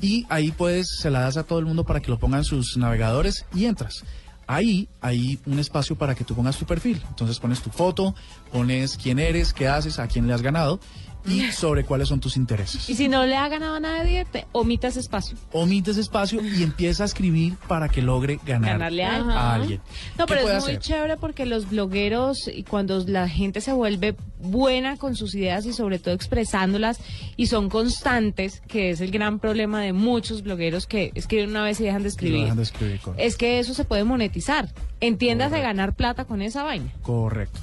Y 0.00 0.26
ahí 0.28 0.50
puedes, 0.50 0.98
se 1.00 1.08
la 1.10 1.20
das 1.20 1.36
a 1.36 1.44
todo 1.44 1.60
el 1.60 1.66
mundo 1.66 1.84
para 1.84 2.00
que 2.00 2.10
lo 2.10 2.18
pongan 2.18 2.42
sus 2.44 2.76
navegadores 2.76 3.46
y 3.54 3.66
entras. 3.66 4.04
Ahí 4.46 4.88
hay 5.00 5.38
un 5.46 5.58
espacio 5.58 5.96
para 5.96 6.14
que 6.14 6.24
tú 6.24 6.34
pongas 6.34 6.56
tu 6.56 6.66
perfil. 6.66 7.02
Entonces 7.08 7.38
pones 7.38 7.60
tu 7.60 7.70
foto, 7.70 8.14
pones 8.52 8.96
quién 8.96 9.18
eres, 9.18 9.52
qué 9.52 9.68
haces, 9.68 9.98
a 9.98 10.08
quién 10.08 10.26
le 10.26 10.34
has 10.34 10.42
ganado 10.42 10.80
y 11.26 11.50
sobre 11.52 11.84
cuáles 11.84 12.08
son 12.08 12.20
tus 12.20 12.36
intereses. 12.36 12.88
Y 12.88 12.94
si 12.94 13.08
no 13.08 13.24
le 13.24 13.36
ha 13.36 13.48
ganado 13.48 13.76
a 13.76 13.80
nadie, 13.80 14.24
te 14.24 14.46
omita 14.52 14.88
ese 14.88 15.00
espacio. 15.00 15.36
Omite 15.52 15.90
ese 15.92 16.00
espacio 16.00 16.42
y 16.44 16.62
empieza 16.62 17.04
a 17.04 17.06
escribir 17.06 17.54
para 17.66 17.88
que 17.88 18.02
logre 18.02 18.38
ganar 18.44 18.72
Ganarle 18.78 19.04
a, 19.04 19.16
a 19.16 19.54
alguien. 19.54 19.80
No, 20.18 20.26
¿Qué 20.26 20.34
pero 20.34 20.48
es 20.48 20.62
muy 20.64 20.72
hacer? 20.72 20.78
chévere 20.80 21.16
porque 21.16 21.46
los 21.46 21.68
blogueros, 21.70 22.48
y 22.48 22.62
cuando 22.64 23.02
la 23.06 23.28
gente 23.28 23.60
se 23.60 23.72
vuelve 23.72 24.16
buena 24.38 24.96
con 24.98 25.16
sus 25.16 25.34
ideas 25.34 25.64
y 25.64 25.72
sobre 25.72 25.98
todo 25.98 26.14
expresándolas 26.14 27.00
y 27.36 27.46
son 27.46 27.70
constantes, 27.70 28.60
que 28.68 28.90
es 28.90 29.00
el 29.00 29.10
gran 29.10 29.38
problema 29.38 29.80
de 29.80 29.94
muchos 29.94 30.42
blogueros 30.42 30.86
que 30.86 31.12
escriben 31.14 31.50
una 31.50 31.62
vez 31.64 31.80
y 31.80 31.84
dejan 31.84 32.02
de 32.02 32.08
escribir, 32.08 32.40
dejan 32.42 32.56
de 32.58 32.62
escribir, 32.64 33.00
es 33.16 33.36
que 33.36 33.58
eso 33.58 33.72
se 33.72 33.84
puede 33.86 34.04
monetizar. 34.04 34.68
Entiéndase 35.00 35.60
ganar 35.60 35.94
plata 35.94 36.24
con 36.26 36.42
esa 36.42 36.62
vaina. 36.62 36.92
Correcto. 37.02 37.60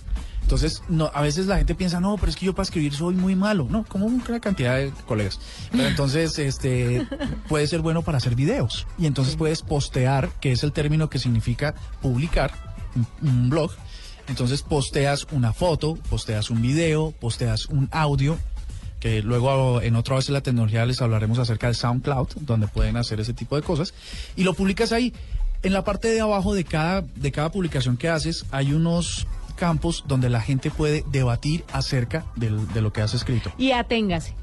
Entonces, 0.52 0.84
no, 0.90 1.10
a 1.14 1.22
veces 1.22 1.48
la 1.48 1.56
gente 1.56 1.76
piensa, 1.76 2.02
no, 2.02 2.18
pero 2.18 2.30
es 2.30 2.36
que 2.36 2.46
yo 2.46 2.54
para 2.54 2.66
escribir 2.66 2.94
soy 2.94 3.16
muy 3.16 3.38
malo. 3.38 3.68
No, 3.70 3.86
como 3.86 4.06
una 4.06 4.42
cantidad 4.42 4.76
de 4.76 4.92
colegas. 5.08 5.40
Pero 5.72 5.88
entonces, 5.88 6.38
este, 6.40 7.08
puede 7.48 7.68
ser 7.68 7.80
bueno 7.80 8.02
para 8.02 8.18
hacer 8.18 8.36
videos. 8.36 8.86
Y 8.98 9.06
entonces 9.06 9.38
puedes 9.38 9.62
postear, 9.62 10.30
que 10.42 10.52
es 10.52 10.64
el 10.64 10.74
término 10.74 11.10
que 11.10 11.20
significa 11.20 11.74
publicar, 12.02 12.52
un, 13.22 13.50
blog. 13.50 13.72
Entonces 14.28 14.62
posteas 14.62 15.26
una 15.32 15.54
foto, 15.54 15.96
posteas 16.10 16.50
un 16.50 16.62
video, 16.62 17.12
posteas 17.12 17.68
un 17.68 17.88
audio, 17.90 18.38
que 19.00 19.22
luego 19.22 19.82
en 19.82 19.96
otra 19.96 20.18
vez 20.18 20.28
en 20.28 20.34
la 20.34 20.42
tecnología 20.42 20.86
les 20.86 21.02
hablaremos 21.02 21.40
acerca 21.40 21.68
de 21.68 21.76
SoundCloud, 21.76 22.28
donde 22.42 22.68
pueden 22.68 22.98
hacer 22.98 23.22
ese 23.22 23.34
tipo 23.34 23.56
de 23.56 23.62
cosas, 23.62 23.94
y 24.36 24.44
lo 24.44 24.54
publicas 24.54 24.92
ahí. 24.92 25.14
En 25.64 25.72
la 25.72 25.86
parte 25.86 26.10
de 26.10 26.20
abajo 26.20 26.54
de 26.54 26.66
cada, 26.66 27.04
de 27.16 27.32
cada 27.32 27.52
publicación 27.52 27.96
que 27.96 28.10
haces 28.10 28.46
hay 28.52 28.74
unos 28.74 29.28
campos 29.62 30.04
donde 30.08 30.28
la 30.30 30.42
gente 30.42 30.72
puede 30.72 31.06
debatir 31.12 31.64
acerca 31.72 32.26
del- 32.36 32.68
de 32.74 32.82
lo 32.82 32.92
que 32.92 33.02
has 33.02 33.14
escrito. 33.14 33.52
Y 33.60 33.72
aténgase. 33.74 34.34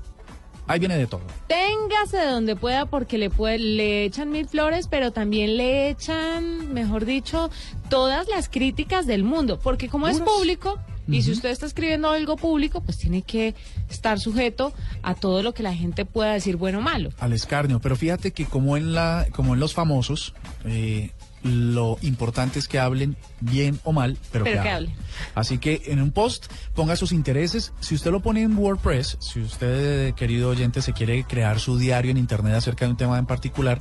Ahí 0.69 0.79
viene 0.79 0.97
de 0.97 1.07
todo. 1.07 1.23
Téngase 1.49 2.19
de 2.19 2.27
donde 2.31 2.55
pueda 2.55 2.87
porque 2.87 3.19
le 3.19 3.31
puede, 3.31 3.59
le 3.59 4.05
echan 4.05 4.31
mil 4.31 4.47
flores, 4.47 4.87
pero 4.87 5.11
también 5.13 5.57
le 5.57 5.89
echan, 5.89 6.73
mejor 6.73 7.05
dicho, 7.05 7.51
todas 7.89 8.29
las 8.29 8.49
críticas 8.49 9.07
del 9.07 9.25
mundo. 9.25 9.59
Porque 9.59 9.89
como 9.89 10.07
es 10.09 10.21
público, 10.21 10.79
y 11.09 11.23
si 11.23 11.33
usted 11.33 11.49
está 11.49 11.65
escribiendo 11.65 12.11
algo 12.11 12.37
público, 12.37 12.83
pues 12.83 12.99
tiene 12.99 13.23
que 13.23 13.55
estar 13.89 14.21
sujeto 14.21 14.75
a 15.03 15.15
todo 15.15 15.43
lo 15.43 15.55
que 15.55 15.63
la 15.63 15.73
gente 15.75 16.05
pueda 16.05 16.35
decir 16.35 16.57
bueno 16.57 16.81
o 16.81 16.83
malo. 16.83 17.09
al 17.19 17.33
escarnio, 17.33 17.81
pero 17.81 17.97
fíjate 17.97 18.33
que 18.33 18.45
como 18.45 18.77
en 18.77 18.93
la, 18.93 19.27
como 19.35 19.55
en 19.55 19.61
los 19.61 19.73
famosos, 19.73 20.35
eh, 20.67 21.13
lo 21.49 21.99
importante 22.03 22.59
es 22.59 22.69
que 22.69 22.79
hablen 22.79 23.17
bien 23.41 23.81
o 23.85 23.93
mal, 23.93 24.19
pero, 24.33 24.45
Pero 24.45 24.59
que, 24.59 24.63
que 24.63 24.71
hablen. 24.71 24.95
Así 25.35 25.59
que 25.59 25.83
en 25.87 26.01
un 26.01 26.13
post 26.13 26.47
ponga 26.75 26.97
sus 26.97 27.13
intereses. 27.13 27.73
Si 27.81 27.95
usted 27.95 28.11
lo 28.11 28.21
pone 28.21 28.43
en 28.43 28.57
WordPress, 28.57 29.19
si 29.21 29.41
usted, 29.41 30.15
querido 30.15 30.51
oyente, 30.51 30.83
se 30.83 30.93
quiere 30.93 31.25
crear 31.25 31.61
su 31.61 31.79
diario 31.79 32.11
en 32.11 32.17
internet 32.17 32.55
acerca 32.55 32.85
de 32.85 32.93
un 32.93 32.97
tema 32.97 33.19
en 33.19 33.27
particular, 33.27 33.81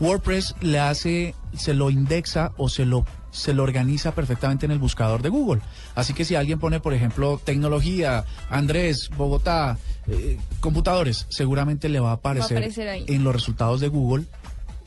WordPress 0.00 0.54
le 0.60 0.78
hace, 0.78 1.34
se 1.56 1.74
lo 1.74 1.90
indexa 1.90 2.52
o 2.56 2.68
se 2.68 2.84
lo 2.84 3.04
se 3.36 3.52
lo 3.52 3.62
organiza 3.62 4.14
perfectamente 4.14 4.64
en 4.64 4.72
el 4.72 4.78
buscador 4.78 5.20
de 5.20 5.28
Google. 5.28 5.60
Así 5.94 6.14
que 6.14 6.24
si 6.24 6.34
alguien 6.34 6.58
pone, 6.58 6.80
por 6.80 6.94
ejemplo, 6.94 7.38
tecnología, 7.44 8.24
Andrés, 8.48 9.10
Bogotá, 9.14 9.76
eh, 10.06 10.38
computadores, 10.60 11.26
seguramente 11.28 11.90
le 11.90 12.00
va 12.00 12.10
a 12.10 12.14
aparecer, 12.14 12.72
en 12.78 13.24
los 13.24 13.34
resultados 13.34 13.80
de 13.80 13.88
Google 13.88 14.24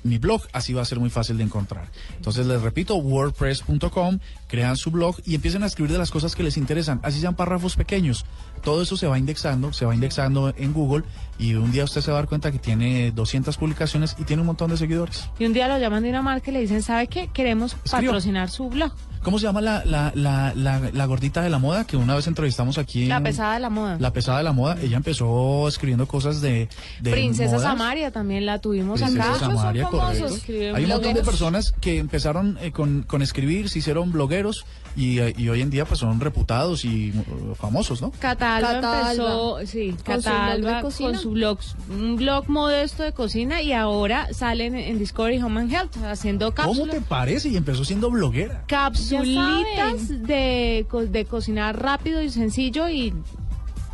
mi 0.04 0.18
blog, 0.18 0.41
así 0.54 0.74
va 0.74 0.82
a 0.82 0.86
ser 0.86 1.00
muy 1.00 1.10
fácil 1.10 1.38
de 1.38 1.43
encontrar. 1.43 1.89
Entonces 2.16 2.45
les 2.47 2.62
repito, 2.62 2.95
wordpress.com, 2.95 4.20
crean 4.47 4.78
su 4.78 4.91
blog 4.91 5.16
y 5.26 5.36
empiecen 5.36 5.64
a 5.64 5.66
escribir 5.66 5.91
de 5.91 5.97
las 5.97 6.12
cosas 6.12 6.36
que 6.36 6.43
les 6.43 6.58
interesan, 6.58 7.00
así 7.04 7.20
sean 7.20 7.36
párrafos 7.36 7.76
pequeños. 7.76 8.26
Todo 8.64 8.82
eso 8.82 8.97
se 8.97 9.08
va 9.08 9.18
indexando, 9.18 9.72
se 9.74 9.86
va 9.86 9.93
indexando 9.95 10.54
en 10.58 10.74
Google 10.74 11.04
y 11.38 11.54
un 11.56 11.72
día 11.72 11.86
usted 11.86 12.02
se 12.02 12.12
va 12.12 12.18
a 12.18 12.22
dar 12.22 12.30
cuenta 12.30 12.52
que 12.52 12.60
tiene 12.60 13.12
200 13.12 13.56
publicaciones 13.58 14.16
y 14.20 14.24
tiene 14.24 14.41
un 14.41 14.47
montón 14.47 14.70
de 14.70 14.78
seguidores. 14.78 15.30
Y 15.39 15.45
un 15.45 15.54
día 15.54 15.68
lo 15.68 15.78
llaman 15.78 16.04
de 16.04 16.10
una 16.10 16.22
marca 16.22 16.50
y 16.52 16.54
le 16.54 16.60
dicen, 16.62 16.82
¿sabe 16.82 17.08
qué? 17.08 17.30
Queremos 17.34 17.74
Escriba. 17.86 18.02
patrocinar 18.12 18.50
su 18.50 18.68
blog. 18.70 18.91
¿Cómo 19.24 19.38
se 19.38 19.45
llama 19.47 19.60
la, 19.62 19.84
la, 19.86 20.12
la, 20.16 20.54
la, 20.56 21.06
gordita 21.06 21.41
de 21.41 21.50
la 21.50 21.58
moda 21.60 21.86
que 21.86 21.97
una 21.97 22.16
vez 22.16 22.28
entrevistamos 22.28 22.78
aquí? 22.78 23.06
La 23.06 23.18
en- 23.18 23.24
pesada 23.24 23.54
de 23.56 23.60
la 23.60 23.70
moda. 23.70 23.97
La 24.00 24.14
pesada 24.14 24.38
de 24.38 24.45
la 24.45 24.54
moda. 24.54 24.78
Ella 24.82 24.95
empezó 24.95 25.68
escribiendo 25.68 26.08
cosas 26.08 26.39
de, 26.39 26.70
de 27.02 27.12
Princesa 27.12 27.52
modas. 27.56 27.64
Samaria 27.64 28.12
también 28.12 28.45
la 28.45 28.60
tuvimos 28.60 29.02
Princesa 29.02 29.30
acá. 29.32 29.39
Samaria, 29.39 29.88
famosos. 29.92 30.20
correcto. 30.20 30.36
Escriben 30.38 30.76
Hay 30.76 30.84
un 30.86 30.90
montón 30.90 31.14
de 31.14 31.24
personas 31.24 31.72
que 31.82 31.98
empezaron 31.98 32.58
eh, 32.62 32.72
con, 32.72 33.04
con 33.04 33.22
escribir, 33.22 33.70
se 33.70 33.80
hicieron 33.80 34.12
blogueros 34.12 34.66
y, 34.96 35.20
y 35.42 35.50
hoy 35.50 35.62
en 35.62 35.70
día 35.70 35.86
pues 35.86 36.00
son 36.00 36.20
reputados 36.20 36.84
y 36.86 37.12
uh, 37.12 37.56
famosos, 37.56 38.02
¿no? 38.02 38.12
Catalba, 38.20 38.74
Catalba. 38.82 39.12
empezó, 39.12 39.60
sí, 39.66 39.96
Con 40.06 40.22
su 40.22 40.30
Catalba 40.30 40.82
cocina. 40.82 41.10
con 41.12 41.20
su 41.20 41.32
blog, 41.32 41.60
un 41.90 42.16
blog 42.16 42.50
modesto 42.50 43.04
de 43.04 43.14
cocina 43.14 43.62
y 43.62 43.72
ahora 43.74 44.34
salen 44.34 44.76
en 44.76 44.98
Discovery 45.00 45.42
Home 45.42 45.62
and 45.62 45.72
Health 45.74 45.98
haciendo 46.06 46.54
¿Cómo 46.54 46.68
cápsulas. 46.70 46.96
te 46.96 47.02
parece? 47.02 47.50
Y 47.50 47.58
empezó 47.58 47.86
siendo 47.86 48.10
bloguera. 48.10 48.64
Capsulitas 48.68 50.08
de, 50.10 50.86
de 51.10 51.26
cocinar 51.26 51.82
rápido 51.82 52.22
y 52.22 52.30
sencillo 52.30 52.90
y 52.90 53.14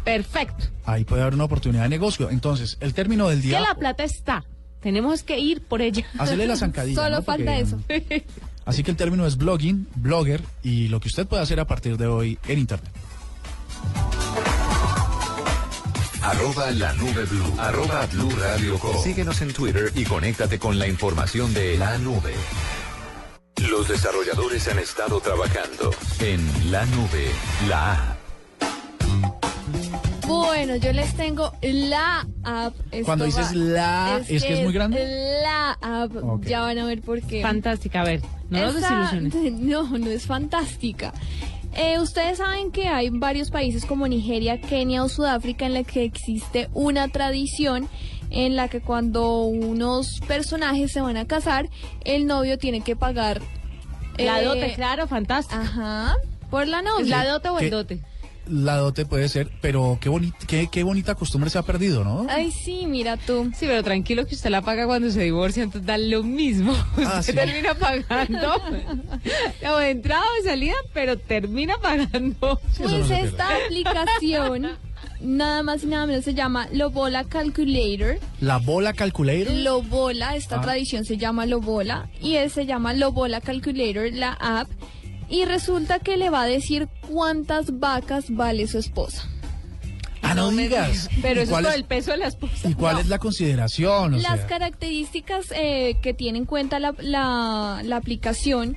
perfecto. 0.04 0.66
Ahí 0.86 1.04
puede 1.04 1.22
haber 1.24 1.34
una 1.34 1.46
oportunidad 1.46 1.84
de 1.84 1.90
negocio. 1.90 2.30
Entonces, 2.30 2.78
el 2.80 2.94
término 2.94 3.28
del 3.28 3.42
Que 3.42 3.48
día... 3.48 3.60
la 3.62 3.76
plata 3.76 4.04
está. 4.04 4.46
Tenemos 4.86 5.24
que 5.24 5.40
ir 5.40 5.64
por 5.64 5.82
ella. 5.82 6.06
Hacerle 6.20 6.46
la 6.46 6.56
zancadilla, 6.56 7.02
Solo 7.02 7.16
¿no? 7.16 7.24
falta 7.24 7.56
Porque- 7.58 8.16
eso. 8.16 8.24
Así 8.66 8.84
que 8.84 8.92
el 8.92 8.98
término 8.98 9.26
es 9.26 9.36
blogging, 9.36 9.88
blogger 9.96 10.44
y 10.62 10.90
lo 10.90 11.00
que 11.00 11.08
usted 11.08 11.26
puede 11.26 11.42
hacer 11.42 11.60
a 11.60 11.66
partir 11.66 11.98
de 11.98 12.06
hoy 12.06 12.38
en 12.48 12.60
Internet. 12.60 12.92
Arroba 16.22 16.70
la 16.70 16.94
nube 16.94 17.26
blue. 17.26 17.54
Arroba 17.58 18.06
blue 18.12 18.30
radio 18.40 18.78
com. 18.78 18.96
Síguenos 19.04 19.42
en 19.42 19.54
Twitter 19.54 19.92
y 19.96 20.04
conéctate 20.04 20.60
con 20.60 20.78
la 20.78 20.88
información 20.88 21.52
de 21.56 21.80
la 21.80 21.98
nube. 21.98 22.36
Los 23.68 23.88
desarrolladores 23.88 24.68
han 24.68 24.78
estado 24.78 25.20
trabajando 25.20 25.90
en 26.20 26.72
la 26.72 26.86
nube, 26.86 27.32
la 27.68 27.94
app. 28.12 28.18
Bueno, 30.28 30.76
yo 30.78 30.92
les 30.94 31.14
tengo 31.16 31.52
la 31.62 32.26
app. 32.44 32.74
Esto 32.92 33.06
Cuando 33.06 33.26
dices 33.26 33.54
la, 33.54 34.22
¿es 34.28 34.44
que 34.44 34.54
es 34.54 34.64
muy 34.64 34.74
grande? 34.74 35.06
La 35.44 35.72
app. 35.82 36.16
Ok. 36.16 36.46
Ya 36.46 36.62
van 36.62 36.78
a 36.80 36.86
ver 36.86 37.02
por 37.02 37.22
qué. 37.22 37.42
Fantástica, 37.42 38.02
a 38.02 38.06
ver, 38.06 38.22
no 38.50 38.60
nos 38.62 38.76
Esta- 38.76 39.12
desilusiones. 39.12 39.54
No, 39.62 39.84
no 39.98 40.10
es 40.10 40.26
fantástica. 40.26 41.14
Eh, 41.76 42.00
ustedes 42.00 42.38
saben 42.38 42.72
que 42.72 42.88
hay 42.88 43.10
varios 43.10 43.52
países 43.52 43.86
como 43.86 44.08
Nigeria, 44.08 44.62
Kenia 44.62 45.04
o 45.04 45.10
Sudáfrica 45.10 45.66
en 45.66 45.74
la 45.74 45.84
que 45.84 46.04
existe 46.06 46.70
una 46.74 47.10
tradición 47.10 47.90
en 48.32 48.56
la 48.56 48.70
que 48.70 48.82
cuando 48.82 49.42
unos 49.44 50.20
personajes 50.28 50.92
se 50.94 51.02
van 51.02 51.18
a 51.18 51.26
casar, 51.26 51.70
el 52.06 52.26
novio 52.28 52.58
tiene 52.58 52.82
que 52.82 52.96
pagar 52.96 53.42
La 54.18 54.42
eh, 54.42 54.46
dote, 54.46 54.74
claro, 54.74 55.08
fantástica. 55.08 55.62
Ajá, 55.62 56.16
por 56.50 56.68
la 56.68 56.82
novia. 56.82 57.02
¿Es 57.04 57.10
la 57.10 57.26
dote 57.26 57.50
o 57.50 57.60
el 57.60 57.66
¿Qué? 57.66 57.70
dote? 57.72 58.02
La 58.48 58.76
dote 58.78 59.06
puede 59.06 59.28
ser, 59.28 59.50
pero 59.62 59.98
qué, 60.00 60.10
boni- 60.10 60.34
qué, 60.48 60.68
qué 60.72 60.84
bonita 60.84 61.16
costumbre 61.16 61.50
se 61.50 61.58
ha 61.58 61.64
perdido, 61.64 62.04
¿no? 62.04 62.28
Ay, 62.30 62.52
sí, 62.52 62.86
mira 62.88 63.18
tú. 63.18 63.52
Sí, 63.58 63.66
pero 63.66 63.82
tranquilo 63.84 64.26
que 64.28 64.36
usted 64.36 64.50
la 64.52 64.62
paga 64.62 64.86
cuando 64.86 65.10
se 65.10 65.22
divorcia, 65.24 65.64
entonces 65.64 65.88
da 65.88 65.98
lo 65.98 66.22
mismo. 66.24 66.72
Usted 66.98 67.04
Ah, 67.06 67.24
sí. 67.24 67.34
termina 67.34 67.74
pagando 67.74 68.56
o 69.74 69.78
de 69.78 69.90
entrada 69.90 70.22
o 70.22 70.44
de 70.44 70.50
salida, 70.50 70.76
pero 70.94 71.18
termina 71.18 71.78
pagando. 71.80 72.60
Pues 72.78 73.10
esta 73.10 73.48
aplicación, 73.66 74.68
nada 75.22 75.64
más 75.64 75.84
y 75.84 75.88
nada 75.88 76.06
menos, 76.06 76.24
se 76.24 76.34
llama 76.36 76.68
Lobola 76.72 77.24
Calculator. 77.24 78.20
La 78.42 78.58
bola 78.58 78.94
calculator. 78.94 79.52
Lobola, 79.54 80.36
esta 80.36 80.58
Ah. 80.58 80.62
tradición 80.62 81.04
se 81.06 81.18
llama 81.18 81.46
Lobola 81.46 82.10
y 82.22 82.36
él 82.36 82.52
se 82.52 82.66
llama 82.66 82.94
Lobola 82.94 83.42
Calculator, 83.42 84.12
la 84.14 84.34
app. 84.34 84.70
Y 85.30 85.46
resulta 85.46 86.00
que 86.00 86.18
le 86.18 86.30
va 86.30 86.44
a 86.44 86.46
decir 86.46 86.88
cuántas 87.10 87.80
vacas 87.80 88.26
vale 88.30 88.68
su 88.68 88.78
esposa. 88.78 89.28
Ah, 90.22 90.34
no, 90.34 90.50
digas. 90.50 91.08
Pero 91.22 91.42
¿Y 91.42 91.44
eso 91.44 91.60
es 91.60 91.66
es- 91.68 91.76
el 91.76 91.84
peso 91.86 92.12
de 92.12 92.18
la 92.18 92.28
esposa. 92.28 92.68
¿Y 92.70 92.74
cuál 92.74 92.96
No. 92.96 93.02
es 93.02 93.08
la 93.10 93.20
consideración? 93.20 94.16
O 94.16 94.18
Las 94.18 94.38
sea, 94.40 94.48
características 94.48 95.48
eh, 95.56 95.98
que 96.02 96.14
tiene 96.16 96.40
en 96.40 96.46
cuenta 96.46 96.80
la, 96.80 96.96
la- 97.00 97.82
la 97.84 97.96
aplicación, 97.98 98.76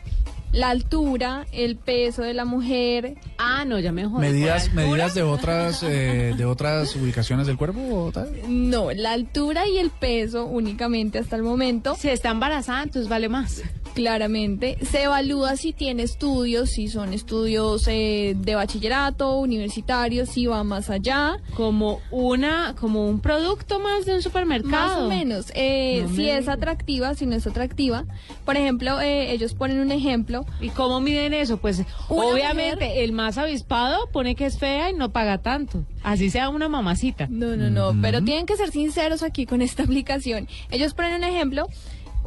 la 0.53 0.69
altura, 0.71 1.47
el 1.53 1.77
peso 1.77 2.23
de 2.23 2.35
la 2.35 2.45
mujer. 2.45 3.17
Ah, 3.39 3.65
no, 3.67 3.79
ya 3.79 3.93
me 3.93 4.05
jodí. 4.07 4.21
medidas, 4.21 4.73
medidas 4.75 5.15
de 5.15 5.23
otras, 5.23 5.83
eh, 5.83 6.35
de 6.37 6.45
otras 6.45 6.95
ubicaciones 6.97 7.47
del 7.47 7.57
cuerpo. 7.57 7.81
o 8.07 8.13
tal? 8.13 8.31
No, 8.49 8.91
la 8.93 9.13
altura 9.13 9.67
y 9.69 9.79
el 9.79 9.91
peso 9.91 10.45
únicamente 10.47 11.19
hasta 11.19 11.37
el 11.37 11.43
momento. 11.43 11.97
Si 11.99 12.09
está 12.09 12.31
embarazada, 12.31 12.83
entonces 12.83 13.09
vale 13.09 13.29
más. 13.31 13.63
Claramente. 13.95 14.79
Se 14.83 15.03
evalúa 15.05 15.57
si 15.57 15.73
tiene 15.73 16.03
estudios, 16.05 16.71
si 16.71 16.89
son 16.89 17.13
estudios 17.13 17.87
eh, 17.89 18.35
de 18.39 18.55
bachillerato, 18.55 19.37
universitarios, 19.39 20.29
si 20.29 20.47
va 20.47 20.65
más 20.65 20.91
allá. 20.91 21.39
Como 21.55 22.01
una, 22.11 22.75
como 22.81 23.09
un 23.09 23.21
producto 23.21 23.81
más 23.81 24.07
de 24.07 24.15
un 24.15 24.23
supermercado. 24.23 24.71
Más 24.71 24.99
o 24.99 25.09
menos. 25.09 25.53
Eh, 25.55 26.03
No 26.05 26.09
si 26.15 26.23
me 26.23 26.37
es 26.39 26.49
atractiva, 26.49 27.15
si 27.15 27.27
no 27.27 27.35
es 27.35 27.47
atractiva. 27.47 28.05
Por 28.45 28.57
ejemplo, 28.57 29.01
eh, 29.01 29.33
ellos 29.33 29.55
ponen 29.55 29.81
un 29.81 29.93
ejemplo. 29.93 30.45
¿Y 30.61 30.71
cómo 30.71 31.01
miden 31.01 31.35
eso? 31.35 31.57
Pues 31.59 31.83
Una 32.09 32.25
obviamente 32.27 32.87
mujer- 32.87 33.03
el 33.05 33.13
más 33.13 33.39
avispado 33.39 34.09
pone 34.13 34.35
que 34.35 34.47
es 34.47 34.59
fea 34.59 34.91
y 34.91 34.95
no 34.95 35.11
paga 35.11 35.39
tanto. 35.39 35.85
Así 36.03 36.31
sea 36.31 36.49
una 36.49 36.69
mamacita. 36.69 37.27
No, 37.29 37.57
no, 37.57 37.71
no, 37.71 37.95
pero 38.01 38.23
tienen 38.23 38.47
que 38.47 38.57
ser 38.57 38.71
sinceros 38.71 39.23
aquí 39.23 39.47
con 39.47 39.61
esta 39.63 39.83
aplicación. 39.85 40.49
Ellos 40.71 40.95
ponen 40.95 41.15
un 41.17 41.25
ejemplo, 41.25 41.67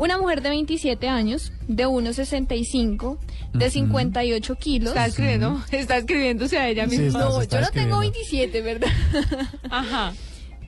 una 0.04 0.18
mujer 0.18 0.42
de 0.42 0.50
27 0.50 1.08
años, 1.08 1.52
de 1.68 1.86
1,65, 1.88 3.18
de 3.54 3.70
58 3.70 4.56
kilos. 4.56 4.90
Está 4.90 5.06
escribiendo, 5.06 5.62
está 5.72 5.98
escribiéndose 5.98 6.58
a 6.58 6.68
ella 6.70 6.90
Sí, 6.90 6.98
misma. 6.98 7.20
está- 7.20 7.30
no, 7.30 7.32
yo 7.32 7.40
no 7.40 7.46
tengo 7.48 7.62
escribiendo. 7.62 8.00
27, 8.00 8.62
¿verdad? 8.62 8.90
Ajá. 9.70 10.14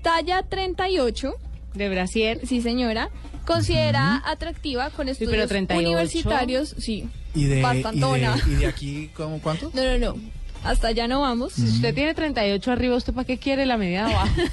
Talla 0.02 0.44
38, 0.44 1.34
De 1.74 1.90
brasier. 1.90 2.46
sí 2.46 2.62
señora, 2.62 3.10
considera 3.46 4.22
atractiva 4.26 4.86
con 4.92 5.08
pero 5.08 5.12
estudios 5.12 5.48
38. 5.50 5.90
universitarios, 5.90 6.76
sí, 6.78 7.10
¿Y 7.34 7.46
de, 7.46 7.60
y 7.60 7.62
bastantona. 7.62 8.36
de, 8.36 8.52
y 8.52 8.56
de 8.58 8.68
aquí 8.68 9.10
¿cómo, 9.16 9.40
cuánto? 9.42 9.72
No, 9.74 9.84
no, 9.84 9.98
no, 9.98 10.22
hasta 10.64 10.90
allá 10.90 11.08
no 11.08 11.22
vamos. 11.22 11.54
Si 11.54 11.64
usted 11.64 11.96
tiene 11.96 12.14
38 12.14 12.72
arriba, 12.72 12.96
¿usted 12.96 13.14
para 13.14 13.26
qué 13.26 13.38
quiere 13.40 13.66
la 13.66 13.78
media 13.78 14.06
de 14.06 14.14
abajo? 14.14 14.36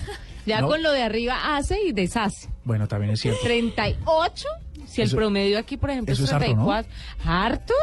Ya 0.47 0.63
No. 0.63 0.69
con 0.69 0.83
lo 0.83 0.91
de 0.91 1.03
arriba 1.03 1.55
hace 1.57 1.77
y 1.87 1.93
deshace. 1.93 2.49
Bueno, 2.65 2.89
también 2.89 3.13
es 3.13 3.21
cierto. 3.21 3.41
38, 3.45 4.47
si 4.87 5.01
el 5.03 5.09
Eso- 5.09 5.17
promedio 5.17 5.59
aquí, 5.59 5.77
por 5.77 5.91
ejemplo, 5.91 6.13
eso 6.13 6.25
es 6.25 6.29
es 6.31 6.35
harto, 6.35 6.47
¿no? 6.55 6.67
34. 6.67 6.91
¿Harto? 7.25 7.75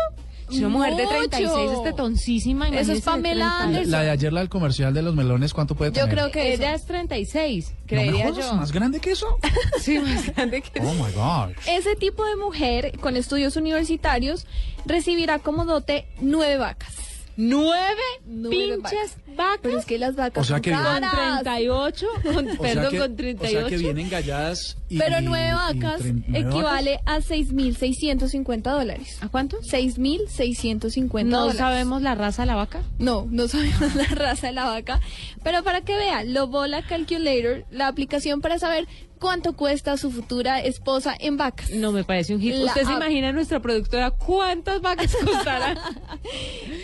Si 0.49 0.59
una 0.59 0.69
mujer 0.69 0.95
de 0.95 1.03
Mucho. 1.03 1.17
36 1.17 1.71
es 1.73 1.83
tetoncísima. 1.83 2.69
Eso 2.69 2.93
es 2.93 3.01
Pamela 3.01 3.45
30. 3.57 3.63
Anderson. 3.63 3.91
La 3.91 4.01
de 4.03 4.09
ayer, 4.11 4.31
la 4.31 4.39
del 4.39 4.47
comercial 4.47 4.93
de 4.93 5.01
los 5.01 5.13
melones, 5.13 5.53
¿cuánto 5.53 5.75
puede 5.75 5.91
Yo 5.91 6.03
tener? 6.03 6.09
creo 6.15 6.31
que 6.31 6.53
Ella 6.53 6.67
eso. 6.73 6.83
es 6.83 6.85
36, 6.85 7.65
¿No 7.71 7.75
me 7.81 7.85
creería 7.87 8.29
jodas? 8.29 8.45
yo. 8.45 8.53
¿Más 8.55 8.71
grande 8.71 9.01
que 9.01 9.11
eso? 9.11 9.27
Sí, 9.81 9.99
más 9.99 10.33
grande 10.33 10.61
que 10.61 10.79
Oh 10.79 10.93
my 10.93 11.11
God. 11.13 11.51
Ese 11.67 11.97
tipo 11.97 12.25
de 12.25 12.37
mujer 12.37 12.97
con 13.01 13.17
estudios 13.17 13.57
universitarios 13.57 14.47
recibirá 14.85 15.39
como 15.39 15.65
dote 15.65 16.07
nueve 16.21 16.55
vacas. 16.57 16.95
Nueve, 17.39 18.01
Nueve 18.25 18.49
pinches 18.81 19.15
vacas. 19.35 19.59
Pero 19.61 19.77
es 19.77 19.85
que 19.85 19.97
las 19.99 20.15
vacas 20.15 20.41
O 20.43 20.47
sea 20.47 20.59
que- 20.59 20.71
Con 20.71 20.81
caras. 20.81 21.11
38, 21.43 22.07
con, 22.23 22.47
O 22.47 22.51
sea 22.51 22.57
perdón, 22.59 22.91
que- 22.91 22.97
con 22.97 23.11
O 23.11 23.15
38. 23.15 23.59
sea 23.59 23.69
que 23.69 23.77
vienen 23.77 24.09
galladas 24.09 24.77
y... 24.89 24.97
Pero 24.97 25.19
y- 25.19 25.23
nueve 25.23 25.49
y 25.49 25.53
vacas 25.79 26.01
nueve 26.03 26.39
equivale 26.49 26.99
a 27.05 27.19
6.650 27.21 28.71
dólares. 28.71 29.17
¿A 29.21 29.29
cuánto? 29.29 29.57
6.650 29.61 31.23
No 31.29 31.39
dólares. 31.41 31.57
sabemos 31.59 32.01
la 32.01 32.15
raza 32.15 32.41
de 32.43 32.47
la 32.47 32.55
vaca. 32.55 32.81
No, 32.99 33.27
no 33.29 33.47
sabemos 33.47 33.93
la 33.95 34.05
raza 34.05 34.47
de 34.47 34.53
la 34.53 34.65
vaca. 34.65 34.99
Pero 35.43 35.63
para 35.63 35.81
que 35.81 35.95
vea, 35.95 36.23
Lobola 36.23 36.81
Calculator, 36.87 37.65
la 37.71 37.87
aplicación 37.87 38.41
para 38.41 38.59
saber 38.59 38.87
cuánto 39.17 39.53
cuesta 39.53 39.97
su 39.97 40.11
futura 40.11 40.59
esposa 40.59 41.15
en 41.19 41.37
vacas. 41.37 41.69
No 41.71 41.91
me 41.91 42.03
parece 42.03 42.33
un 42.35 42.41
hit. 42.41 42.53
La 42.55 42.65
¿Usted 42.65 42.85
se 42.85 42.93
imagina 42.93 43.31
nuestra 43.31 43.59
productora 43.59 44.11
cuántas 44.11 44.81
vacas 44.81 45.15
costará? 45.25 45.75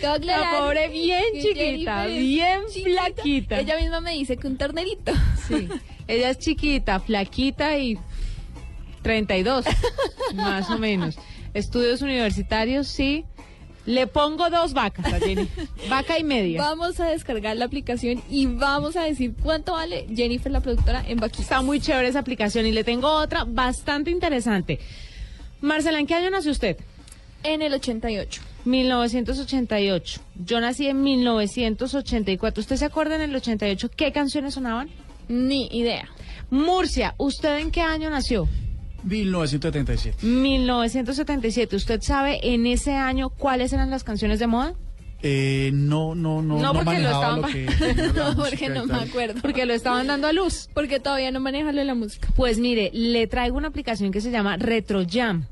voy 0.00 0.04
a 0.06 0.12
aclarar 0.14 0.52
La 0.52 0.58
pobre 0.60 0.88
bien 0.88 1.24
chiquita, 1.40 2.06
bien 2.06 2.60
chiquita. 2.72 2.90
flaquita. 3.04 3.60
Ella 3.60 3.76
misma 3.78 4.00
me 4.00 4.12
dice 4.12 4.36
que 4.36 4.46
un 4.46 4.56
ternerito. 4.56 5.12
Sí. 5.48 5.68
Ella 6.06 6.30
es 6.30 6.38
chiquita, 6.38 7.00
flaquita 7.00 7.78
y 7.78 7.98
32, 9.02 9.64
más 10.34 10.70
o 10.70 10.78
menos. 10.78 11.16
Estudios 11.54 12.02
universitarios, 12.02 12.88
sí. 12.88 13.24
Le 13.86 14.06
pongo 14.06 14.48
dos 14.48 14.72
vacas 14.72 15.12
a 15.12 15.18
Jenny. 15.18 15.48
Vaca 15.90 16.18
y 16.18 16.24
media. 16.24 16.60
Vamos 16.60 17.00
a 17.00 17.06
descargar 17.06 17.56
la 17.56 17.66
aplicación 17.66 18.22
y 18.30 18.46
vamos 18.46 18.96
a 18.96 19.02
decir 19.02 19.34
cuánto 19.42 19.72
vale 19.72 20.06
Jennifer, 20.14 20.50
la 20.50 20.60
productora, 20.60 21.04
en 21.06 21.18
vaquitas. 21.18 21.42
Está 21.42 21.62
muy 21.62 21.80
chévere 21.80 22.08
esa 22.08 22.20
aplicación 22.20 22.66
y 22.66 22.72
le 22.72 22.84
tengo 22.84 23.08
otra 23.10 23.44
bastante 23.44 24.10
interesante. 24.10 24.78
Marcela, 25.60 25.98
¿en 25.98 26.06
qué 26.06 26.14
año 26.14 26.30
nació 26.30 26.52
usted? 26.52 26.78
En 27.42 27.60
el 27.60 27.74
88. 27.74 28.40
1988. 28.64 30.20
Yo 30.46 30.60
nací 30.60 30.86
en 30.88 31.02
1984. 31.02 32.60
¿Usted 32.60 32.76
se 32.76 32.84
acuerda 32.86 33.16
en 33.16 33.22
el 33.22 33.36
88 33.36 33.90
qué 33.94 34.12
canciones 34.12 34.54
sonaban? 34.54 34.88
Ni 35.28 35.66
idea. 35.66 36.08
Murcia, 36.50 37.14
¿usted 37.18 37.58
en 37.58 37.70
qué 37.70 37.82
año 37.82 38.08
nació? 38.10 38.48
1977. 39.04 40.26
1977. 40.26 41.76
¿Usted 41.76 42.00
sabe 42.02 42.40
en 42.42 42.66
ese 42.66 42.92
año 42.92 43.30
cuáles 43.30 43.72
eran 43.72 43.90
las 43.90 44.04
canciones 44.04 44.38
de 44.38 44.46
moda? 44.46 44.74
Eh, 45.26 45.70
no, 45.72 46.14
no, 46.14 46.42
no, 46.42 46.58
No, 46.58 46.74
no, 46.74 46.84
porque 46.84 47.00
lo 47.00 47.08
estaban 47.08 47.40
lo 47.40 47.48
que... 47.48 47.64
la 47.96 48.12
No, 48.12 48.36
porque 48.36 48.68
no 48.68 48.84
me 48.84 48.94
acuerdo. 48.94 49.40
Porque 49.40 49.64
lo 49.64 49.72
estaban 49.72 50.06
dando 50.06 50.26
a 50.26 50.32
luz. 50.32 50.68
Porque 50.74 51.00
todavía 51.00 51.30
no 51.30 51.40
maneja 51.40 51.72
lo 51.72 51.78
de 51.78 51.86
la 51.86 51.94
música. 51.94 52.28
Pues 52.36 52.58
mire, 52.58 52.90
le 52.92 53.26
traigo 53.26 53.56
una 53.56 53.68
aplicación 53.68 54.12
que 54.12 54.20
se 54.20 54.30
llama 54.30 54.58
Retro 54.58 55.02
Jam. 55.10 55.46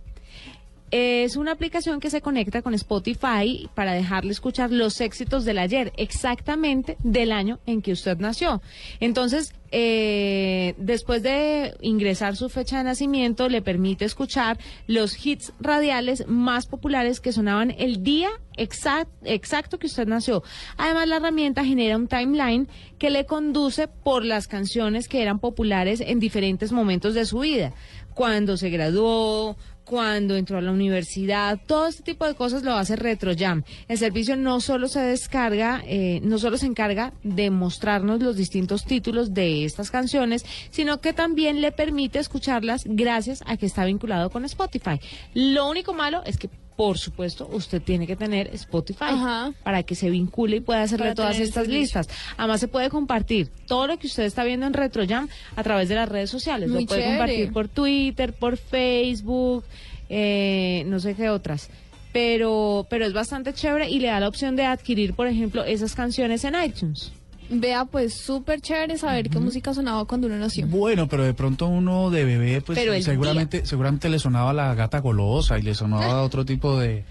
Es 0.93 1.37
una 1.37 1.53
aplicación 1.53 2.01
que 2.01 2.11
se 2.11 2.21
conecta 2.21 2.61
con 2.61 2.75
Spotify 2.75 3.67
para 3.75 3.95
dejarle 3.95 4.31
escuchar 4.31 4.71
los 4.71 5.01
éxitos 5.01 5.47
del 5.47 5.57
ayer, 5.59 5.91
exactamente 5.97 6.99
del 7.03 7.33
año 7.33 7.61
en 7.65 7.81
que 7.81 7.93
usted 7.93 8.19
nació. 8.19 8.61
Entonces, 9.01 9.55
eh, 9.71 10.75
después 10.77 11.23
de 11.23 11.75
ingresar 11.81 12.37
su 12.37 12.51
fecha 12.51 12.77
de 12.77 12.85
nacimiento, 12.85 13.49
le 13.49 13.63
permite 13.63 14.05
escuchar 14.05 14.59
los 14.87 15.25
hits 15.25 15.55
radiales 15.61 16.27
más 16.29 16.67
populares 16.67 17.21
que 17.21 17.33
sonaban 17.33 17.71
el 17.79 18.03
día 18.03 18.29
exact- 18.59 19.09
exacto 19.25 19.79
que 19.79 19.87
usted 19.87 20.07
nació. 20.07 20.43
Además, 20.77 21.09
la 21.09 21.17
herramienta 21.17 21.65
genera 21.65 21.97
un 21.97 22.07
timeline 22.07 22.69
que 22.99 23.09
le 23.09 23.25
conduce 23.25 23.89
por 23.89 24.27
las 24.27 24.47
canciones 24.47 25.09
que 25.09 25.23
eran 25.23 25.39
populares 25.39 26.03
en 26.03 26.21
diferentes 26.21 26.71
momentos 26.71 27.15
de 27.15 27.25
su 27.25 27.39
vida. 27.39 27.73
Cuando 28.13 28.59
se 28.59 28.69
graduó, 28.69 29.57
cuando 29.85 30.37
entró 30.37 30.59
a 30.59 30.63
la 30.63 30.73
universidad, 30.73 31.61
todo 31.67 31.87
este 31.87 32.03
tipo 32.03 32.27
de 32.27 32.35
cosas 32.35 32.63
lo 32.63 32.75
hace 32.75 32.97
RetroJam. 32.97 33.65
El 33.89 33.99
servicio 33.99 34.37
no 34.37 34.61
solo 34.61 34.89
se 34.89 35.01
descarga, 35.01 35.83
eh, 35.87 36.21
no 36.23 36.39
solo 36.39 36.57
se 36.57 36.67
encarga 36.67 37.13
de 37.23 37.51
mostrarnos 37.51 38.23
los 38.23 38.37
distintos 38.37 38.85
títulos 38.85 39.35
de 39.35 39.65
estas 39.65 39.91
canciones, 39.91 40.45
sino 40.71 41.01
que 41.01 41.13
también 41.13 41.61
le 41.61 41.73
permite 41.73 42.19
escucharlas 42.19 42.85
gracias 42.87 43.43
a 43.47 43.57
que 43.57 43.67
está 43.67 43.85
vinculado 43.85 44.31
con 44.31 44.45
Spotify. 44.45 45.01
Lo 45.35 45.69
único 45.69 45.93
malo 45.95 46.23
es 46.25 46.39
que 46.39 46.49
por 46.77 46.99
supuesto, 46.99 47.49
usted 47.53 47.83
tiene 47.83 48.07
que 48.07 48.17
tener 48.17 48.49
Spotify 48.55 49.05
Ajá. 49.09 49.53
para 49.63 49.83
que 49.83 49.95
se 49.95 50.11
vincule 50.11 50.57
y 50.57 50.61
pueda 50.61 50.83
hacerle 50.83 51.07
Para 51.07 51.15
todas 51.15 51.39
estas 51.39 51.69
listas. 51.69 52.09
Además, 52.37 52.61
se 52.61 52.69
puede 52.69 52.91
compartir 52.91 53.49
todo 53.67 53.87
lo 53.87 53.99
que 53.99 54.07
usted 54.07 54.25
está 54.25 54.45
viendo 54.45 54.67
en 54.67 54.73
RetroJam 54.73 55.29
a 55.57 55.63
través 55.63 55.89
de 55.89 55.95
las 55.95 56.09
redes 56.09 56.31
sociales. 56.31 56.69
Muy 56.69 56.83
lo 56.83 56.87
puede 56.87 57.03
chévere. 57.03 57.19
compartir 57.19 57.53
por 57.53 57.69
Twitter, 57.69 58.33
por 58.33 58.57
Facebook, 58.57 59.65
eh, 60.09 60.85
no 60.87 61.01
sé 61.01 61.15
qué 61.15 61.31
otras. 61.31 61.69
Pero, 62.13 62.87
pero 62.91 63.07
es 63.07 63.13
bastante 63.13 63.55
chévere 63.55 63.89
y 63.89 63.99
le 63.99 64.09
da 64.09 64.21
la 64.21 64.29
opción 64.29 64.55
de 64.57 64.65
adquirir, 64.65 65.15
por 65.15 65.27
ejemplo, 65.27 65.65
esas 65.65 65.95
canciones 65.95 66.45
en 66.45 66.55
iTunes. 66.63 67.13
Vea, 67.51 67.85
pues 67.85 68.15
súper 68.15 68.61
chévere 68.61 68.97
saber 68.97 69.29
qué 69.29 69.39
música 69.39 69.75
sonaba 69.75 70.05
cuando 70.07 70.27
uno 70.27 70.37
nació. 70.39 70.67
Bueno, 70.67 71.09
pero 71.09 71.25
de 71.25 71.35
pronto 71.35 71.67
uno 71.67 72.11
de 72.11 72.25
bebé, 72.25 72.61
pues 72.63 72.79
seguramente, 73.05 73.67
seguramente 73.67 74.09
le 74.09 74.19
sonaba 74.19 74.53
la 74.53 74.75
gata 74.75 75.01
golosa 75.01 75.59
y 75.59 75.63
le 75.63 75.75
sonaba 75.75 76.23
otro 76.25 76.45
tipo 76.47 76.79
de, 76.79 76.89
de 76.89 77.05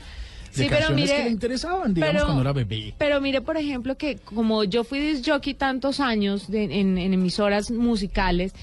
Sí, 0.51 0.63
pero 0.67 0.87
canciones 0.87 0.95
mire, 1.05 1.15
que 1.17 1.23
le 1.25 1.29
interesaban, 1.29 1.93
digamos, 1.93 2.13
pero- 2.15 2.25
cuando 2.25 2.41
era 2.41 2.53
bebé. 2.53 2.93
Pero 2.97 3.21
mire, 3.21 3.41
por 3.41 3.57
ejemplo, 3.57 3.95
que 3.97 4.17
como 4.17 4.63
yo 4.63 4.83
fui 4.83 4.99
disc 4.99 5.23
jockey 5.29 5.53
tantos 5.53 5.99
años 5.99 6.49
de- 6.49 6.63
en, 6.79 6.97
en 6.97 7.13
emisoras 7.13 7.69
musicales 7.69 8.53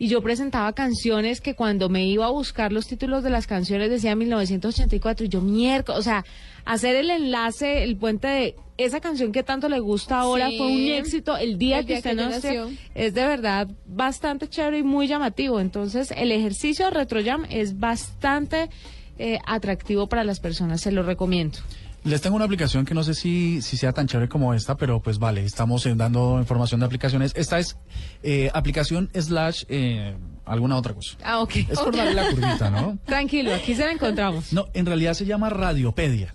y 0.00 0.08
yo 0.08 0.22
presentaba 0.22 0.72
canciones 0.72 1.42
que 1.42 1.54
cuando 1.54 1.90
me 1.90 2.06
iba 2.06 2.24
a 2.24 2.30
buscar 2.30 2.72
los 2.72 2.86
títulos 2.86 3.22
de 3.22 3.28
las 3.28 3.46
canciones 3.46 3.90
decía 3.90 4.16
1984 4.16 5.26
y 5.26 5.28
yo 5.28 5.42
miércoles, 5.42 5.98
o 5.98 6.02
sea, 6.02 6.24
hacer 6.64 6.96
el 6.96 7.10
enlace, 7.10 7.84
el 7.84 7.98
puente 7.98 8.26
de 8.26 8.56
esa 8.78 9.00
canción 9.00 9.30
que 9.30 9.42
tanto 9.42 9.68
le 9.68 9.78
gusta 9.78 10.20
ahora 10.20 10.48
Sí. 10.48 10.56
fue 10.56 10.68
un 10.68 10.88
éxito 10.88 11.36
el 11.36 11.58
día 11.58 11.80
El 11.80 11.86
que 11.86 11.94
usted 11.98 12.14
nació. 12.14 12.70
Es 12.94 13.12
de 13.12 13.26
verdad 13.26 13.68
bastante 13.86 14.48
chévere 14.48 14.78
y 14.78 14.82
muy 14.82 15.06
llamativo. 15.06 15.60
Entonces, 15.60 16.14
el 16.16 16.32
ejercicio 16.32 16.86
de 16.86 16.92
RetroJam 16.92 17.44
es 17.50 17.78
bastante 17.78 18.70
eh, 19.18 19.38
atractivo 19.46 20.06
para 20.06 20.24
las 20.24 20.40
personas, 20.40 20.80
se 20.80 20.92
lo 20.92 21.02
recomiendo. 21.02 21.58
Les 22.02 22.20
tengo 22.22 22.36
una 22.36 22.46
aplicación 22.46 22.86
que 22.86 22.94
no 22.94 23.04
sé 23.04 23.14
si, 23.14 23.60
si 23.60 23.76
sea 23.76 23.92
tan 23.92 24.06
chévere 24.06 24.28
como 24.28 24.54
esta, 24.54 24.76
pero 24.76 25.00
pues 25.00 25.18
vale, 25.18 25.44
estamos 25.44 25.86
dando 25.96 26.38
información 26.38 26.80
de 26.80 26.86
aplicaciones. 26.86 27.32
Esta 27.36 27.58
es 27.58 27.76
eh, 28.22 28.50
aplicación 28.54 29.10
slash 29.14 29.64
eh, 29.68 30.16
alguna 30.46 30.76
otra 30.76 30.94
cosa. 30.94 31.16
Ah, 31.22 31.40
ok. 31.40 31.56
Es 31.56 31.78
por 31.78 31.94
darle 31.94 32.14
la 32.14 32.30
curvita, 32.30 32.70
¿no? 32.70 32.98
Tranquilo, 33.04 33.54
aquí 33.54 33.74
se 33.74 33.84
la 33.84 33.92
encontramos. 33.92 34.52
No, 34.52 34.66
en 34.72 34.86
realidad 34.86 35.12
se 35.14 35.26
llama 35.26 35.50
Radiopedia. 35.50 36.34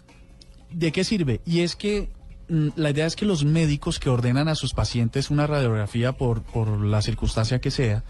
¿De 0.72 0.92
qué 0.92 1.04
sirve? 1.04 1.42
Y 1.46 1.62
es 1.62 1.76
que 1.76 2.10
mm, 2.48 2.70
la 2.76 2.92
idea 2.92 3.08
es 3.08 3.16
que 3.16 3.26
los 3.26 3.44
médicos 3.44 4.00
que 4.00 4.10
ordenan 4.10 4.48
a 4.48 4.56
sus 4.56 4.74
pacientes 4.74 5.32
una 5.32 5.48
radiografía 5.48 6.12
por, 6.12 6.44
por 6.44 6.80
la 6.80 7.02
circunstancia 7.02 7.60
que 7.60 7.72
sea, 7.72 8.04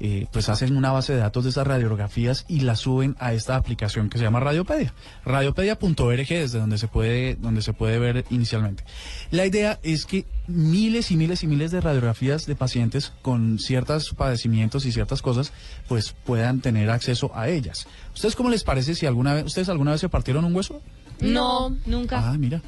eh, 0.00 0.26
pues 0.32 0.48
hacen 0.48 0.76
una 0.76 0.92
base 0.92 1.12
de 1.12 1.18
datos 1.20 1.44
de 1.44 1.50
esas 1.50 1.66
radiografías 1.66 2.46
y 2.48 2.60
las 2.60 2.80
suben 2.80 3.16
a 3.18 3.34
esta 3.34 3.56
aplicación 3.56 4.08
que 4.08 4.18
se 4.18 4.24
llama 4.24 4.40
Radiopedia. 4.40 4.94
Radiopedia.org 5.24 6.26
desde 6.28 6.58
donde 6.58 6.78
se 6.78 6.88
puede, 6.88 7.34
donde 7.36 7.62
se 7.62 7.72
puede 7.72 7.98
ver 7.98 8.24
inicialmente. 8.30 8.84
La 9.30 9.46
idea 9.46 9.78
es 9.82 10.06
que 10.06 10.24
miles 10.46 11.10
y 11.10 11.16
miles 11.16 11.42
y 11.42 11.46
miles 11.46 11.70
de 11.70 11.80
radiografías 11.80 12.46
de 12.46 12.56
pacientes 12.56 13.12
con 13.22 13.58
ciertos 13.58 14.14
padecimientos 14.14 14.86
y 14.86 14.92
ciertas 14.92 15.22
cosas, 15.22 15.52
pues 15.88 16.14
puedan 16.24 16.60
tener 16.60 16.90
acceso 16.90 17.30
a 17.34 17.48
ellas. 17.48 17.86
¿Ustedes 18.14 18.36
cómo 18.36 18.50
les 18.50 18.64
parece 18.64 18.94
si 18.94 19.06
alguna 19.06 19.34
vez, 19.34 19.44
ustedes 19.44 19.68
alguna 19.68 19.92
vez 19.92 20.00
se 20.00 20.08
partieron 20.08 20.44
un 20.44 20.54
hueso? 20.54 20.80
No, 21.20 21.76
nunca. 21.86 22.18
Ah, 22.30 22.36
mira. 22.38 22.62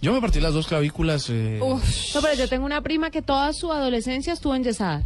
Yo 0.00 0.12
me 0.12 0.20
partí 0.20 0.40
las 0.40 0.54
dos 0.54 0.68
clavículas. 0.68 1.28
eh, 1.28 1.58
Uf, 1.60 2.14
no, 2.14 2.22
pero 2.22 2.34
yo 2.34 2.48
tengo 2.48 2.64
una 2.64 2.80
prima 2.82 3.10
que 3.10 3.20
toda 3.20 3.52
su 3.52 3.72
adolescencia 3.72 4.32
estuvo 4.32 4.54
enyesada. 4.54 5.02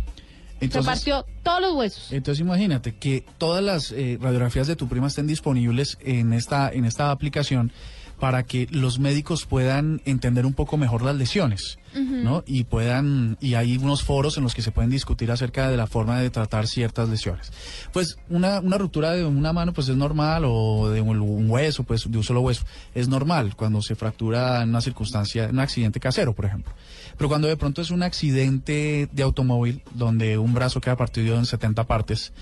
Se 0.70 0.78
entonces- 0.78 0.86
partió 0.94 1.26
todos 1.42 1.60
los 1.60 1.74
huesos. 1.74 2.12
Entonces 2.12 2.40
imagínate 2.40 2.94
que 2.94 3.24
todas 3.38 3.62
las 3.62 3.90
eh, 3.92 4.18
radiografías 4.20 4.66
de 4.66 4.76
tu 4.76 4.88
prima 4.88 5.08
estén 5.08 5.26
disponibles 5.26 5.98
en 6.00 6.32
esta, 6.32 6.70
en 6.70 6.84
esta 6.84 7.10
aplicación 7.10 7.72
para 8.20 8.44
que 8.44 8.68
los 8.70 9.00
médicos 9.00 9.46
puedan 9.46 10.00
entender 10.04 10.46
un 10.46 10.54
poco 10.54 10.76
mejor 10.76 11.02
las 11.02 11.16
lesiones, 11.16 11.80
¿no? 11.92 12.44
Y 12.46 12.62
puedan, 12.62 13.36
y 13.40 13.54
hay 13.54 13.76
unos 13.78 14.04
foros 14.04 14.36
en 14.36 14.44
los 14.44 14.54
que 14.54 14.62
se 14.62 14.70
pueden 14.70 14.92
discutir 14.92 15.32
acerca 15.32 15.68
de 15.68 15.76
la 15.76 15.88
forma 15.88 16.20
de 16.20 16.30
tratar 16.30 16.68
ciertas 16.68 17.08
lesiones. 17.08 17.50
Pues 17.92 18.18
una, 18.30 18.60
una 18.60 18.78
ruptura 18.78 19.10
de 19.10 19.24
una 19.24 19.52
mano 19.52 19.72
pues 19.72 19.88
es 19.88 19.96
normal 19.96 20.44
o 20.46 20.88
de 20.90 21.00
un, 21.00 21.18
un 21.20 21.50
hueso, 21.50 21.82
pues 21.82 22.08
de 22.08 22.16
un 22.16 22.22
solo 22.22 22.42
hueso, 22.42 22.64
es 22.94 23.08
normal 23.08 23.56
cuando 23.56 23.82
se 23.82 23.96
fractura 23.96 24.62
en 24.62 24.68
una 24.68 24.80
circunstancia, 24.82 25.46
en 25.46 25.50
un 25.56 25.58
accidente 25.58 25.98
casero, 25.98 26.32
por 26.32 26.44
ejemplo. 26.44 26.72
Pero 27.16 27.28
cuando 27.28 27.48
de 27.48 27.56
pronto 27.56 27.82
es 27.82 27.90
un 27.90 28.02
accidente 28.02 29.08
de 29.12 29.22
automóvil 29.22 29.82
donde 29.94 30.38
un 30.38 30.54
brazo 30.54 30.80
queda 30.80 30.96
partido 30.96 31.36
en 31.36 31.46
70 31.46 31.84
partes, 31.84 32.32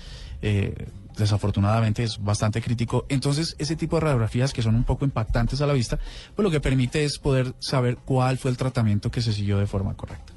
eh, 0.41 0.87
desafortunadamente 1.17 2.03
es 2.03 2.21
bastante 2.21 2.61
crítico. 2.61 3.05
Entonces, 3.09 3.55
ese 3.59 3.75
tipo 3.75 3.97
de 3.97 4.01
radiografías 4.01 4.53
que 4.53 4.61
son 4.61 4.75
un 4.75 4.83
poco 4.83 5.05
impactantes 5.05 5.61
a 5.61 5.67
la 5.67 5.73
vista, 5.73 5.99
pues 6.35 6.43
lo 6.43 6.51
que 6.51 6.59
permite 6.59 7.03
es 7.03 7.17
poder 7.17 7.53
saber 7.59 7.97
cuál 7.97 8.37
fue 8.37 8.51
el 8.51 8.57
tratamiento 8.57 9.11
que 9.11 9.21
se 9.21 9.33
siguió 9.33 9.57
de 9.57 9.67
forma 9.67 9.95
correcta. 9.95 10.33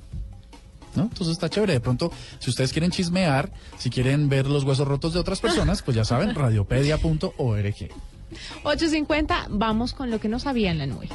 ¿No? 0.94 1.04
Entonces 1.04 1.32
está 1.32 1.48
chévere. 1.48 1.72
De 1.72 1.80
pronto, 1.80 2.12
si 2.38 2.50
ustedes 2.50 2.72
quieren 2.72 2.92
chismear, 2.92 3.50
si 3.78 3.90
quieren 3.90 4.28
ver 4.28 4.46
los 4.46 4.62
huesos 4.62 4.86
rotos 4.86 5.12
de 5.12 5.18
otras 5.18 5.40
personas, 5.40 5.82
pues 5.82 5.96
ya 5.96 6.04
saben, 6.04 6.34
radiopedia.org. 6.34 7.90
8.50, 8.64 9.46
vamos 9.50 9.92
con 9.92 10.10
lo 10.10 10.20
que 10.20 10.28
no 10.28 10.38
sabía 10.38 10.70
en 10.70 10.78
la 10.78 10.86
nube. 10.86 11.08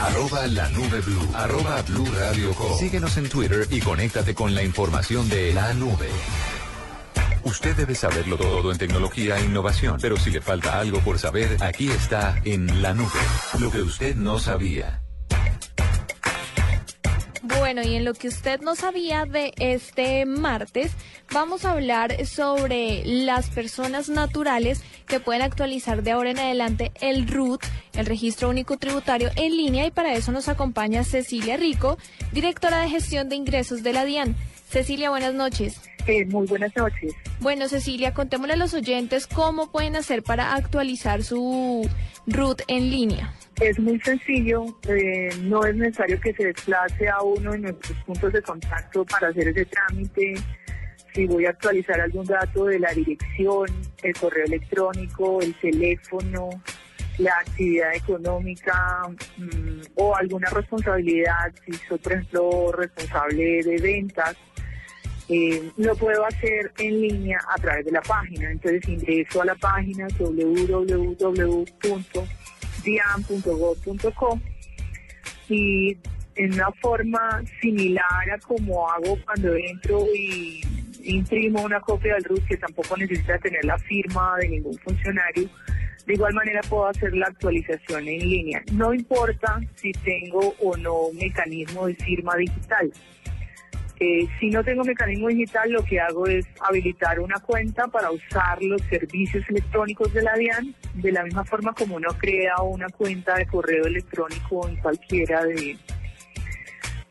Arroba 0.00 0.46
la 0.46 0.68
nube 0.68 1.00
blue. 1.00 1.28
Arroba 1.34 1.82
blue 1.82 2.06
radio 2.18 2.54
com. 2.54 2.78
Síguenos 2.78 3.16
en 3.16 3.28
Twitter 3.28 3.66
y 3.70 3.80
conéctate 3.80 4.34
con 4.34 4.54
la 4.54 4.62
información 4.62 5.28
de 5.28 5.52
la 5.52 5.74
nube. 5.74 6.08
Usted 7.42 7.74
debe 7.76 7.94
saberlo 7.94 8.36
todo 8.36 8.70
en 8.70 8.78
tecnología 8.78 9.38
e 9.38 9.44
innovación, 9.44 9.98
pero 10.00 10.16
si 10.16 10.30
le 10.30 10.40
falta 10.40 10.78
algo 10.78 11.00
por 11.00 11.18
saber, 11.18 11.56
aquí 11.62 11.90
está 11.90 12.40
en 12.44 12.82
la 12.82 12.94
nube. 12.94 13.08
Lo 13.58 13.70
que 13.70 13.82
usted 13.82 14.14
no 14.14 14.38
sabía. 14.38 15.02
Bueno, 17.56 17.82
y 17.82 17.94
en 17.94 18.04
lo 18.04 18.12
que 18.12 18.28
usted 18.28 18.60
no 18.60 18.74
sabía 18.74 19.24
de 19.24 19.54
este 19.58 20.26
martes, 20.26 20.92
vamos 21.32 21.64
a 21.64 21.72
hablar 21.72 22.26
sobre 22.26 23.02
las 23.06 23.48
personas 23.48 24.10
naturales 24.10 24.82
que 25.06 25.18
pueden 25.18 25.40
actualizar 25.40 26.02
de 26.02 26.10
ahora 26.10 26.30
en 26.30 26.38
adelante 26.38 26.92
el 27.00 27.26
RUT, 27.26 27.62
el 27.94 28.04
Registro 28.04 28.50
Único 28.50 28.76
Tributario, 28.76 29.30
en 29.36 29.56
línea 29.56 29.86
y 29.86 29.90
para 29.90 30.12
eso 30.12 30.30
nos 30.30 30.48
acompaña 30.48 31.04
Cecilia 31.04 31.56
Rico, 31.56 31.96
directora 32.32 32.80
de 32.80 32.90
gestión 32.90 33.30
de 33.30 33.36
ingresos 33.36 33.82
de 33.82 33.94
la 33.94 34.04
DIAN. 34.04 34.36
Cecilia, 34.68 35.08
buenas 35.08 35.32
noches. 35.32 35.80
muy 36.28 36.46
buenas 36.46 36.76
noches. 36.76 37.14
Bueno, 37.40 37.68
Cecilia, 37.68 38.12
contémosle 38.12 38.54
a 38.54 38.56
los 38.56 38.74
oyentes 38.74 39.26
cómo 39.26 39.70
pueden 39.70 39.96
hacer 39.96 40.22
para 40.22 40.54
actualizar 40.54 41.22
su 41.22 41.88
RUT 42.26 42.60
en 42.68 42.90
línea. 42.90 43.32
Es 43.60 43.76
muy 43.80 43.98
sencillo, 44.00 44.66
eh, 44.88 45.30
no 45.42 45.64
es 45.64 45.74
necesario 45.74 46.20
que 46.20 46.32
se 46.32 46.46
desplace 46.46 47.08
a 47.08 47.20
uno 47.22 47.52
de 47.52 47.58
nuestros 47.58 47.98
puntos 48.04 48.32
de 48.32 48.40
contacto 48.40 49.04
para 49.04 49.28
hacer 49.28 49.48
ese 49.48 49.64
trámite. 49.64 50.34
Si 51.12 51.26
voy 51.26 51.44
a 51.46 51.50
actualizar 51.50 52.00
algún 52.00 52.24
dato 52.24 52.66
de 52.66 52.78
la 52.78 52.92
dirección, 52.92 53.66
el 54.04 54.14
correo 54.14 54.44
electrónico, 54.44 55.40
el 55.40 55.52
teléfono, 55.54 56.50
la 57.18 57.32
actividad 57.32 57.96
económica 57.96 59.08
mm, 59.38 59.80
o 59.96 60.14
alguna 60.14 60.50
responsabilidad, 60.50 61.52
si 61.66 61.72
soy 61.88 61.98
por 61.98 62.12
ejemplo 62.12 62.72
responsable 62.72 63.64
de 63.64 63.76
ventas, 63.78 64.36
eh, 65.28 65.70
lo 65.76 65.96
puedo 65.96 66.24
hacer 66.24 66.72
en 66.78 67.00
línea 67.00 67.40
a 67.54 67.60
través 67.60 67.84
de 67.84 67.90
la 67.90 68.02
página. 68.02 68.52
Entonces 68.52 68.88
ingreso 68.88 69.42
a 69.42 69.46
la 69.46 69.56
página 69.56 70.06
www.dian.gov.co 72.84 74.40
y 75.48 75.96
en 76.36 76.54
una 76.54 76.70
forma 76.80 77.42
similar 77.60 78.30
a 78.32 78.38
como 78.38 78.88
hago 78.90 79.18
cuando 79.24 79.54
entro 79.54 80.06
y 80.14 80.60
imprimo 81.02 81.62
una 81.62 81.80
copia 81.80 82.14
del 82.14 82.24
RUT 82.24 82.44
que 82.46 82.56
tampoco 82.56 82.96
necesita 82.96 83.38
tener 83.38 83.64
la 83.64 83.78
firma 83.78 84.36
de 84.38 84.48
ningún 84.48 84.78
funcionario, 84.78 85.48
de 86.06 86.14
igual 86.14 86.34
manera 86.34 86.60
puedo 86.68 86.86
hacer 86.86 87.14
la 87.16 87.26
actualización 87.26 88.06
en 88.06 88.20
línea. 88.20 88.62
No 88.72 88.94
importa 88.94 89.60
si 89.76 89.92
tengo 89.92 90.54
o 90.60 90.76
no 90.76 91.12
mecanismo 91.14 91.86
de 91.86 91.94
firma 91.94 92.36
digital. 92.36 92.92
Eh, 94.00 94.28
si 94.38 94.50
no 94.50 94.62
tengo 94.62 94.84
mecanismo 94.84 95.28
digital, 95.28 95.70
lo 95.72 95.84
que 95.84 95.98
hago 95.98 96.26
es 96.26 96.46
habilitar 96.60 97.18
una 97.18 97.40
cuenta 97.40 97.88
para 97.88 98.12
usar 98.12 98.62
los 98.62 98.80
servicios 98.82 99.44
electrónicos 99.48 100.12
de 100.12 100.22
la 100.22 100.34
DIAN, 100.34 100.74
de 100.94 101.12
la 101.12 101.24
misma 101.24 101.44
forma 101.44 101.72
como 101.72 101.96
uno 101.96 102.08
crea 102.16 102.62
una 102.62 102.88
cuenta 102.90 103.34
de 103.34 103.46
correo 103.46 103.86
electrónico 103.86 104.68
en 104.68 104.76
cualquiera 104.76 105.44
de, 105.44 105.76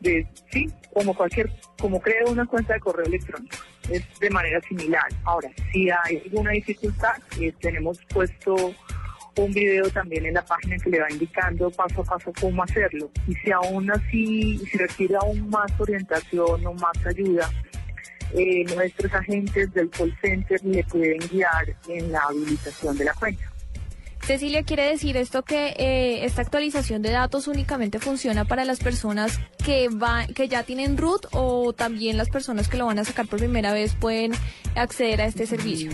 de 0.00 0.26
sí, 0.50 0.66
como 0.94 1.14
cualquier, 1.14 1.50
como 1.78 2.00
creo 2.00 2.30
una 2.30 2.46
cuenta 2.46 2.74
de 2.74 2.80
correo 2.80 3.06
electrónico. 3.06 3.56
Es 3.90 4.02
de 4.18 4.30
manera 4.30 4.60
similar. 4.62 5.06
Ahora, 5.24 5.50
si 5.72 5.90
hay 5.90 6.22
alguna 6.24 6.52
dificultad, 6.52 7.16
eh, 7.40 7.52
tenemos 7.60 7.98
puesto 8.06 8.74
un 9.38 9.52
video 9.52 9.88
también 9.90 10.26
en 10.26 10.34
la 10.34 10.44
página 10.44 10.76
que 10.78 10.90
le 10.90 11.00
va 11.00 11.10
indicando 11.10 11.70
paso 11.70 12.02
a 12.02 12.04
paso 12.04 12.32
cómo 12.40 12.62
hacerlo. 12.62 13.10
Y 13.26 13.34
si 13.34 13.52
aún 13.52 13.90
así, 13.90 14.58
si 14.58 14.78
requiere 14.78 15.16
aún 15.16 15.48
más 15.48 15.70
orientación 15.78 16.66
o 16.66 16.74
más 16.74 17.06
ayuda, 17.06 17.50
eh, 18.34 18.64
nuestros 18.74 19.12
agentes 19.14 19.72
del 19.72 19.88
call 19.90 20.14
center 20.20 20.62
le 20.64 20.84
pueden 20.84 21.18
guiar 21.30 21.74
en 21.88 22.12
la 22.12 22.20
habilitación 22.28 22.96
de 22.98 23.04
la 23.04 23.14
cuenta. 23.14 23.44
Cecilia, 24.22 24.62
¿quiere 24.62 24.82
decir 24.82 25.16
esto 25.16 25.42
que 25.42 25.68
eh, 25.78 26.26
esta 26.26 26.42
actualización 26.42 27.00
de 27.00 27.10
datos 27.12 27.48
únicamente 27.48 27.98
funciona 27.98 28.44
para 28.44 28.66
las 28.66 28.78
personas 28.78 29.40
que, 29.64 29.88
va, 29.88 30.26
que 30.26 30.48
ya 30.48 30.64
tienen 30.64 30.98
root 30.98 31.26
o 31.32 31.72
también 31.72 32.18
las 32.18 32.28
personas 32.28 32.68
que 32.68 32.76
lo 32.76 32.84
van 32.84 32.98
a 32.98 33.04
sacar 33.04 33.26
por 33.26 33.38
primera 33.38 33.72
vez 33.72 33.94
pueden 33.94 34.32
acceder 34.74 35.22
a 35.22 35.24
este 35.24 35.46
servicio? 35.46 35.92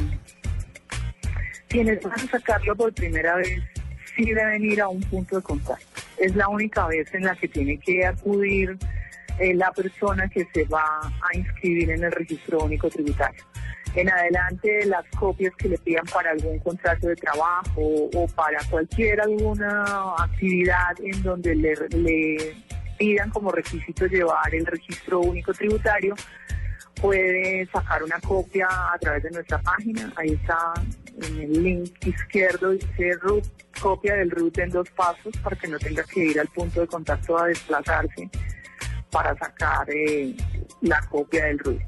Quienes 1.75 2.01
van 2.05 2.13
a 2.13 2.31
sacarlo 2.31 2.77
por 2.77 2.95
primera 2.95 3.35
vez 3.35 3.61
sí 4.15 4.33
deben 4.33 4.65
ir 4.65 4.81
a 4.81 4.87
un 4.87 5.01
punto 5.01 5.35
de 5.35 5.43
contacto. 5.43 5.85
Es 6.19 6.37
la 6.37 6.47
única 6.47 6.87
vez 6.87 7.13
en 7.13 7.25
la 7.25 7.35
que 7.35 7.49
tiene 7.49 7.81
que 7.81 8.07
acudir 8.07 8.79
eh, 9.41 9.55
la 9.55 9.73
persona 9.73 10.29
que 10.29 10.47
se 10.55 10.67
va 10.67 11.01
a 11.01 11.37
inscribir 11.37 11.91
en 11.91 12.05
el 12.05 12.13
registro 12.13 12.61
único 12.63 12.89
tributario. 12.89 13.43
En 13.97 14.09
adelante, 14.09 14.87
las 14.87 15.05
copias 15.19 15.53
que 15.57 15.71
le 15.71 15.79
pidan 15.79 16.05
para 16.07 16.31
algún 16.31 16.61
contrato 16.61 17.09
de 17.09 17.17
trabajo 17.17 18.09
o 18.15 18.29
para 18.37 18.61
cualquier 18.71 19.21
alguna 19.21 20.15
actividad 20.17 20.95
en 21.03 21.25
donde 21.25 21.57
le, 21.57 21.75
le 21.91 22.55
pidan 23.01 23.31
como 23.31 23.51
requisito 23.51 24.07
llevar 24.07 24.55
el 24.55 24.65
registro 24.65 25.23
único 25.23 25.53
tributario, 25.53 26.15
puede 27.03 27.67
sacar 27.67 28.05
una 28.05 28.21
copia 28.21 28.69
a 28.71 28.97
través 29.01 29.25
de 29.25 29.33
nuestra 29.33 29.59
página. 29.61 30.13
Ahí 30.15 30.35
está 30.35 30.73
en 31.23 31.41
el 31.41 31.63
link 31.63 32.07
izquierdo, 32.07 32.71
dice 32.71 33.13
root, 33.21 33.45
copia 33.81 34.15
del 34.15 34.31
root 34.31 34.59
en 34.59 34.71
dos 34.71 34.89
pasos 34.91 35.33
para 35.43 35.57
que 35.57 35.69
no 35.69 35.79
tenga 35.79 36.03
que 36.05 36.25
ir 36.25 36.41
al 36.41 36.49
punto 36.49 36.81
de 36.81 36.87
contacto 36.87 37.39
a 37.39 37.47
desplazarse 37.47 38.29
para 39.11 39.37
sacar 39.37 39.89
eh, 39.91 40.35
la 40.83 41.01
copia 41.09 41.47
del 41.47 41.59
root. 41.59 41.81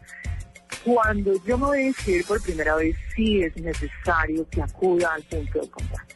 Cuando 0.85 1.33
yo 1.45 1.59
me 1.59 1.67
voy 1.67 1.79
a 1.79 1.87
inscribir 1.89 2.25
por 2.25 2.43
primera 2.43 2.77
vez, 2.77 2.97
sí 3.15 3.43
es 3.43 3.57
necesario 3.57 4.49
que 4.49 4.63
acuda 4.63 5.15
al 5.15 5.23
punto 5.25 5.61
de 5.61 5.71
contacto. 5.71 6.15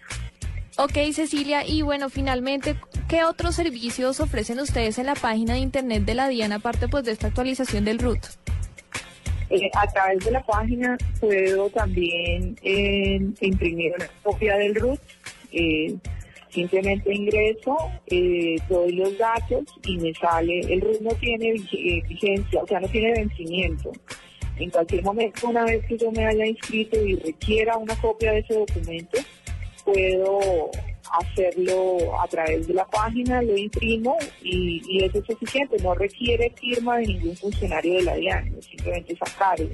Ok, 0.76 1.12
Cecilia, 1.12 1.66
y 1.66 1.82
bueno, 1.82 2.08
finalmente, 2.08 2.76
¿qué 3.08 3.24
otros 3.24 3.56
servicios 3.56 4.20
ofrecen 4.20 4.61
ustedes 4.61 4.98
en 4.98 5.06
la 5.06 5.14
página 5.14 5.54
de 5.54 5.61
internet 5.61 6.04
de 6.04 6.14
la 6.14 6.28
DIAN 6.28 6.52
aparte 6.52 6.88
pues 6.88 7.04
de 7.04 7.12
esta 7.12 7.26
actualización 7.26 7.84
del 7.84 7.98
RUT? 7.98 8.20
Eh, 9.51 9.68
a 9.74 9.86
través 9.88 10.24
de 10.24 10.30
la 10.30 10.42
página 10.44 10.96
puedo 11.20 11.68
también 11.70 12.57
eh, 12.62 13.20
imprimir 13.40 13.92
una 13.96 14.09
copia 14.22 14.57
del 14.57 14.74
RUT. 14.74 15.01
Eh, 15.53 15.94
simplemente 16.51 17.14
ingreso, 17.14 17.76
doy 18.68 18.92
los 18.92 19.16
datos 19.18 19.62
y 19.84 19.96
me 19.98 20.12
sale, 20.14 20.61
el 20.61 20.80
RUT 20.80 21.01
no 21.01 21.11
tiene 21.14 21.53
vig- 21.55 22.09
vigencia, 22.09 22.62
o 22.62 22.66
sea, 22.66 22.80
no 22.80 22.88
tiene 22.88 23.12
vencimiento. 23.12 23.92
En 24.59 24.68
cualquier 24.70 25.03
momento, 25.05 25.48
una 25.48 25.64
vez 25.64 25.84
que 25.86 25.96
yo 25.96 26.11
me 26.11 26.26
haya 26.26 26.44
inscrito 26.44 27.01
y 27.05 27.14
requiera 27.14 27.76
una 27.78 27.94
copia 28.01 28.32
de 28.32 28.40
ese 28.40 28.55
documento, 28.55 29.18
puedo 29.84 30.70
hacerlo 31.12 32.20
a 32.20 32.26
través 32.28 32.66
de 32.66 32.74
la 32.74 32.86
página, 32.86 33.42
lo 33.42 33.56
imprimo 33.56 34.16
y, 34.42 34.82
y 34.88 35.04
eso 35.04 35.18
es 35.18 35.26
suficiente, 35.26 35.76
no 35.82 35.94
requiere 35.94 36.50
firma 36.50 36.98
de 36.98 37.06
ningún 37.06 37.36
funcionario 37.36 37.94
de 37.94 38.02
la 38.02 38.14
DIAN, 38.14 38.62
simplemente 38.62 39.16
sacarlo. 39.16 39.68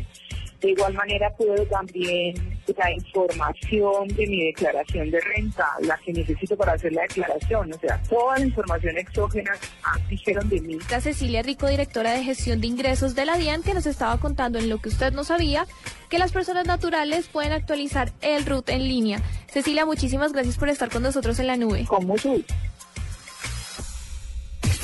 De 0.60 0.70
igual 0.70 0.94
manera 0.94 1.30
puedo 1.36 1.64
también 1.66 2.34
la 2.76 2.92
información 2.92 4.08
de 4.08 4.26
mi 4.26 4.44
declaración 4.46 5.10
de 5.10 5.20
renta, 5.20 5.66
la 5.82 5.96
que 5.98 6.12
necesito 6.12 6.56
para 6.56 6.72
hacer 6.72 6.92
la 6.92 7.02
declaración, 7.02 7.72
o 7.72 7.78
sea, 7.78 8.02
toda 8.08 8.38
la 8.38 8.44
información 8.44 8.98
exógena 8.98 9.52
ah, 9.84 9.98
dijeron 10.08 10.48
de 10.48 10.60
mí. 10.60 10.78
La 10.90 11.00
Cecilia 11.00 11.42
Rico, 11.42 11.68
directora 11.68 12.12
de 12.12 12.24
gestión 12.24 12.60
de 12.60 12.66
ingresos 12.66 13.14
de 13.14 13.24
la 13.24 13.36
DIAN, 13.36 13.62
que 13.62 13.74
nos 13.74 13.86
estaba 13.86 14.18
contando 14.18 14.58
en 14.58 14.68
lo 14.68 14.78
que 14.78 14.88
usted 14.88 15.12
no 15.12 15.24
sabía, 15.24 15.66
que 16.08 16.18
las 16.18 16.32
personas 16.32 16.66
naturales 16.66 17.28
pueden 17.28 17.52
actualizar 17.52 18.12
el 18.20 18.44
RUT 18.46 18.68
en 18.70 18.88
línea. 18.88 19.20
Cecilia, 19.46 19.86
muchísimas 19.86 20.32
gracias 20.32 20.56
por 20.58 20.68
estar 20.68 20.90
con 20.90 21.02
nosotros 21.02 21.38
en 21.38 21.46
la 21.46 21.56
nube. 21.56 21.84
Con 21.86 22.06
mucho 22.06 22.30
gusto. 22.30 22.54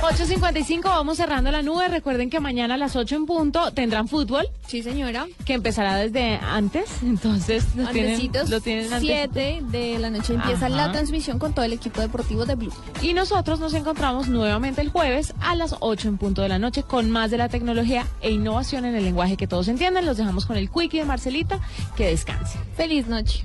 8.55, 0.00 0.82
vamos 0.84 1.18
cerrando 1.18 1.50
la 1.50 1.62
nube. 1.62 1.86
Recuerden 1.88 2.30
que 2.30 2.40
mañana 2.40 2.74
a 2.74 2.76
las 2.78 2.96
8 2.96 3.16
en 3.16 3.26
punto 3.26 3.70
tendrán 3.72 4.08
fútbol. 4.08 4.48
Sí, 4.66 4.82
señora. 4.82 5.26
Que 5.44 5.52
empezará 5.52 5.96
desde 5.96 6.36
antes. 6.36 6.84
Entonces, 7.02 7.66
lo 7.76 7.86
tienen, 7.88 8.30
lo 8.48 8.60
tienen 8.60 8.92
antes. 8.92 9.00
7 9.32 9.62
de 9.62 9.98
la 9.98 10.10
noche 10.10 10.34
empieza 10.34 10.66
Ajá. 10.66 10.76
la 10.76 10.92
transmisión 10.92 11.38
con 11.38 11.52
todo 11.52 11.64
el 11.64 11.74
equipo 11.74 12.00
deportivo 12.00 12.46
de 12.46 12.54
Blue. 12.54 12.72
Y 13.02 13.12
nosotros 13.12 13.60
nos 13.60 13.74
encontramos 13.74 14.28
nuevamente 14.28 14.80
el 14.80 14.88
jueves 14.88 15.34
a 15.40 15.54
las 15.54 15.76
8 15.80 16.08
en 16.08 16.18
punto 16.18 16.42
de 16.42 16.48
la 16.48 16.58
noche 16.58 16.82
con 16.82 17.10
más 17.10 17.30
de 17.30 17.36
la 17.36 17.48
tecnología 17.48 18.06
e 18.22 18.30
innovación 18.30 18.86
en 18.86 18.94
el 18.94 19.04
lenguaje 19.04 19.36
que 19.36 19.46
todos 19.46 19.68
entienden. 19.68 20.06
Los 20.06 20.16
dejamos 20.16 20.46
con 20.46 20.56
el 20.56 20.70
quickie 20.70 21.00
de 21.00 21.04
Marcelita. 21.04 21.60
Que 21.96 22.06
descanse. 22.06 22.58
Feliz 22.76 23.06
noche. 23.06 23.44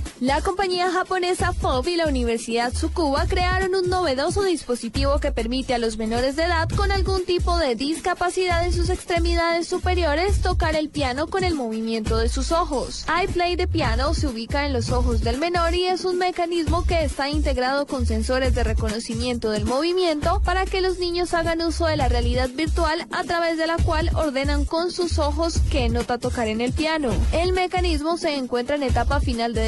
La 0.21 0.39
compañía 0.39 0.91
japonesa 0.91 1.51
FOB 1.51 1.87
y 1.87 1.95
la 1.95 2.05
Universidad 2.05 2.71
Tsukuba 2.71 3.25
crearon 3.25 3.73
un 3.73 3.89
novedoso 3.89 4.43
dispositivo 4.43 5.17
que 5.17 5.31
permite 5.31 5.73
a 5.73 5.79
los 5.79 5.97
menores 5.97 6.35
de 6.35 6.43
edad 6.43 6.69
con 6.69 6.91
algún 6.91 7.25
tipo 7.25 7.57
de 7.57 7.73
discapacidad 7.73 8.63
en 8.63 8.71
sus 8.71 8.91
extremidades 8.91 9.67
superiores 9.67 10.43
tocar 10.43 10.75
el 10.75 10.89
piano 10.89 11.25
con 11.25 11.43
el 11.43 11.55
movimiento 11.55 12.17
de 12.17 12.29
sus 12.29 12.51
ojos. 12.51 13.03
iPlay 13.23 13.55
de 13.55 13.67
piano 13.67 14.13
se 14.13 14.27
ubica 14.27 14.67
en 14.67 14.73
los 14.73 14.91
ojos 14.91 15.21
del 15.21 15.39
menor 15.39 15.73
y 15.73 15.85
es 15.85 16.05
un 16.05 16.19
mecanismo 16.19 16.85
que 16.85 17.03
está 17.03 17.27
integrado 17.27 17.87
con 17.87 18.05
sensores 18.05 18.53
de 18.53 18.63
reconocimiento 18.63 19.49
del 19.49 19.65
movimiento 19.65 20.39
para 20.45 20.67
que 20.67 20.81
los 20.81 20.99
niños 20.99 21.33
hagan 21.33 21.63
uso 21.63 21.87
de 21.87 21.97
la 21.97 22.09
realidad 22.09 22.49
virtual 22.49 23.07
a 23.09 23.23
través 23.23 23.57
de 23.57 23.65
la 23.65 23.77
cual 23.77 24.11
ordenan 24.13 24.65
con 24.65 24.91
sus 24.91 25.17
ojos 25.17 25.61
qué 25.71 25.89
nota 25.89 26.19
tocar 26.19 26.47
en 26.47 26.61
el 26.61 26.73
piano. 26.73 27.09
El 27.31 27.53
mecanismo 27.53 28.17
se 28.17 28.35
encuentra 28.35 28.75
en 28.75 28.83
etapa 28.83 29.19
final 29.19 29.55
de 29.55 29.63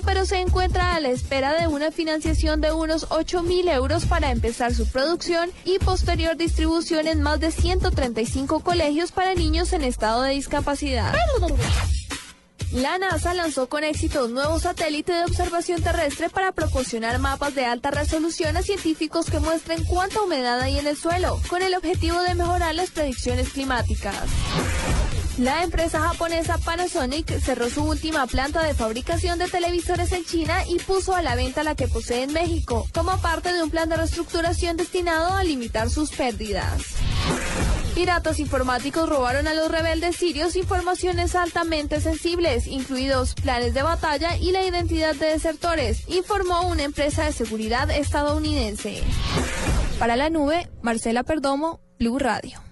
pero 0.00 0.24
se 0.24 0.40
encuentra 0.40 0.94
a 0.94 1.00
la 1.00 1.10
espera 1.10 1.60
de 1.60 1.66
una 1.66 1.90
financiación 1.90 2.60
de 2.60 2.72
unos 2.72 3.06
8 3.10 3.42
mil 3.42 3.68
euros 3.68 4.06
para 4.06 4.30
empezar 4.30 4.72
su 4.74 4.86
producción 4.88 5.50
y 5.64 5.78
posterior 5.78 6.36
distribución 6.36 7.06
en 7.06 7.20
más 7.20 7.40
de 7.40 7.50
135 7.50 8.60
colegios 8.60 9.12
para 9.12 9.34
niños 9.34 9.72
en 9.74 9.82
estado 9.82 10.22
de 10.22 10.30
discapacidad. 10.32 11.12
La 12.72 12.96
NASA 12.96 13.34
lanzó 13.34 13.68
con 13.68 13.84
éxito 13.84 14.24
un 14.24 14.32
nuevo 14.32 14.58
satélite 14.58 15.12
de 15.12 15.24
observación 15.24 15.82
terrestre 15.82 16.30
para 16.30 16.52
proporcionar 16.52 17.18
mapas 17.18 17.54
de 17.54 17.66
alta 17.66 17.90
resolución 17.90 18.56
a 18.56 18.62
científicos 18.62 19.30
que 19.30 19.40
muestren 19.40 19.84
cuánta 19.84 20.22
humedad 20.22 20.58
hay 20.58 20.78
en 20.78 20.86
el 20.86 20.96
suelo, 20.96 21.38
con 21.50 21.60
el 21.60 21.74
objetivo 21.74 22.22
de 22.22 22.34
mejorar 22.34 22.74
las 22.74 22.90
predicciones 22.90 23.50
climáticas. 23.50 24.16
La 25.38 25.62
empresa 25.64 25.98
japonesa 25.98 26.58
Panasonic 26.58 27.40
cerró 27.40 27.70
su 27.70 27.82
última 27.84 28.26
planta 28.26 28.62
de 28.62 28.74
fabricación 28.74 29.38
de 29.38 29.48
televisores 29.48 30.12
en 30.12 30.26
China 30.26 30.58
y 30.68 30.78
puso 30.78 31.16
a 31.16 31.22
la 31.22 31.34
venta 31.34 31.64
la 31.64 31.74
que 31.74 31.88
posee 31.88 32.24
en 32.24 32.34
México, 32.34 32.86
como 32.92 33.18
parte 33.18 33.50
de 33.50 33.62
un 33.62 33.70
plan 33.70 33.88
de 33.88 33.96
reestructuración 33.96 34.76
destinado 34.76 35.32
a 35.32 35.42
limitar 35.42 35.88
sus 35.88 36.10
pérdidas. 36.10 36.82
Piratas 37.94 38.40
informáticos 38.40 39.08
robaron 39.08 39.46
a 39.48 39.54
los 39.54 39.70
rebeldes 39.70 40.16
sirios 40.16 40.54
informaciones 40.54 41.34
altamente 41.34 42.02
sensibles, 42.02 42.66
incluidos 42.66 43.34
planes 43.34 43.72
de 43.72 43.82
batalla 43.82 44.36
y 44.36 44.52
la 44.52 44.64
identidad 44.64 45.14
de 45.14 45.26
desertores, 45.26 46.08
informó 46.08 46.68
una 46.68 46.82
empresa 46.82 47.24
de 47.24 47.32
seguridad 47.32 47.90
estadounidense. 47.90 49.02
Para 49.98 50.16
la 50.16 50.28
nube, 50.28 50.68
Marcela 50.82 51.22
Perdomo, 51.22 51.80
Blue 51.98 52.18
Radio. 52.18 52.71